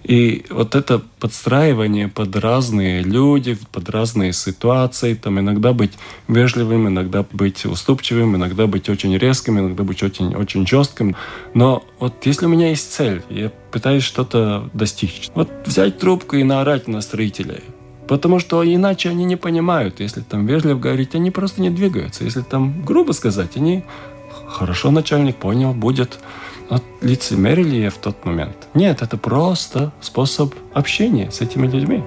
И 0.07 0.45
вот 0.51 0.77
это 0.77 1.03
подстраивание 1.19 2.07
под 2.07 2.37
разные 2.37 3.03
люди, 3.03 3.59
под 3.73 3.91
разные 3.91 4.33
ситуации, 4.33 5.15
там 5.15 5.41
иногда 5.41 5.73
быть 5.73 5.95
вежливым, 6.29 6.87
иногда 6.87 7.25
быть 7.33 7.67
уступчивым, 7.67 8.37
иногда 8.37 8.69
быть 8.69 8.89
очень 8.89 9.19
резким, 9.19 9.59
иногда 9.59 9.83
быть 9.83 10.05
очень, 10.05 10.37
очень 10.37 10.65
жестким. 10.65 11.17
Но 11.55 11.83
вот 11.99 12.25
если 12.25 12.47
у 12.47 12.49
меня 12.49 12.69
есть 12.69 12.93
цель, 12.93 13.23
я 13.31 13.51
пытаюсь 13.73 14.05
что-то 14.05 14.71
достичь, 14.75 15.29
вот 15.35 15.51
взять 15.67 15.99
трубку 15.99 16.37
и 16.37 16.45
наорать 16.45 16.87
на 16.87 17.01
строителей, 17.01 17.65
Потому 18.07 18.39
что 18.39 18.63
иначе 18.63 19.11
они 19.11 19.25
не 19.25 19.35
понимают. 19.35 19.99
Если 19.99 20.21
там 20.21 20.47
вежливо 20.47 20.79
говорить, 20.79 21.17
они 21.17 21.33
просто 21.33 21.61
не 21.61 21.71
двигаются. 21.71 22.23
Если 22.23 22.43
там 22.43 22.85
грубо 22.85 23.11
сказать, 23.11 23.57
они 23.57 23.83
хорошо 24.47 24.93
начальник 24.93 25.35
понял, 25.35 25.75
будет 25.75 26.21
от 26.69 26.83
лицемерили 27.01 27.89
в 27.89 27.99
тот 27.99 28.25
момент. 28.25 28.69
Нет, 28.75 29.03
это 29.03 29.17
просто 29.17 29.93
способ 30.01 30.55
общения 30.75 31.31
с 31.31 31.41
этими 31.41 31.67
людьми. 31.67 32.03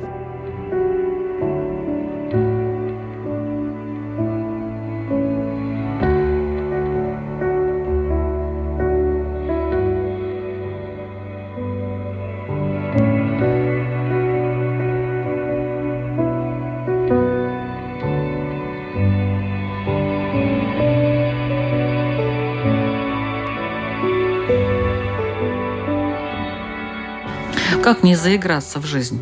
Как 27.89 28.03
не 28.03 28.13
заиграться 28.13 28.79
в 28.79 28.85
жизнь? 28.85 29.19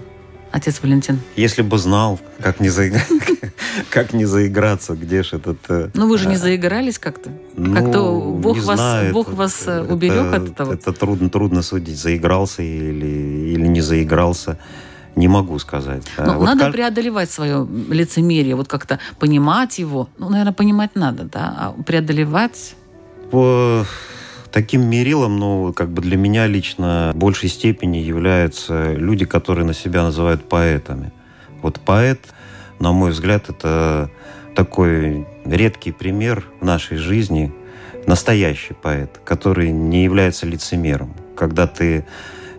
Отец 0.51 0.81
Валентин. 0.83 1.21
Если 1.37 1.61
бы 1.61 1.77
знал, 1.77 2.19
как 2.41 2.59
не, 2.59 2.67
заиг... 2.67 2.95
как 3.89 4.11
не 4.11 4.25
заиграться, 4.25 4.93
где 4.93 5.23
же 5.23 5.37
этот... 5.37 5.59
Э, 5.69 5.89
ну, 5.93 6.09
вы 6.09 6.17
же 6.17 6.27
не 6.27 6.35
э, 6.35 6.37
заигрались 6.37 6.99
как-то? 6.99 7.31
Ну, 7.55 7.73
как-то 7.73 8.19
Бог, 8.19 8.57
вас, 8.57 8.77
знаю, 8.77 9.13
Бог 9.13 9.29
это, 9.29 9.37
вас 9.37 9.63
э, 9.67 9.83
уберег 9.83 10.25
это, 10.25 10.35
от 10.35 10.49
этого? 10.49 10.73
Это 10.73 10.91
трудно, 10.91 11.29
трудно 11.29 11.61
судить, 11.61 11.97
заигрался 11.97 12.61
или, 12.61 13.53
или 13.53 13.67
не 13.67 13.79
заигрался. 13.79 14.59
Не 15.15 15.29
могу 15.29 15.57
сказать. 15.59 16.03
Ну, 16.17 16.33
вот 16.33 16.43
надо 16.43 16.65
как... 16.65 16.73
преодолевать 16.73 17.31
свое 17.31 17.65
лицемерие, 17.89 18.57
вот 18.57 18.67
как-то 18.67 18.99
понимать 19.17 19.79
его. 19.79 20.09
Ну, 20.17 20.27
наверное, 20.27 20.51
понимать 20.51 20.93
надо, 20.95 21.23
да? 21.23 21.55
А 21.57 21.83
преодолевать... 21.83 22.75
По 23.31 23.85
Таким 24.57 24.89
мерилом, 24.89 25.37
ну, 25.37 25.71
как 25.71 25.91
бы 25.91 26.01
для 26.01 26.17
меня 26.17 26.47
лично 26.47 27.11
в 27.13 27.17
большей 27.19 27.47
степени 27.47 27.97
являются 27.97 28.93
люди, 28.93 29.23
которые 29.23 29.65
на 29.65 29.75
себя 29.75 30.01
называют 30.01 30.49
поэтами. 30.49 31.11
Вот 31.61 31.79
поэт, 31.79 32.19
на 32.79 32.91
мой 32.91 33.11
взгляд, 33.11 33.51
это 33.51 34.09
такой 34.55 35.27
редкий 35.45 35.91
пример 35.91 36.43
в 36.59 36.65
нашей 36.65 36.97
жизни, 36.97 37.53
настоящий 38.07 38.73
поэт, 38.73 39.21
который 39.23 39.69
не 39.69 40.03
является 40.03 40.47
лицемером. 40.47 41.13
Когда 41.35 41.67
ты 41.67 42.07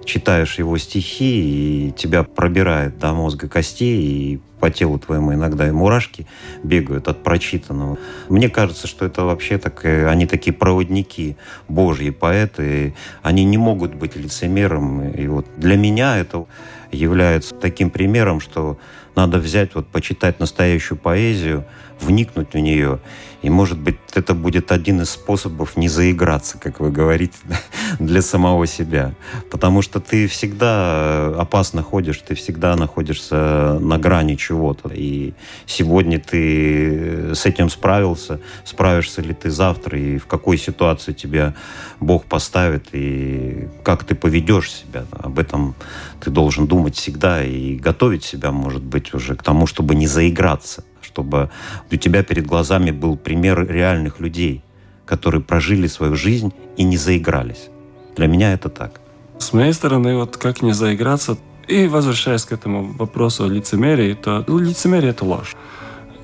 читаешь 0.08 0.58
его 0.58 0.78
стихи, 0.78 1.88
и 1.88 1.92
тебя 1.92 2.22
пробирает 2.22 2.98
до 2.98 3.12
мозга 3.12 3.46
костей, 3.48 4.00
и 4.00 4.40
по 4.58 4.70
телу 4.70 4.98
твоему 4.98 5.34
иногда 5.34 5.68
и 5.68 5.70
мурашки 5.70 6.26
бегают 6.64 7.06
от 7.06 7.22
прочитанного. 7.22 7.98
Мне 8.28 8.48
кажется, 8.48 8.88
что 8.88 9.04
это 9.04 9.24
вообще 9.24 9.58
так, 9.58 9.84
они 9.84 10.26
такие 10.26 10.52
проводники, 10.52 11.36
божьи 11.68 12.10
поэты, 12.10 12.94
они 13.22 13.44
не 13.44 13.58
могут 13.58 13.94
быть 13.94 14.16
лицемером. 14.16 15.10
И 15.10 15.26
вот 15.28 15.46
для 15.58 15.76
меня 15.76 16.16
это 16.16 16.46
является 16.90 17.54
таким 17.54 17.90
примером, 17.90 18.40
что 18.40 18.78
надо 19.14 19.38
взять, 19.38 19.74
вот 19.74 19.86
почитать 19.88 20.40
настоящую 20.40 20.98
поэзию, 20.98 21.64
вникнуть 22.00 22.54
в 22.54 22.58
нее. 22.58 22.98
И, 23.42 23.50
может 23.50 23.78
быть, 23.78 23.96
это 24.14 24.34
будет 24.34 24.72
один 24.72 25.02
из 25.02 25.10
способов 25.10 25.76
не 25.76 25.88
заиграться, 25.88 26.58
как 26.58 26.80
вы 26.80 26.90
говорите, 26.90 27.36
для 28.00 28.20
самого 28.20 28.66
себя. 28.66 29.14
Потому 29.50 29.80
что 29.82 30.00
ты 30.00 30.26
всегда 30.26 31.28
опасно 31.38 31.82
ходишь, 31.82 32.18
ты 32.18 32.34
всегда 32.34 32.74
находишься 32.74 33.78
на 33.80 33.98
грани 33.98 34.34
чего-то. 34.34 34.90
И 34.92 35.34
сегодня 35.66 36.18
ты 36.18 37.34
с 37.34 37.46
этим 37.46 37.70
справился, 37.70 38.40
справишься 38.64 39.22
ли 39.22 39.34
ты 39.34 39.50
завтра, 39.50 39.98
и 39.98 40.18
в 40.18 40.26
какой 40.26 40.58
ситуации 40.58 41.12
тебя 41.12 41.54
Бог 42.00 42.24
поставит, 42.24 42.88
и 42.92 43.68
как 43.84 44.04
ты 44.04 44.14
поведешь 44.14 44.72
себя. 44.72 45.04
Об 45.12 45.38
этом 45.38 45.76
ты 46.20 46.30
должен 46.30 46.66
думать 46.66 46.96
всегда 46.96 47.44
и 47.44 47.76
готовить 47.76 48.24
себя, 48.24 48.50
может 48.50 48.82
быть 48.82 49.14
уже 49.14 49.36
к 49.36 49.42
тому, 49.42 49.66
чтобы 49.66 49.94
не 49.94 50.06
заиграться, 50.08 50.84
чтобы 51.08 51.50
у 51.90 51.96
тебя 51.96 52.22
перед 52.22 52.46
глазами 52.46 52.90
был 52.90 53.16
пример 53.16 53.66
реальных 53.66 54.20
людей, 54.20 54.62
которые 55.06 55.40
прожили 55.40 55.88
свою 55.88 56.14
жизнь 56.14 56.52
и 56.76 56.84
не 56.84 56.96
заигрались. 56.96 57.70
Для 58.16 58.26
меня 58.26 58.52
это 58.52 58.68
так. 58.68 59.00
С 59.38 59.52
моей 59.52 59.72
стороны, 59.72 60.16
вот 60.16 60.36
как 60.36 60.62
не 60.62 60.72
заиграться, 60.72 61.36
и 61.68 61.86
возвращаясь 61.88 62.44
к 62.44 62.52
этому 62.52 62.92
вопросу 62.98 63.44
о 63.44 63.48
лицемерии, 63.48 64.14
то 64.14 64.44
ну, 64.46 64.58
лицемерие– 64.58 65.10
это 65.16 65.24
ложь. 65.24 65.56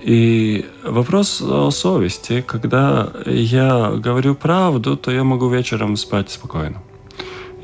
И 0.02 0.66
вопрос 0.84 1.42
о 1.42 1.70
совести. 1.70 2.44
Когда 2.46 3.12
я 3.26 3.90
говорю 3.90 4.34
правду, 4.34 4.96
то 4.96 5.10
я 5.10 5.24
могу 5.24 5.48
вечером 5.48 5.96
спать 5.96 6.30
спокойно. 6.30 6.82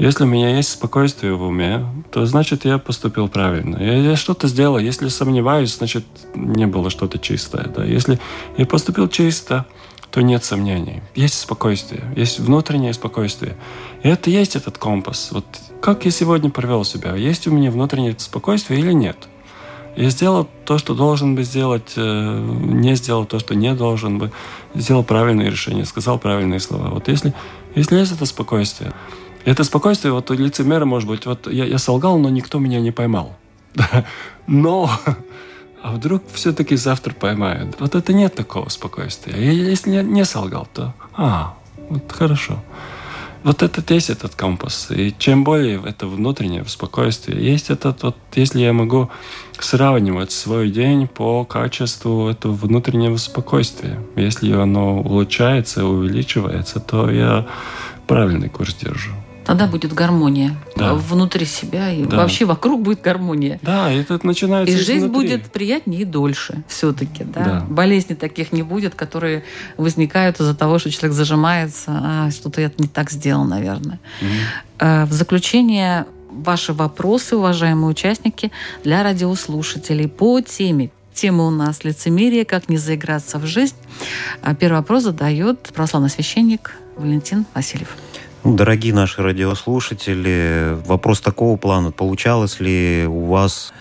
Если 0.01 0.25
у 0.25 0.27
меня 0.27 0.57
есть 0.57 0.71
спокойствие 0.71 1.35
в 1.35 1.43
уме, 1.43 1.85
то 2.11 2.25
значит 2.25 2.65
я 2.65 2.79
поступил 2.79 3.29
правильно. 3.29 3.77
Я, 3.77 3.97
я 3.99 4.17
что-то 4.17 4.49
сделал. 4.49 4.79
Если 4.79 5.09
сомневаюсь, 5.09 5.77
значит 5.77 6.07
не 6.35 6.67
было 6.67 6.89
что-то 6.89 7.19
чистое. 7.19 7.67
Да? 7.67 7.85
Если 7.85 8.19
я 8.57 8.65
поступил 8.65 9.09
чисто, 9.09 9.67
то 10.11 10.23
нет 10.23 10.43
сомнений. 10.43 11.03
Есть 11.15 11.39
спокойствие, 11.39 12.03
есть 12.17 12.41
внутреннее 12.41 12.95
спокойствие. 12.95 13.57
И 14.03 14.09
это 14.09 14.31
есть 14.31 14.57
этот 14.57 14.79
компас. 14.79 15.33
Вот 15.33 15.45
как 15.83 16.07
я 16.07 16.11
сегодня 16.11 16.49
провел 16.49 16.85
себя? 16.85 17.15
Есть 17.15 17.47
у 17.47 17.51
меня 17.51 17.71
внутреннее 17.71 18.15
спокойствие 18.17 18.81
или 18.81 18.93
нет? 18.93 19.19
Я 19.97 20.09
сделал 20.09 20.49
то, 20.65 20.79
что 20.79 20.95
должен 20.95 21.35
бы 21.35 21.43
сделать, 21.43 21.93
э, 21.97 22.39
не 22.63 22.95
сделал 22.97 23.27
то, 23.27 23.39
что 23.39 23.55
не 23.55 23.75
должен 23.75 24.17
бы, 24.17 24.33
сделал 24.75 25.05
правильное 25.05 25.51
решение, 25.51 25.85
сказал 25.85 26.19
правильные 26.19 26.61
слова. 26.61 26.89
Вот 26.89 27.09
если, 27.09 27.35
если 27.75 27.99
есть 27.99 28.13
это 28.13 28.25
спокойствие, 28.25 28.95
это 29.45 29.65
спокойствие, 29.65 30.13
вот 30.13 30.31
лицемера 30.31 30.85
может 30.85 31.09
быть, 31.09 31.27
вот 31.27 31.51
я, 31.51 31.65
я 31.65 31.79
солгал, 31.79 32.19
но 32.19 32.29
никто 32.29 32.59
меня 32.59 32.81
не 32.81 32.91
поймал. 32.91 33.37
Но 34.47 34.91
а 35.83 35.93
вдруг 35.93 36.23
все-таки 36.33 36.77
завтра 36.77 37.15
поймают? 37.15 37.77
Вот 37.81 37.95
это 37.95 38.13
нет 38.13 38.35
такого 38.35 38.69
спокойствия. 38.69 39.35
И 39.35 39.55
если 39.55 39.91
не, 39.91 40.03
не 40.03 40.25
солгал, 40.25 40.69
то 40.73 40.95
а, 41.15 41.55
вот 41.89 42.11
хорошо. 42.13 42.63
Вот 43.43 43.63
этот 43.63 43.91
есть 43.91 44.11
этот 44.11 44.35
компас. 44.35 44.89
И 44.91 45.15
чем 45.19 45.45
более 45.45 45.83
это 45.83 46.07
внутреннее 46.07 46.63
спокойствие, 46.67 47.43
есть 47.43 47.71
этот 47.71 48.03
вот, 48.03 48.17
если 48.35 48.61
я 48.61 48.75
могу 48.75 49.11
сравнивать 49.59 50.31
свой 50.31 50.71
день 50.71 51.09
по 51.09 51.45
качеству 51.47 52.29
этого 52.29 52.53
внутреннего 52.53 53.17
спокойствия. 53.17 54.03
Если 54.17 54.53
оно 54.53 55.01
улучшается, 55.01 55.87
увеличивается, 55.87 56.81
то 56.81 57.11
я 57.11 57.47
правильный 58.07 58.51
курс 58.51 58.75
держу. 58.75 59.13
Тогда 59.51 59.67
будет 59.67 59.93
гармония 59.93 60.55
да. 60.77 60.95
внутри 60.95 61.45
себя, 61.45 61.91
и 61.91 62.05
да. 62.05 62.19
вообще 62.19 62.45
вокруг 62.45 62.83
будет 62.83 63.01
гармония. 63.01 63.59
Да, 63.63 63.91
это 63.91 64.21
начинается 64.23 64.73
И 64.73 64.79
жизнь 64.79 65.07
изнутри. 65.09 65.31
будет 65.31 65.51
приятнее 65.51 66.03
и 66.03 66.05
дольше 66.05 66.63
все-таки. 66.69 67.25
Да? 67.25 67.45
Да. 67.45 67.67
Болезней 67.69 68.15
таких 68.15 68.53
не 68.53 68.63
будет, 68.63 68.95
которые 68.95 69.43
возникают 69.77 70.39
из-за 70.39 70.55
того, 70.55 70.79
что 70.79 70.93
человек 70.93 71.17
зажимается, 71.17 71.87
а 71.89 72.31
что-то 72.31 72.61
я 72.61 72.71
не 72.79 72.87
так 72.87 73.11
сделал, 73.11 73.43
наверное. 73.43 73.99
Угу. 74.21 75.07
В 75.07 75.13
заключение 75.13 76.07
ваши 76.31 76.73
вопросы, 76.73 77.35
уважаемые 77.35 77.91
участники, 77.91 78.53
для 78.85 79.03
радиослушателей 79.03 80.07
по 80.07 80.41
теме 80.41 80.93
Тема 81.13 81.49
у 81.49 81.51
нас 81.51 81.83
«Лицемерие. 81.83 82.45
Как 82.45 82.69
не 82.69 82.77
заиграться 82.77 83.39
в 83.41 83.47
жизнь». 83.47 83.75
А 84.43 84.55
первый 84.55 84.77
вопрос 84.77 85.03
задает 85.03 85.59
православный 85.75 86.09
священник 86.09 86.77
Валентин 86.97 87.47
Васильев. 87.53 87.97
Дорогие 88.45 88.95
наши 88.95 89.23
радиослушатели, 89.23 90.79
вопрос 90.87 91.21
такого 91.21 91.59
плана. 91.59 91.93
Получалось 91.93 92.59
ли 92.59 93.05
у 93.07 93.27
вас 93.27 93.75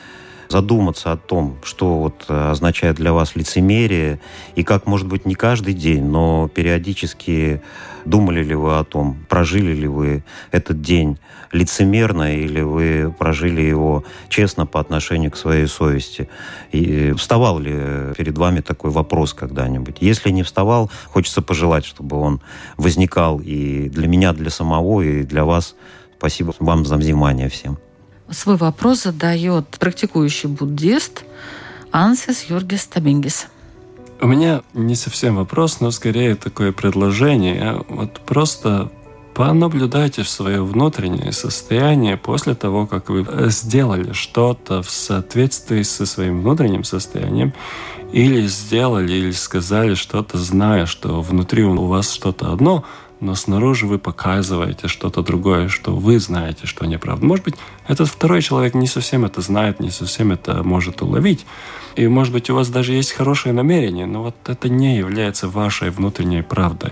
задуматься 0.49 1.11
о 1.11 1.17
том, 1.17 1.57
что 1.63 1.99
вот 1.99 2.25
означает 2.27 2.95
для 2.95 3.13
вас 3.13 3.35
лицемерие, 3.35 4.19
и 4.55 4.63
как, 4.63 4.87
может 4.87 5.07
быть, 5.07 5.25
не 5.25 5.35
каждый 5.35 5.73
день, 5.73 6.03
но 6.03 6.49
периодически 6.49 7.61
думали 8.05 8.43
ли 8.43 8.55
вы 8.55 8.77
о 8.77 8.83
том, 8.83 9.17
прожили 9.29 9.73
ли 9.73 9.87
вы 9.87 10.23
этот 10.51 10.81
день 10.81 11.17
лицемерно, 11.51 12.35
или 12.35 12.61
вы 12.61 13.13
прожили 13.17 13.61
его 13.61 14.03
честно 14.29 14.65
по 14.65 14.79
отношению 14.79 15.31
к 15.31 15.37
своей 15.37 15.67
совести. 15.67 16.29
И 16.71 17.13
вставал 17.13 17.59
ли 17.59 18.13
перед 18.17 18.37
вами 18.37 18.61
такой 18.61 18.91
вопрос 18.91 19.33
когда-нибудь? 19.33 19.97
Если 20.01 20.31
не 20.31 20.43
вставал, 20.43 20.91
хочется 21.07 21.41
пожелать, 21.41 21.85
чтобы 21.85 22.17
он 22.17 22.41
возникал 22.77 23.39
и 23.39 23.89
для 23.89 24.07
меня, 24.07 24.33
для 24.33 24.49
самого, 24.49 25.01
и 25.01 25.23
для 25.23 25.45
вас. 25.45 25.75
Спасибо 26.17 26.53
вам 26.59 26.85
за 26.85 26.97
внимание 26.97 27.49
всем. 27.49 27.77
Свой 28.31 28.57
вопрос 28.57 29.03
задает 29.03 29.67
практикующий 29.79 30.49
буддист 30.49 31.23
Ансис 31.91 32.43
Юргис 32.43 32.85
Табингис. 32.85 33.47
У 34.21 34.27
меня 34.27 34.61
не 34.73 34.95
совсем 34.95 35.37
вопрос, 35.37 35.79
но 35.79 35.91
скорее 35.91 36.35
такое 36.35 36.71
предложение. 36.71 37.83
Вот 37.87 38.19
просто 38.19 38.91
понаблюдайте 39.33 40.23
в 40.23 40.29
свое 40.29 40.63
внутреннее 40.63 41.31
состояние 41.31 42.17
после 42.17 42.53
того, 42.53 42.85
как 42.85 43.09
вы 43.09 43.25
сделали 43.49 44.11
что-то 44.11 44.83
в 44.83 44.91
соответствии 44.91 45.81
со 45.83 46.05
своим 46.05 46.41
внутренним 46.41 46.83
состоянием, 46.83 47.53
или 48.11 48.45
сделали, 48.47 49.13
или 49.13 49.31
сказали 49.31 49.95
что-то, 49.95 50.37
зная, 50.37 50.85
что 50.85 51.21
внутри 51.21 51.63
у 51.63 51.85
вас 51.85 52.11
что-то 52.11 52.51
одно, 52.51 52.83
но 53.19 53.35
снаружи 53.35 53.85
вы 53.85 53.99
показываете 53.99 54.87
что-то 54.87 55.21
другое, 55.21 55.67
что 55.67 55.95
вы 55.95 56.19
знаете, 56.19 56.65
что 56.65 56.85
неправда. 56.85 57.25
Может 57.25 57.45
быть, 57.45 57.55
этот 57.87 58.07
второй 58.07 58.41
человек 58.41 58.73
не 58.73 58.87
совсем 58.87 59.25
это 59.25 59.41
знает, 59.41 59.79
не 59.79 59.91
совсем 59.91 60.31
это 60.31 60.63
может 60.63 61.01
уловить. 61.01 61.45
И, 61.95 62.07
может 62.07 62.31
быть, 62.33 62.49
у 62.49 62.55
вас 62.55 62.69
даже 62.69 62.93
есть 62.93 63.11
хорошее 63.11 63.53
намерение, 63.53 64.05
но 64.05 64.23
вот 64.23 64.35
это 64.47 64.69
не 64.69 64.97
является 64.97 65.49
вашей 65.49 65.89
внутренней 65.89 66.43
правдой. 66.43 66.91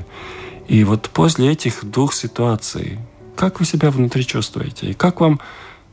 И 0.68 0.84
вот 0.84 1.10
после 1.14 1.52
этих 1.52 1.86
двух 1.86 2.14
ситуаций, 2.14 3.00
как 3.36 3.60
вы 3.60 3.66
себя 3.66 3.90
внутри 3.90 4.26
чувствуете? 4.26 4.88
И 4.88 4.94
как 4.94 5.22
вам 5.22 5.40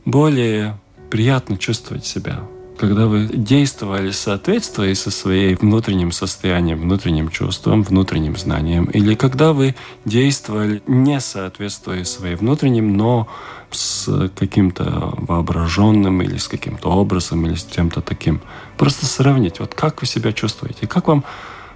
более 0.03 0.77
приятно 1.09 1.57
чувствовать 1.57 2.05
себя? 2.05 2.41
Когда 2.77 3.07
вы 3.07 3.27
действовали 3.27 4.11
соответствуя 4.11 4.93
со 4.95 5.11
своим 5.11 5.57
внутренним 5.57 6.11
состоянием, 6.11 6.81
внутренним 6.81 7.29
чувством, 7.29 7.83
внутренним 7.83 8.35
знанием, 8.35 8.85
или 8.85 9.15
когда 9.15 9.53
вы 9.53 9.75
действовали 10.03 10.81
не 10.87 11.19
соответствуя 11.19 12.03
своим 12.03 12.37
внутренним, 12.37 12.97
но 12.97 13.27
с 13.71 14.29
каким-то 14.35 15.13
воображенным 15.17 16.21
или 16.21 16.37
с 16.37 16.47
каким-то 16.47 16.89
образом 16.89 17.45
или 17.45 17.55
с 17.55 17.65
чем-то 17.65 18.01
таким. 18.01 18.41
Просто 18.77 19.05
сравнить, 19.05 19.59
вот 19.59 19.73
как 19.73 20.01
вы 20.01 20.07
себя 20.07 20.31
чувствуете, 20.33 20.87
как 20.87 21.07
вам 21.07 21.23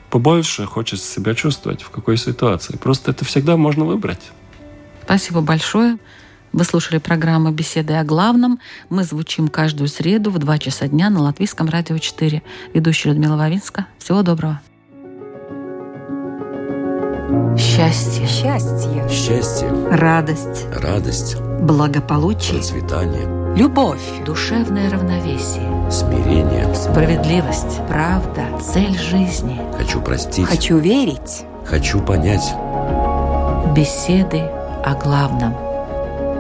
побольше 0.10 0.66
хочется 0.66 1.06
себя 1.06 1.34
чувствовать, 1.36 1.82
в 1.82 1.90
какой 1.90 2.18
ситуации. 2.18 2.78
Просто 2.78 3.12
это 3.12 3.26
всегда 3.26 3.58
можно 3.58 3.86
выбрать. 3.86 4.32
Спасибо 5.04 5.42
большое. 5.42 5.98
Вы 6.52 6.64
слушали 6.64 6.98
программу 6.98 7.52
«Беседы 7.52 7.94
о 7.94 8.04
главном». 8.04 8.60
Мы 8.90 9.04
звучим 9.04 9.48
каждую 9.48 9.88
среду 9.88 10.32
в 10.32 10.40
2 10.40 10.58
часа 10.58 10.88
дня 10.88 11.10
на 11.10 11.22
Латвийском 11.22 11.70
радио 11.70 11.98
4. 11.98 12.42
Ведущая 12.74 13.10
Людмила 13.10 13.38
Вавинска. 13.38 13.86
Всего 14.00 14.22
доброго. 14.24 14.60
Счастье. 17.58 18.26
Счастье. 18.28 19.08
Счастье, 19.10 19.70
Радость. 19.92 20.66
радость, 20.74 21.38
Благополучие. 21.62 22.58
процветание, 22.58 23.56
Любовь. 23.56 24.02
Душевное 24.26 24.90
равновесие. 24.90 25.92
смирение. 25.92 26.74
Справедливость. 26.74 27.86
Правда. 27.88 28.46
Цель 28.62 28.98
жизни. 28.98 29.60
Хочу 29.78 30.02
простить. 30.02 30.46
Хочу 30.48 30.78
верить. 30.78 31.44
Хочу 31.66 32.00
понять. 32.02 32.54
Беседы 33.76 34.40
о 34.86 34.96
главном. 34.96 35.69